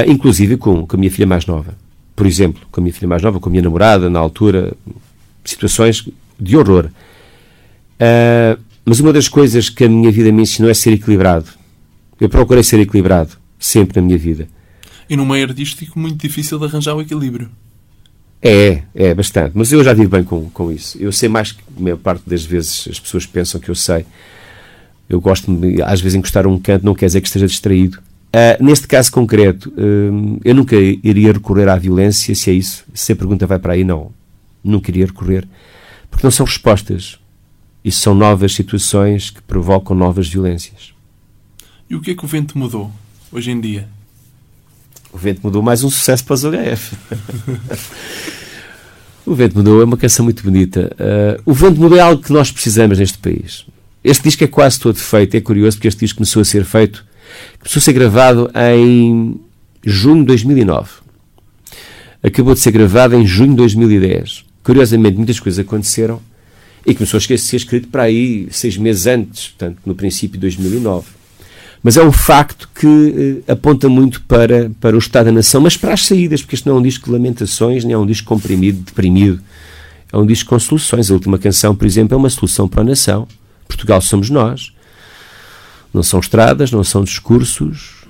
inclusive 0.06 0.58
com, 0.58 0.86
com 0.86 0.96
a 0.96 0.98
minha 0.98 1.10
filha 1.10 1.26
mais 1.26 1.46
nova. 1.46 1.74
Por 2.14 2.26
exemplo, 2.26 2.60
com 2.70 2.80
a 2.80 2.82
minha 2.82 2.92
filha 2.92 3.08
mais 3.08 3.22
nova, 3.22 3.40
com 3.40 3.48
a 3.48 3.50
minha 3.50 3.62
namorada, 3.62 4.10
na 4.10 4.20
altura, 4.20 4.74
situações 5.42 6.06
de 6.38 6.56
horror. 6.56 6.90
Mas 8.84 9.00
uma 9.00 9.12
das 9.12 9.26
coisas 9.26 9.68
que 9.68 9.82
a 9.82 9.88
minha 9.88 10.12
vida 10.12 10.30
me 10.30 10.42
ensinou 10.42 10.70
é 10.70 10.74
ser 10.74 10.92
equilibrado. 10.92 11.46
Eu 12.20 12.28
procurei 12.28 12.62
ser 12.62 12.78
equilibrado, 12.78 13.30
sempre 13.58 14.00
na 14.00 14.06
minha 14.06 14.18
vida. 14.18 14.46
E 15.08 15.16
no 15.16 15.26
meio 15.26 15.46
artístico, 15.46 15.98
muito 15.98 16.20
difícil 16.20 16.58
de 16.58 16.64
arranjar 16.64 16.94
o 16.94 17.00
equilíbrio. 17.00 17.50
É, 18.42 18.82
é, 18.94 19.14
bastante. 19.14 19.52
Mas 19.54 19.72
eu 19.72 19.82
já 19.82 19.94
vivo 19.94 20.10
bem 20.10 20.22
com, 20.22 20.50
com 20.50 20.70
isso. 20.70 20.98
Eu 20.98 21.10
sei 21.10 21.30
mais 21.30 21.52
que 21.52 21.62
a 21.76 21.80
maior 21.80 21.96
parte 21.96 22.28
das 22.28 22.44
vezes 22.44 22.86
as 22.90 23.00
pessoas 23.00 23.24
pensam 23.24 23.58
que 23.58 23.70
eu 23.70 23.74
sei. 23.74 24.04
Eu 25.08 25.18
gosto 25.20 25.54
de, 25.54 25.82
às 25.82 26.00
vezes, 26.00 26.14
encostar 26.14 26.46
um 26.46 26.58
canto, 26.58 26.84
não 26.84 26.94
quer 26.94 27.06
dizer 27.06 27.22
que 27.22 27.26
esteja 27.26 27.46
distraído. 27.46 27.98
Uh, 28.34 28.62
neste 28.62 28.86
caso 28.86 29.10
concreto, 29.12 29.70
uh, 29.70 30.40
eu 30.44 30.54
nunca 30.54 30.76
iria 30.76 31.32
recorrer 31.32 31.68
à 31.68 31.76
violência, 31.76 32.34
se 32.34 32.50
é 32.50 32.52
isso. 32.52 32.84
Se 32.92 33.12
a 33.12 33.16
pergunta 33.16 33.46
vai 33.46 33.58
para 33.58 33.72
aí, 33.72 33.84
não. 33.84 34.12
Nunca 34.62 34.90
iria 34.90 35.06
recorrer. 35.06 35.48
Porque 36.10 36.26
não 36.26 36.30
são 36.30 36.44
respostas. 36.44 37.18
Isso 37.82 38.00
são 38.00 38.14
novas 38.14 38.52
situações 38.52 39.30
que 39.30 39.40
provocam 39.40 39.96
novas 39.96 40.28
violências. 40.28 40.92
E 41.88 41.94
o 41.94 42.00
que 42.00 42.10
é 42.10 42.14
que 42.14 42.24
o 42.24 42.28
vento 42.28 42.58
mudou 42.58 42.90
hoje 43.32 43.50
em 43.50 43.60
dia? 43.60 43.88
O 45.14 45.16
vento 45.16 45.42
mudou 45.44 45.62
mais 45.62 45.84
um 45.84 45.90
sucesso 45.90 46.24
para 46.24 46.34
os 46.34 46.42
HF. 46.42 46.96
o 49.24 49.32
vento 49.32 49.56
mudou 49.56 49.80
é 49.80 49.84
uma 49.84 49.96
canção 49.96 50.24
muito 50.24 50.42
bonita. 50.42 50.90
Uh, 50.98 51.40
o 51.46 51.54
vento 51.54 51.80
mudou 51.80 51.96
é 51.96 52.00
algo 52.00 52.20
que 52.20 52.32
nós 52.32 52.50
precisamos 52.50 52.98
neste 52.98 53.18
país. 53.18 53.64
Este 54.02 54.24
disco 54.24 54.42
é 54.42 54.48
quase 54.48 54.80
todo 54.80 54.96
feito. 54.96 55.36
É 55.36 55.40
curioso 55.40 55.76
porque 55.76 55.86
este 55.86 56.00
disco 56.00 56.16
começou 56.16 56.42
a 56.42 56.44
ser 56.44 56.64
feito, 56.64 57.06
começou 57.60 57.78
a 57.78 57.82
ser 57.84 57.92
gravado 57.92 58.50
em 58.72 59.40
junho 59.84 60.22
de 60.22 60.26
2009. 60.26 60.90
Acabou 62.20 62.54
de 62.54 62.60
ser 62.60 62.72
gravado 62.72 63.14
em 63.14 63.24
junho 63.24 63.50
de 63.50 63.58
2010. 63.58 64.44
Curiosamente, 64.64 65.16
muitas 65.16 65.38
coisas 65.38 65.64
aconteceram 65.64 66.20
e 66.84 66.92
começou 66.92 67.18
a 67.18 67.20
ser 67.20 67.56
escrito 67.56 67.86
para 67.86 68.02
aí 68.02 68.48
seis 68.50 68.76
meses 68.76 69.06
antes, 69.06 69.46
portanto, 69.50 69.78
no 69.86 69.94
princípio 69.94 70.34
de 70.34 70.40
2009. 70.40 71.06
Mas 71.84 71.98
é 71.98 72.02
um 72.02 72.10
facto 72.10 72.66
que 72.74 73.42
eh, 73.46 73.52
aponta 73.52 73.90
muito 73.90 74.22
para, 74.22 74.70
para 74.80 74.96
o 74.96 74.98
Estado 74.98 75.26
da 75.26 75.32
Nação, 75.32 75.60
mas 75.60 75.76
para 75.76 75.92
as 75.92 76.06
saídas, 76.06 76.40
porque 76.40 76.54
isto 76.54 76.66
não 76.66 76.76
é 76.76 76.80
um 76.80 76.82
disco 76.82 77.04
de 77.04 77.12
lamentações, 77.12 77.84
nem 77.84 77.92
é 77.92 77.98
um 77.98 78.06
disco 78.06 78.26
comprimido, 78.26 78.80
deprimido. 78.80 79.38
É 80.10 80.16
um 80.16 80.24
disco 80.24 80.48
com 80.48 80.58
soluções. 80.58 81.10
A 81.10 81.14
última 81.14 81.38
canção, 81.38 81.76
por 81.76 81.86
exemplo, 81.86 82.14
é 82.14 82.16
uma 82.16 82.30
solução 82.30 82.66
para 82.66 82.80
a 82.80 82.84
nação. 82.84 83.28
Portugal 83.68 84.00
somos 84.00 84.30
nós. 84.30 84.72
Não 85.92 86.02
são 86.02 86.20
estradas, 86.20 86.72
não 86.72 86.82
são 86.82 87.04
discursos, 87.04 88.06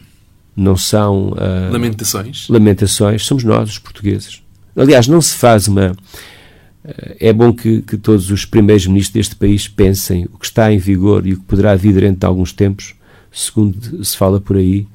não 0.56 0.76
são. 0.76 1.30
Uh, 1.32 1.72
lamentações. 1.72 2.48
Lamentações. 2.48 3.26
Somos 3.26 3.42
nós, 3.42 3.70
os 3.70 3.78
portugueses. 3.78 4.40
Aliás, 4.76 5.08
não 5.08 5.20
se 5.20 5.34
faz 5.34 5.66
uma 5.66 5.96
é 7.18 7.32
bom 7.32 7.52
que, 7.52 7.80
que 7.80 7.96
todos 7.96 8.30
os 8.30 8.44
primeiros 8.44 8.87
ministros 8.87 9.14
deste 9.14 9.34
país 9.34 9.66
pensem 9.66 10.26
o 10.26 10.38
que 10.38 10.44
está 10.44 10.70
em 10.70 10.78
vigor 10.78 11.26
e 11.26 11.32
o 11.32 11.38
que 11.38 11.44
poderá 11.44 11.74
vir 11.74 12.12
de 12.12 12.26
alguns 12.26 12.52
tempos, 12.52 12.94
segundo 13.34 14.04
se 14.04 14.16
fala 14.16 14.40
por 14.40 14.56
aí, 14.56 14.86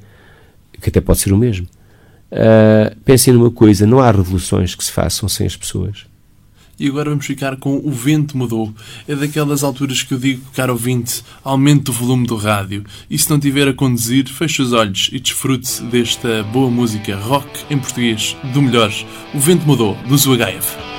que 0.82 0.90
até 0.90 1.02
pode 1.02 1.20
ser 1.20 1.34
o 1.34 1.38
mesmo. 1.38 1.68
Uh, 2.32 2.96
pensem 3.04 3.34
numa 3.34 3.52
coisa: 3.52 3.86
não 3.86 4.00
há 4.00 4.12
revoluções 4.12 4.76
que 4.76 4.84
se 4.84 4.92
façam 4.92 5.28
sem 5.28 5.46
as 5.46 5.58
pessoas. 5.58 6.06
E 6.80 6.88
agora 6.88 7.10
vamos 7.10 7.26
ficar 7.26 7.58
com 7.58 7.76
O 7.76 7.92
Vento 7.92 8.38
Mudou. 8.38 8.74
É 9.06 9.14
daquelas 9.14 9.66
alturas 9.66 10.02
que 10.02 10.14
eu 10.14 10.18
digo, 10.18 10.42
caro 10.56 10.72
ouvinte, 10.72 11.22
aumente 11.44 11.90
o 11.90 11.94
volume 11.94 12.26
do 12.26 12.38
rádio. 12.38 12.86
E 13.10 13.18
se 13.18 13.30
não 13.30 13.38
tiver 13.38 13.68
a 13.68 13.74
conduzir, 13.74 14.30
feche 14.30 14.62
os 14.62 14.72
olhos 14.72 15.10
e 15.12 15.20
desfrute 15.20 15.84
desta 15.84 16.42
boa 16.44 16.72
música 16.72 17.18
rock 17.18 17.66
em 17.70 17.78
português, 17.78 18.34
do 18.54 18.62
melhor. 18.62 18.94
O 19.34 19.40
Vento 19.40 19.68
Mudou, 19.68 19.98
do 20.08 20.18
ZUHF. 20.18 20.99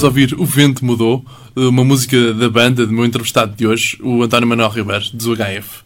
A 0.00 0.06
ouvir 0.06 0.32
O 0.34 0.44
Vento 0.44 0.84
Mudou, 0.84 1.24
uma 1.56 1.84
música 1.84 2.32
da 2.32 2.48
banda 2.48 2.86
do 2.86 2.92
meu 2.92 3.04
entrevistado 3.04 3.56
de 3.56 3.66
hoje, 3.66 3.98
o 4.00 4.22
António 4.22 4.46
Manuel 4.46 4.70
Ribeiro, 4.70 5.04
do 5.12 5.34
HF. 5.34 5.80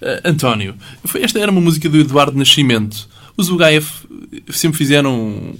Uh, 0.00 0.20
António, 0.24 0.74
esta 1.16 1.38
era 1.38 1.52
uma 1.52 1.60
música 1.60 1.86
do 1.86 1.98
Eduardo 1.98 2.38
Nascimento. 2.38 3.06
Os 3.36 3.50
UHF 3.50 4.08
sempre 4.48 4.78
fizeram. 4.78 5.54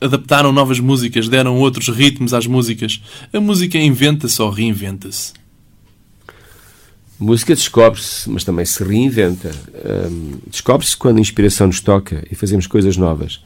adaptaram 0.00 0.50
novas 0.50 0.80
músicas, 0.80 1.28
deram 1.28 1.58
outros 1.58 1.88
ritmos 1.88 2.32
às 2.32 2.46
músicas. 2.46 3.02
A 3.34 3.38
música 3.38 3.76
inventa-se 3.76 4.40
ou 4.40 4.48
reinventa-se? 4.48 5.34
Música 7.20 7.54
descobre-se, 7.54 8.30
mas 8.30 8.44
também 8.44 8.64
se 8.64 8.82
reinventa. 8.82 9.50
Um, 10.10 10.38
descobre-se 10.46 10.96
quando 10.96 11.18
a 11.18 11.20
inspiração 11.20 11.66
nos 11.66 11.80
toca 11.80 12.26
e 12.30 12.34
fazemos 12.34 12.66
coisas 12.66 12.96
novas 12.96 13.42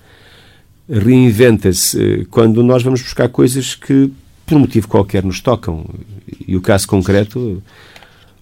reinventa-se 0.88 2.00
eh, 2.00 2.26
quando 2.30 2.62
nós 2.62 2.82
vamos 2.82 3.02
buscar 3.02 3.28
coisas 3.28 3.74
que, 3.74 4.10
por 4.46 4.58
motivo 4.58 4.88
qualquer, 4.88 5.24
nos 5.24 5.40
tocam. 5.40 5.84
E 6.46 6.56
o 6.56 6.60
caso 6.60 6.86
concreto, 6.86 7.62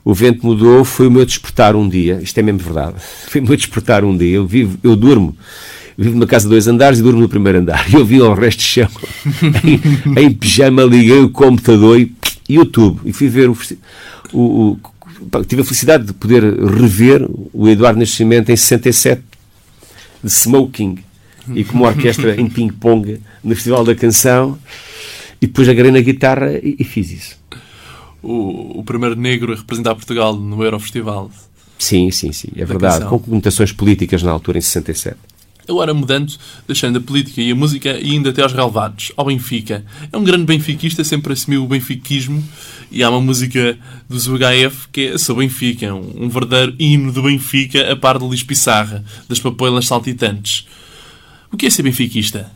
o 0.04 0.12
vento 0.12 0.44
mudou, 0.46 0.84
foi 0.84 1.06
o 1.06 1.10
meu 1.10 1.24
despertar 1.24 1.74
um 1.74 1.88
dia. 1.88 2.20
Isto 2.22 2.38
é 2.38 2.42
mesmo 2.42 2.60
verdade. 2.60 2.96
Foi 3.28 3.40
o 3.40 3.44
meu 3.44 3.56
despertar 3.56 4.04
um 4.04 4.16
dia. 4.16 4.36
Eu 4.36 4.46
vivo, 4.46 4.78
eu 4.82 4.94
durmo. 4.94 5.36
Vivo 5.96 6.16
numa 6.16 6.26
casa 6.26 6.44
de 6.44 6.50
dois 6.50 6.66
andares 6.66 6.98
e 6.98 7.02
durmo 7.02 7.20
no 7.20 7.28
primeiro 7.28 7.58
andar. 7.58 7.86
Eu 7.94 8.04
vi 8.04 8.20
ao 8.20 8.34
resto 8.34 8.58
de 8.58 8.64
chão, 8.64 8.88
em, 10.16 10.24
em 10.24 10.32
pijama, 10.32 10.82
liguei 10.82 11.20
o 11.20 11.30
computador 11.30 12.00
e 12.00 12.12
YouTube. 12.48 13.00
E 13.04 13.12
fui 13.12 13.28
ver 13.28 13.48
o, 13.48 13.56
o, 14.32 14.76
o 15.30 15.44
tive 15.46 15.62
a 15.62 15.64
felicidade 15.64 16.04
de 16.04 16.12
poder 16.12 16.42
rever 16.42 17.24
o 17.52 17.68
Eduardo 17.68 18.00
Nascimento 18.00 18.50
em 18.50 18.56
67 18.56 19.22
de 20.22 20.30
Smoking 20.30 20.98
e 21.54 21.64
como 21.64 21.84
orquestra 21.84 22.40
em 22.40 22.48
ping-pong 22.48 23.20
no 23.42 23.54
Festival 23.54 23.84
da 23.84 23.94
Canção 23.94 24.58
e 25.40 25.46
depois 25.46 25.68
agarrei 25.68 25.90
na 25.90 26.00
guitarra 26.00 26.52
e, 26.52 26.76
e 26.78 26.84
fiz 26.84 27.10
isso. 27.10 27.36
O, 28.22 28.80
o, 28.80 28.84
primeiro 28.84 29.14
negro 29.14 29.52
a 29.52 29.56
representar 29.56 29.94
Portugal 29.94 30.34
no 30.34 30.64
Eurofestival. 30.64 31.30
Sim, 31.78 32.10
sim, 32.10 32.32
sim, 32.32 32.48
é 32.56 32.64
verdade. 32.64 33.00
Canção. 33.00 33.10
Com 33.10 33.18
conotações 33.18 33.70
políticas 33.70 34.22
na 34.22 34.30
altura, 34.30 34.56
em 34.56 34.62
67. 34.62 35.16
Agora 35.68 35.94
mudando, 35.94 36.34
deixando 36.66 36.98
a 36.98 37.00
política 37.00 37.40
e 37.40 37.50
a 37.50 37.54
música 37.54 37.98
e 37.98 38.14
indo 38.14 38.28
até 38.28 38.42
aos 38.42 38.52
relevados, 38.52 39.12
ao 39.16 39.24
Benfica. 39.26 39.84
É 40.12 40.16
um 40.16 40.22
grande 40.22 40.44
benfiquista, 40.44 41.02
sempre 41.02 41.32
assumiu 41.32 41.64
o 41.64 41.66
benfiquismo 41.66 42.42
e 42.90 43.02
há 43.02 43.08
uma 43.08 43.20
música 43.20 43.78
dos 44.08 44.26
UHF 44.26 44.88
que 44.92 45.08
é 45.08 45.18
Sou 45.18 45.36
Benfica, 45.36 45.94
um, 45.94 46.24
um 46.24 46.28
verdadeiro 46.28 46.74
hino 46.78 47.10
do 47.12 47.22
Benfica 47.22 47.90
a 47.90 47.96
par 47.96 48.18
de 48.18 48.24
Luís 48.24 48.42
Pissarra, 48.42 49.04
das 49.26 49.40
papoilas 49.40 49.86
saltitantes. 49.86 50.66
O 51.54 51.56
que 51.56 51.66
é 51.66 51.70
ser 51.70 51.84
benfiquista? 51.84 52.50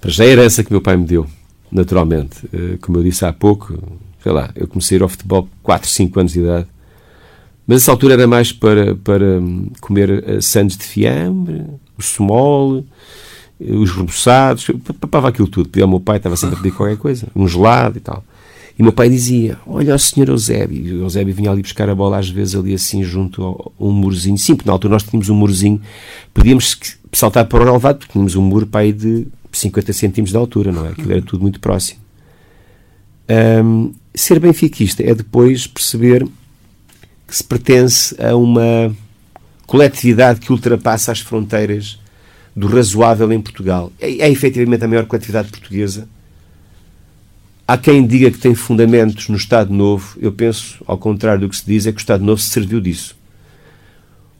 Para 0.00 0.10
já 0.10 0.24
a 0.24 0.26
herança 0.26 0.62
que 0.62 0.70
meu 0.70 0.80
pai 0.82 0.96
me 0.96 1.04
deu, 1.04 1.26
naturalmente. 1.72 2.46
Eh, 2.52 2.76
como 2.80 2.98
eu 2.98 3.02
disse 3.02 3.24
há 3.24 3.32
pouco, 3.32 3.76
sei 4.22 4.30
lá, 4.30 4.50
eu 4.54 4.68
comecei 4.68 4.96
a 4.96 5.00
ir 5.00 5.02
ao 5.02 5.08
futebol 5.08 5.44
com 5.44 5.48
4, 5.62 5.88
5 5.88 6.20
anos 6.20 6.32
de 6.32 6.40
idade 6.40 6.66
mas 7.70 7.82
essa 7.82 7.92
altura 7.92 8.14
era 8.14 8.26
mais 8.26 8.50
para, 8.50 8.96
para 8.96 9.38
hum, 9.38 9.70
comer 9.80 10.10
uh, 10.10 10.42
sandes 10.42 10.76
de 10.76 10.82
fiambre, 10.82 11.64
o 11.96 12.02
small, 12.02 12.84
eh, 13.60 13.72
os 13.72 13.92
reboçados, 13.92 14.68
papava 15.00 15.28
aquilo 15.28 15.46
tudo. 15.46 15.68
Pedia 15.68 15.84
ao 15.84 15.88
meu 15.88 16.00
pai, 16.00 16.16
estava 16.16 16.34
sempre 16.36 16.56
a 16.56 16.58
pedir 16.58 16.74
qualquer 16.74 16.96
coisa, 16.96 17.28
um 17.32 17.46
gelado 17.46 17.96
e 17.96 18.00
tal. 18.00 18.24
E 18.80 18.82
meu 18.82 18.94
pai 18.94 19.10
dizia: 19.10 19.58
Olha, 19.66 19.94
o 19.94 19.98
senhor 19.98 20.30
Eusébio. 20.30 20.86
E 20.86 20.92
o 20.94 21.02
Eusébio 21.02 21.34
vinha 21.34 21.50
ali 21.50 21.60
buscar 21.60 21.90
a 21.90 21.94
bola, 21.94 22.18
às 22.18 22.30
vezes, 22.30 22.54
ali 22.54 22.72
assim, 22.72 23.04
junto 23.04 23.44
a 23.78 23.84
um 23.84 23.92
murozinho. 23.92 24.38
Sim, 24.38 24.56
porque 24.56 24.66
na 24.66 24.72
altura 24.72 24.94
nós 24.94 25.02
tínhamos 25.02 25.28
um 25.28 25.34
murozinho, 25.34 25.78
podíamos 26.32 26.78
saltar 27.12 27.44
para 27.44 27.60
o 27.60 27.64
relevado, 27.66 27.98
porque 27.98 28.12
tínhamos 28.12 28.36
um 28.36 28.40
muro 28.40 28.66
aí 28.72 28.90
de 28.90 29.26
50 29.52 29.92
centímetros 29.92 30.30
de 30.30 30.36
altura, 30.38 30.72
não 30.72 30.86
é? 30.86 30.92
Aquilo 30.92 31.12
era 31.12 31.20
tudo 31.20 31.42
muito 31.42 31.60
próximo. 31.60 32.00
Um, 33.62 33.92
ser 34.14 34.40
benfiquista 34.40 35.02
é 35.02 35.14
depois 35.14 35.66
perceber 35.66 36.26
que 37.28 37.36
se 37.36 37.44
pertence 37.44 38.16
a 38.18 38.34
uma 38.34 38.96
coletividade 39.66 40.40
que 40.40 40.50
ultrapassa 40.50 41.12
as 41.12 41.20
fronteiras 41.20 42.00
do 42.56 42.66
razoável 42.66 43.30
em 43.30 43.42
Portugal. 43.42 43.92
É, 44.00 44.10
é 44.26 44.30
efetivamente 44.30 44.82
a 44.82 44.88
maior 44.88 45.04
coletividade 45.04 45.50
portuguesa. 45.50 46.08
Há 47.70 47.78
quem 47.78 48.04
diga 48.04 48.32
que 48.32 48.38
tem 48.38 48.52
fundamentos 48.52 49.28
no 49.28 49.36
Estado 49.36 49.72
Novo. 49.72 50.18
Eu 50.20 50.32
penso, 50.32 50.82
ao 50.88 50.98
contrário 50.98 51.42
do 51.42 51.48
que 51.48 51.56
se 51.56 51.64
diz, 51.64 51.86
é 51.86 51.92
que 51.92 51.98
o 51.98 52.00
Estado 52.00 52.24
Novo 52.24 52.40
se 52.42 52.50
serviu 52.50 52.80
disso. 52.80 53.16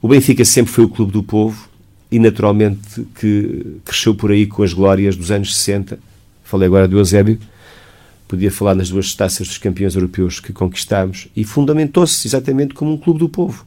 O 0.03 0.09
Benfica 0.09 0.45
sempre 0.45 0.73
foi 0.73 0.85
o 0.85 0.89
clube 0.89 1.13
do 1.13 1.23
povo 1.23 1.69
e, 2.11 2.19
naturalmente, 2.19 3.07
que 3.15 3.77
cresceu 3.85 4.17
por 4.17 4.33
aí 4.33 4.49
com 4.49 4.65
as 4.65 4.73
glórias 4.73 5.15
dos 5.15 5.31
anos 5.31 5.57
60. 5.57 5.97
Falei 6.43 6.67
agora 6.67 6.89
do 6.89 6.99
Eusébio 6.99 7.39
podia 8.27 8.51
falar 8.51 8.75
nas 8.75 8.91
duas 8.91 9.15
taças 9.15 9.47
dos 9.47 9.59
campeões 9.59 9.95
europeus 9.95 10.41
que 10.41 10.53
conquistámos 10.53 11.29
e 11.37 11.45
fundamentou-se 11.45 12.27
exatamente 12.27 12.75
como 12.75 12.95
um 12.95 12.99
clube 12.99 13.21
do 13.21 13.29
povo. 13.29 13.65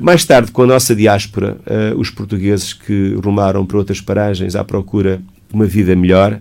Mais 0.00 0.24
tarde, 0.24 0.50
com 0.50 0.62
a 0.64 0.66
nossa 0.66 0.96
diáspora, 0.96 1.58
uh, 1.64 1.96
os 1.96 2.10
portugueses 2.10 2.72
que 2.72 3.14
rumaram 3.22 3.64
para 3.64 3.78
outras 3.78 4.00
paragens 4.00 4.56
à 4.56 4.64
procura 4.64 5.22
de 5.48 5.54
uma 5.54 5.66
vida 5.66 5.94
melhor, 5.94 6.40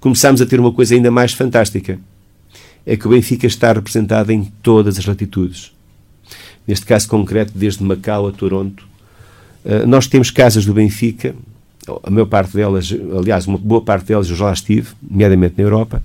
começámos 0.00 0.40
a 0.40 0.46
ter 0.46 0.60
uma 0.60 0.72
coisa 0.72 0.94
ainda 0.94 1.10
mais 1.10 1.32
fantástica. 1.32 1.98
É 2.86 2.96
que 2.96 3.06
o 3.06 3.10
Benfica 3.10 3.46
está 3.46 3.72
representado 3.72 4.32
em 4.32 4.44
todas 4.62 4.98
as 4.98 5.04
latitudes. 5.04 5.72
Neste 6.66 6.86
caso 6.86 7.08
concreto, 7.08 7.52
desde 7.54 7.82
Macau 7.82 8.26
a 8.28 8.32
Toronto. 8.32 8.86
Uh, 9.64 9.86
nós 9.86 10.06
temos 10.06 10.30
casas 10.30 10.64
do 10.64 10.72
Benfica 10.72 11.34
a 12.02 12.10
maior 12.10 12.26
parte 12.26 12.54
delas, 12.54 12.94
aliás, 13.16 13.46
uma 13.46 13.58
boa 13.58 13.80
parte 13.80 14.06
delas 14.06 14.28
eu 14.28 14.36
já 14.36 14.46
lá 14.46 14.52
estive, 14.52 14.88
nomeadamente 15.08 15.54
na 15.56 15.64
Europa, 15.64 16.02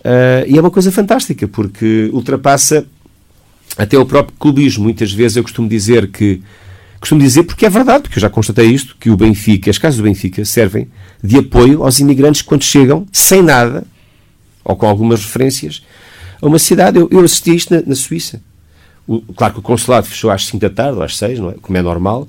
uh, 0.00 0.46
e 0.46 0.56
é 0.56 0.60
uma 0.60 0.70
coisa 0.70 0.92
fantástica, 0.92 1.48
porque 1.48 2.10
ultrapassa 2.12 2.86
até 3.76 3.98
o 3.98 4.06
próprio 4.06 4.36
clubismo. 4.38 4.84
Muitas 4.84 5.12
vezes 5.12 5.36
eu 5.36 5.42
costumo 5.42 5.68
dizer 5.68 6.08
que, 6.08 6.40
costumo 7.04 7.20
dizer 7.20 7.42
porque 7.42 7.66
é 7.66 7.70
verdade, 7.70 8.04
porque 8.04 8.18
eu 8.18 8.22
já 8.22 8.30
constatei 8.30 8.66
isto, 8.66 8.96
que 8.98 9.10
o 9.10 9.16
Benfica, 9.16 9.70
as 9.70 9.76
casas 9.76 9.98
do 9.98 10.02
Benfica 10.02 10.42
servem 10.44 10.88
de 11.22 11.38
apoio 11.38 11.84
aos 11.84 12.00
imigrantes 12.00 12.40
quando 12.40 12.64
chegam, 12.64 13.06
sem 13.12 13.42
nada, 13.42 13.84
ou 14.64 14.74
com 14.74 14.86
algumas 14.86 15.20
referências, 15.22 15.82
a 16.40 16.46
uma 16.46 16.58
cidade. 16.58 16.98
Eu, 16.98 17.08
eu 17.10 17.20
assisti 17.20 17.50
a 17.50 17.54
isto 17.54 17.74
na, 17.74 17.82
na 17.86 17.94
Suíça. 17.94 18.40
O, 19.06 19.20
claro 19.20 19.52
que 19.52 19.58
o 19.58 19.62
consulado 19.62 20.06
fechou 20.06 20.30
às 20.30 20.46
5 20.46 20.58
da 20.58 20.70
tarde, 20.70 21.02
às 21.02 21.16
6, 21.18 21.38
não 21.40 21.50
é? 21.50 21.54
como 21.60 21.76
é 21.76 21.82
normal, 21.82 22.26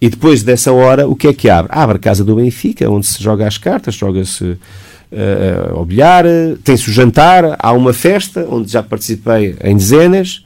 e 0.00 0.08
depois 0.08 0.42
dessa 0.42 0.72
hora, 0.72 1.06
o 1.06 1.14
que 1.14 1.28
é 1.28 1.32
que 1.32 1.48
abre? 1.48 1.70
Abre 1.72 1.96
a 1.96 2.00
casa 2.00 2.24
do 2.24 2.34
Benfica, 2.34 2.90
onde 2.90 3.06
se 3.06 3.22
joga 3.22 3.46
as 3.46 3.56
cartas, 3.56 3.94
joga-se 3.94 4.44
uh, 4.44 5.76
ao 5.76 5.84
bilhar, 5.84 6.24
tem-se 6.64 6.90
o 6.90 6.92
jantar, 6.92 7.56
há 7.56 7.72
uma 7.72 7.92
festa, 7.92 8.44
onde 8.50 8.72
já 8.72 8.82
participei 8.82 9.56
em 9.62 9.76
dezenas, 9.76 10.44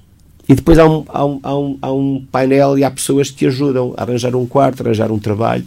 e 0.49 0.55
depois 0.55 0.79
há 0.79 0.89
um, 0.89 1.05
há 1.09 1.25
um, 1.25 1.41
há 1.43 1.57
um, 1.57 1.79
há 1.83 1.93
um 1.93 2.25
painel 2.31 2.79
e 2.79 2.85
há 2.85 2.91
pessoas 2.91 3.31
que 3.31 3.39
te 3.39 3.47
ajudam 3.47 3.95
a 3.97 4.03
arranjar 4.03 4.35
um 4.37 4.47
quarto, 4.47 4.81
a 4.81 4.87
arranjar 4.87 5.11
um 5.11 5.19
trabalho, 5.19 5.65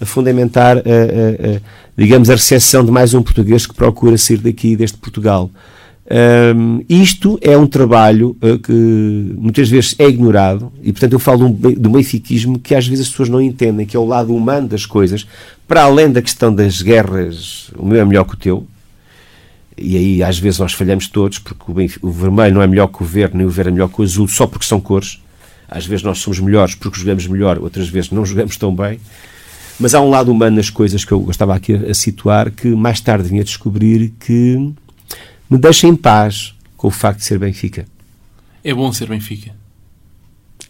a 0.00 0.04
fundamentar, 0.04 0.76
uh, 0.76 0.80
uh, 0.80 1.60
digamos, 1.96 2.30
a 2.30 2.34
recepção 2.34 2.84
de 2.84 2.90
mais 2.90 3.14
um 3.14 3.22
português 3.22 3.66
que 3.66 3.74
procura 3.74 4.16
sair 4.18 4.38
daqui, 4.38 4.76
deste 4.76 4.98
Portugal. 4.98 5.50
Um, 6.10 6.82
isto 6.88 7.38
é 7.42 7.56
um 7.56 7.66
trabalho 7.66 8.34
uh, 8.42 8.58
que 8.58 8.72
muitas 8.72 9.68
vezes 9.68 9.94
é 9.98 10.08
ignorado 10.08 10.72
e, 10.82 10.90
portanto, 10.90 11.12
eu 11.12 11.18
falo 11.18 11.50
do 11.50 11.90
benfiquismo 11.90 12.58
que 12.58 12.74
às 12.74 12.88
vezes 12.88 13.06
as 13.06 13.10
pessoas 13.10 13.28
não 13.28 13.42
entendem, 13.42 13.84
que 13.84 13.96
é 13.96 14.00
o 14.00 14.06
lado 14.06 14.34
humano 14.34 14.66
das 14.68 14.86
coisas, 14.86 15.26
para 15.66 15.82
além 15.82 16.10
da 16.10 16.22
questão 16.22 16.52
das 16.52 16.80
guerras, 16.80 17.70
o 17.76 17.84
meu 17.84 18.00
é 18.00 18.04
melhor 18.04 18.24
que 18.24 18.34
o 18.34 18.38
teu, 18.38 18.66
e 19.80 19.96
aí 19.96 20.22
às 20.22 20.38
vezes 20.38 20.58
nós 20.58 20.72
falhamos 20.72 21.08
todos, 21.08 21.38
porque 21.38 21.70
o, 22.02 22.08
o 22.08 22.10
vermelho 22.12 22.54
não 22.54 22.62
é 22.62 22.66
melhor 22.66 22.88
que 22.88 23.02
o 23.02 23.06
verde, 23.06 23.36
nem 23.36 23.46
o 23.46 23.50
verde 23.50 23.70
é 23.70 23.72
melhor 23.72 23.88
que 23.88 24.00
o 24.00 24.04
azul, 24.04 24.28
só 24.28 24.46
porque 24.46 24.66
são 24.66 24.80
cores. 24.80 25.20
Às 25.68 25.86
vezes 25.86 26.02
nós 26.02 26.18
somos 26.18 26.40
melhores 26.40 26.74
porque 26.74 26.98
jogamos 26.98 27.26
melhor, 27.26 27.58
outras 27.58 27.88
vezes 27.88 28.10
não 28.10 28.24
jogamos 28.24 28.56
tão 28.56 28.74
bem. 28.74 28.98
Mas 29.78 29.94
há 29.94 30.00
um 30.00 30.10
lado 30.10 30.32
humano 30.32 30.56
nas 30.56 30.70
coisas 30.70 31.04
que 31.04 31.12
eu 31.12 31.20
gostava 31.20 31.54
aqui 31.54 31.74
a 31.74 31.94
situar, 31.94 32.50
que 32.50 32.68
mais 32.68 33.00
tarde 33.00 33.28
vinha 33.28 33.42
a 33.42 33.44
descobrir 33.44 34.12
que 34.18 34.72
me 35.48 35.58
deixa 35.58 35.86
em 35.86 35.94
paz 35.94 36.54
com 36.76 36.88
o 36.88 36.90
facto 36.90 37.18
de 37.20 37.24
ser 37.24 37.38
Benfica. 37.38 37.86
É 38.64 38.74
bom 38.74 38.92
ser 38.92 39.08
Benfica. 39.08 39.57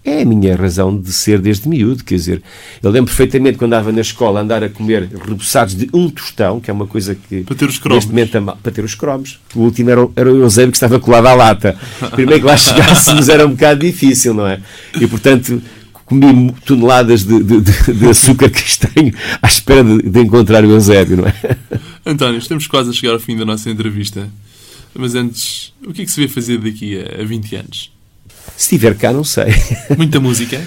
É 0.08 0.22
a 0.22 0.24
minha 0.24 0.56
razão 0.56 0.98
de 0.98 1.12
ser 1.12 1.38
desde 1.38 1.68
miúdo, 1.68 2.02
quer 2.02 2.14
dizer, 2.14 2.42
eu 2.82 2.90
lembro 2.90 3.10
perfeitamente 3.10 3.58
quando 3.58 3.74
andava 3.74 3.92
na 3.92 4.00
escola 4.00 4.40
andar 4.40 4.64
a 4.64 4.68
comer 4.70 5.06
reboçados 5.22 5.74
de 5.74 5.86
um 5.92 6.08
tostão, 6.08 6.60
que 6.60 6.70
é 6.70 6.72
uma 6.72 6.86
coisa 6.86 7.14
que... 7.14 7.42
Para 7.42 7.54
ter 7.54 7.68
os 7.68 7.78
cromos. 7.78 8.06
Momento, 8.06 8.56
para 8.62 8.72
ter 8.72 8.82
os 8.82 8.94
cromos. 8.94 9.38
O 9.54 9.60
último 9.60 9.90
era, 9.90 10.08
era 10.16 10.32
o 10.32 10.36
Eusébio 10.38 10.70
que 10.70 10.78
estava 10.78 10.98
colado 10.98 11.26
à 11.26 11.34
lata. 11.34 11.76
Primeiro 12.12 12.40
que 12.40 12.46
lá 12.46 12.56
chegássemos 12.56 13.28
era 13.28 13.46
um 13.46 13.50
bocado 13.50 13.80
difícil, 13.80 14.32
não 14.32 14.46
é? 14.46 14.62
E, 14.98 15.06
portanto, 15.06 15.62
comi 16.06 16.54
toneladas 16.64 17.24
de, 17.24 17.42
de, 17.42 17.60
de, 17.60 18.08
açúcar 18.08 18.48
castanho 18.48 19.12
à 19.42 19.46
espera 19.46 19.84
de, 19.84 20.08
de 20.08 20.20
encontrar 20.20 20.64
o 20.64 20.70
Eusébio, 20.70 21.18
não 21.18 21.26
é? 21.26 21.34
António, 22.06 22.38
estamos 22.38 22.66
quase 22.66 22.88
a 22.88 22.92
chegar 22.94 23.12
ao 23.12 23.20
fim 23.20 23.36
da 23.36 23.44
nossa 23.44 23.68
entrevista. 23.68 24.26
Mas 24.94 25.14
antes, 25.14 25.74
o 25.86 25.92
que 25.92 26.00
é 26.00 26.04
que 26.06 26.10
se 26.10 26.18
vê 26.18 26.28
fazer 26.28 26.56
daqui 26.56 26.98
a 26.98 27.22
20 27.22 27.56
anos? 27.56 27.97
Se 28.56 28.74
estiver 28.74 28.96
cá, 28.96 29.12
não 29.12 29.24
sei. 29.24 29.54
Muita 29.96 30.20
música? 30.20 30.60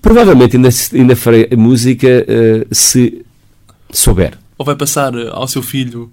Provavelmente 0.00 0.56
ainda, 0.56 0.68
ainda 0.92 1.16
farei 1.16 1.48
música 1.56 2.06
uh, 2.08 2.74
se 2.74 3.24
souber. 3.90 4.36
Ou 4.58 4.66
vai 4.66 4.76
passar 4.76 5.14
ao 5.30 5.48
seu 5.48 5.62
filho 5.62 6.10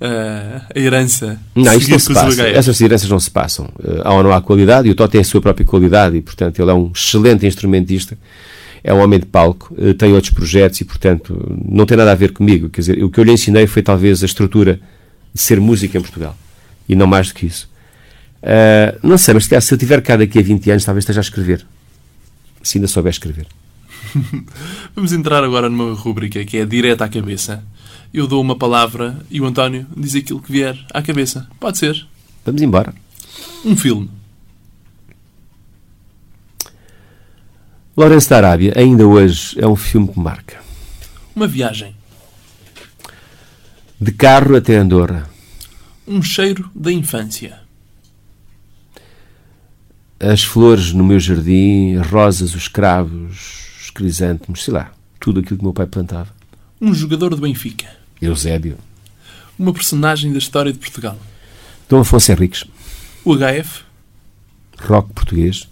uh, 0.00 0.62
a 0.74 0.78
herança? 0.78 1.38
Não, 1.54 1.74
isto 1.74 1.90
não 1.90 1.98
se 1.98 2.12
passa. 2.12 2.48
Essas 2.48 2.80
heranças 2.80 3.08
não 3.08 3.20
se 3.20 3.30
passam. 3.30 3.66
Uh, 3.78 4.02
há 4.04 4.12
ou 4.12 4.22
não 4.22 4.32
há 4.32 4.40
qualidade, 4.40 4.88
e 4.88 4.90
o 4.90 4.94
Tó 4.94 5.06
tem 5.06 5.20
a 5.20 5.24
sua 5.24 5.40
própria 5.40 5.64
qualidade, 5.64 6.16
e 6.16 6.22
portanto 6.22 6.60
ele 6.60 6.70
é 6.70 6.74
um 6.74 6.90
excelente 6.94 7.46
instrumentista, 7.46 8.18
é 8.82 8.92
um 8.92 9.00
homem 9.00 9.20
de 9.20 9.26
palco, 9.26 9.74
uh, 9.74 9.94
tem 9.94 10.12
outros 10.12 10.32
projetos, 10.32 10.80
e 10.80 10.84
portanto 10.84 11.58
não 11.64 11.86
tem 11.86 11.96
nada 11.96 12.12
a 12.12 12.14
ver 12.14 12.32
comigo. 12.32 12.68
Quer 12.68 12.80
dizer, 12.80 13.04
o 13.04 13.10
que 13.10 13.20
eu 13.20 13.24
lhe 13.24 13.32
ensinei 13.32 13.66
foi 13.66 13.82
talvez 13.82 14.22
a 14.22 14.26
estrutura 14.26 14.80
de 15.32 15.40
ser 15.40 15.60
música 15.60 15.96
em 15.98 16.00
Portugal 16.00 16.36
e 16.88 16.96
não 16.96 17.06
mais 17.06 17.28
do 17.28 17.34
que 17.34 17.46
isso. 17.46 17.68
Uh, 18.42 19.06
não 19.06 19.18
sei, 19.18 19.34
mas 19.34 19.44
se 19.44 19.74
eu 19.74 19.78
tiver 19.78 20.00
cá 20.02 20.16
daqui 20.16 20.38
a 20.38 20.42
20 20.42 20.70
anos, 20.70 20.84
talvez 20.84 21.02
esteja 21.02 21.20
a 21.20 21.22
escrever. 21.22 21.66
Se 22.62 22.78
ainda 22.78 22.88
souber 22.88 23.10
escrever. 23.10 23.46
Vamos 24.94 25.12
entrar 25.12 25.42
agora 25.44 25.68
numa 25.68 25.94
rubrica 25.94 26.44
que 26.44 26.56
é 26.58 26.64
direta 26.64 27.04
à 27.04 27.08
cabeça. 27.08 27.64
Eu 28.12 28.26
dou 28.26 28.40
uma 28.40 28.56
palavra 28.56 29.18
e 29.30 29.40
o 29.40 29.46
António 29.46 29.86
diz 29.96 30.14
aquilo 30.14 30.40
que 30.40 30.50
vier 30.50 30.78
à 30.92 31.02
cabeça. 31.02 31.46
Pode 31.60 31.78
ser. 31.78 32.06
Vamos 32.44 32.62
embora. 32.62 32.94
Um 33.64 33.76
filme. 33.76 34.10
Lourenço 37.96 38.30
da 38.30 38.36
Arábia, 38.36 38.72
ainda 38.76 39.06
hoje, 39.06 39.56
é 39.58 39.66
um 39.66 39.74
filme 39.74 40.08
que 40.08 40.20
marca. 40.20 40.60
Uma 41.34 41.48
viagem. 41.48 41.96
De 44.00 44.12
carro 44.12 44.56
até 44.56 44.76
Andorra. 44.76 45.28
Um 46.06 46.22
cheiro 46.22 46.70
da 46.74 46.92
infância. 46.92 47.67
As 50.20 50.42
flores 50.42 50.92
no 50.92 51.04
meu 51.04 51.20
jardim, 51.20 51.96
as 51.96 52.06
rosas, 52.08 52.54
os 52.54 52.66
cravos, 52.66 53.80
os 53.80 53.90
crisântemos, 53.90 54.64
sei 54.64 54.74
lá, 54.74 54.92
tudo 55.20 55.40
aquilo 55.40 55.58
que 55.58 55.64
meu 55.64 55.72
pai 55.72 55.86
plantava. 55.86 56.34
Um 56.80 56.92
jogador 56.92 57.30
do 57.30 57.40
Benfica. 57.40 57.86
Eusébio. 58.20 58.76
Uma 59.58 59.72
personagem 59.72 60.32
da 60.32 60.38
história 60.38 60.72
de 60.72 60.78
Portugal. 60.78 61.18
Dom 61.88 62.00
Afonso 62.00 62.32
Henriques. 62.32 62.64
O 63.24 63.34
HF. 63.36 63.84
Rock 64.80 65.12
português. 65.12 65.68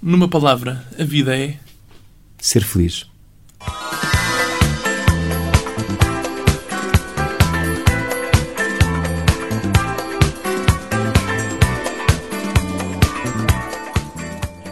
Numa 0.00 0.28
palavra, 0.28 0.84
a 0.98 1.04
vida 1.04 1.36
é. 1.36 1.56
ser 2.38 2.62
feliz. 2.62 3.06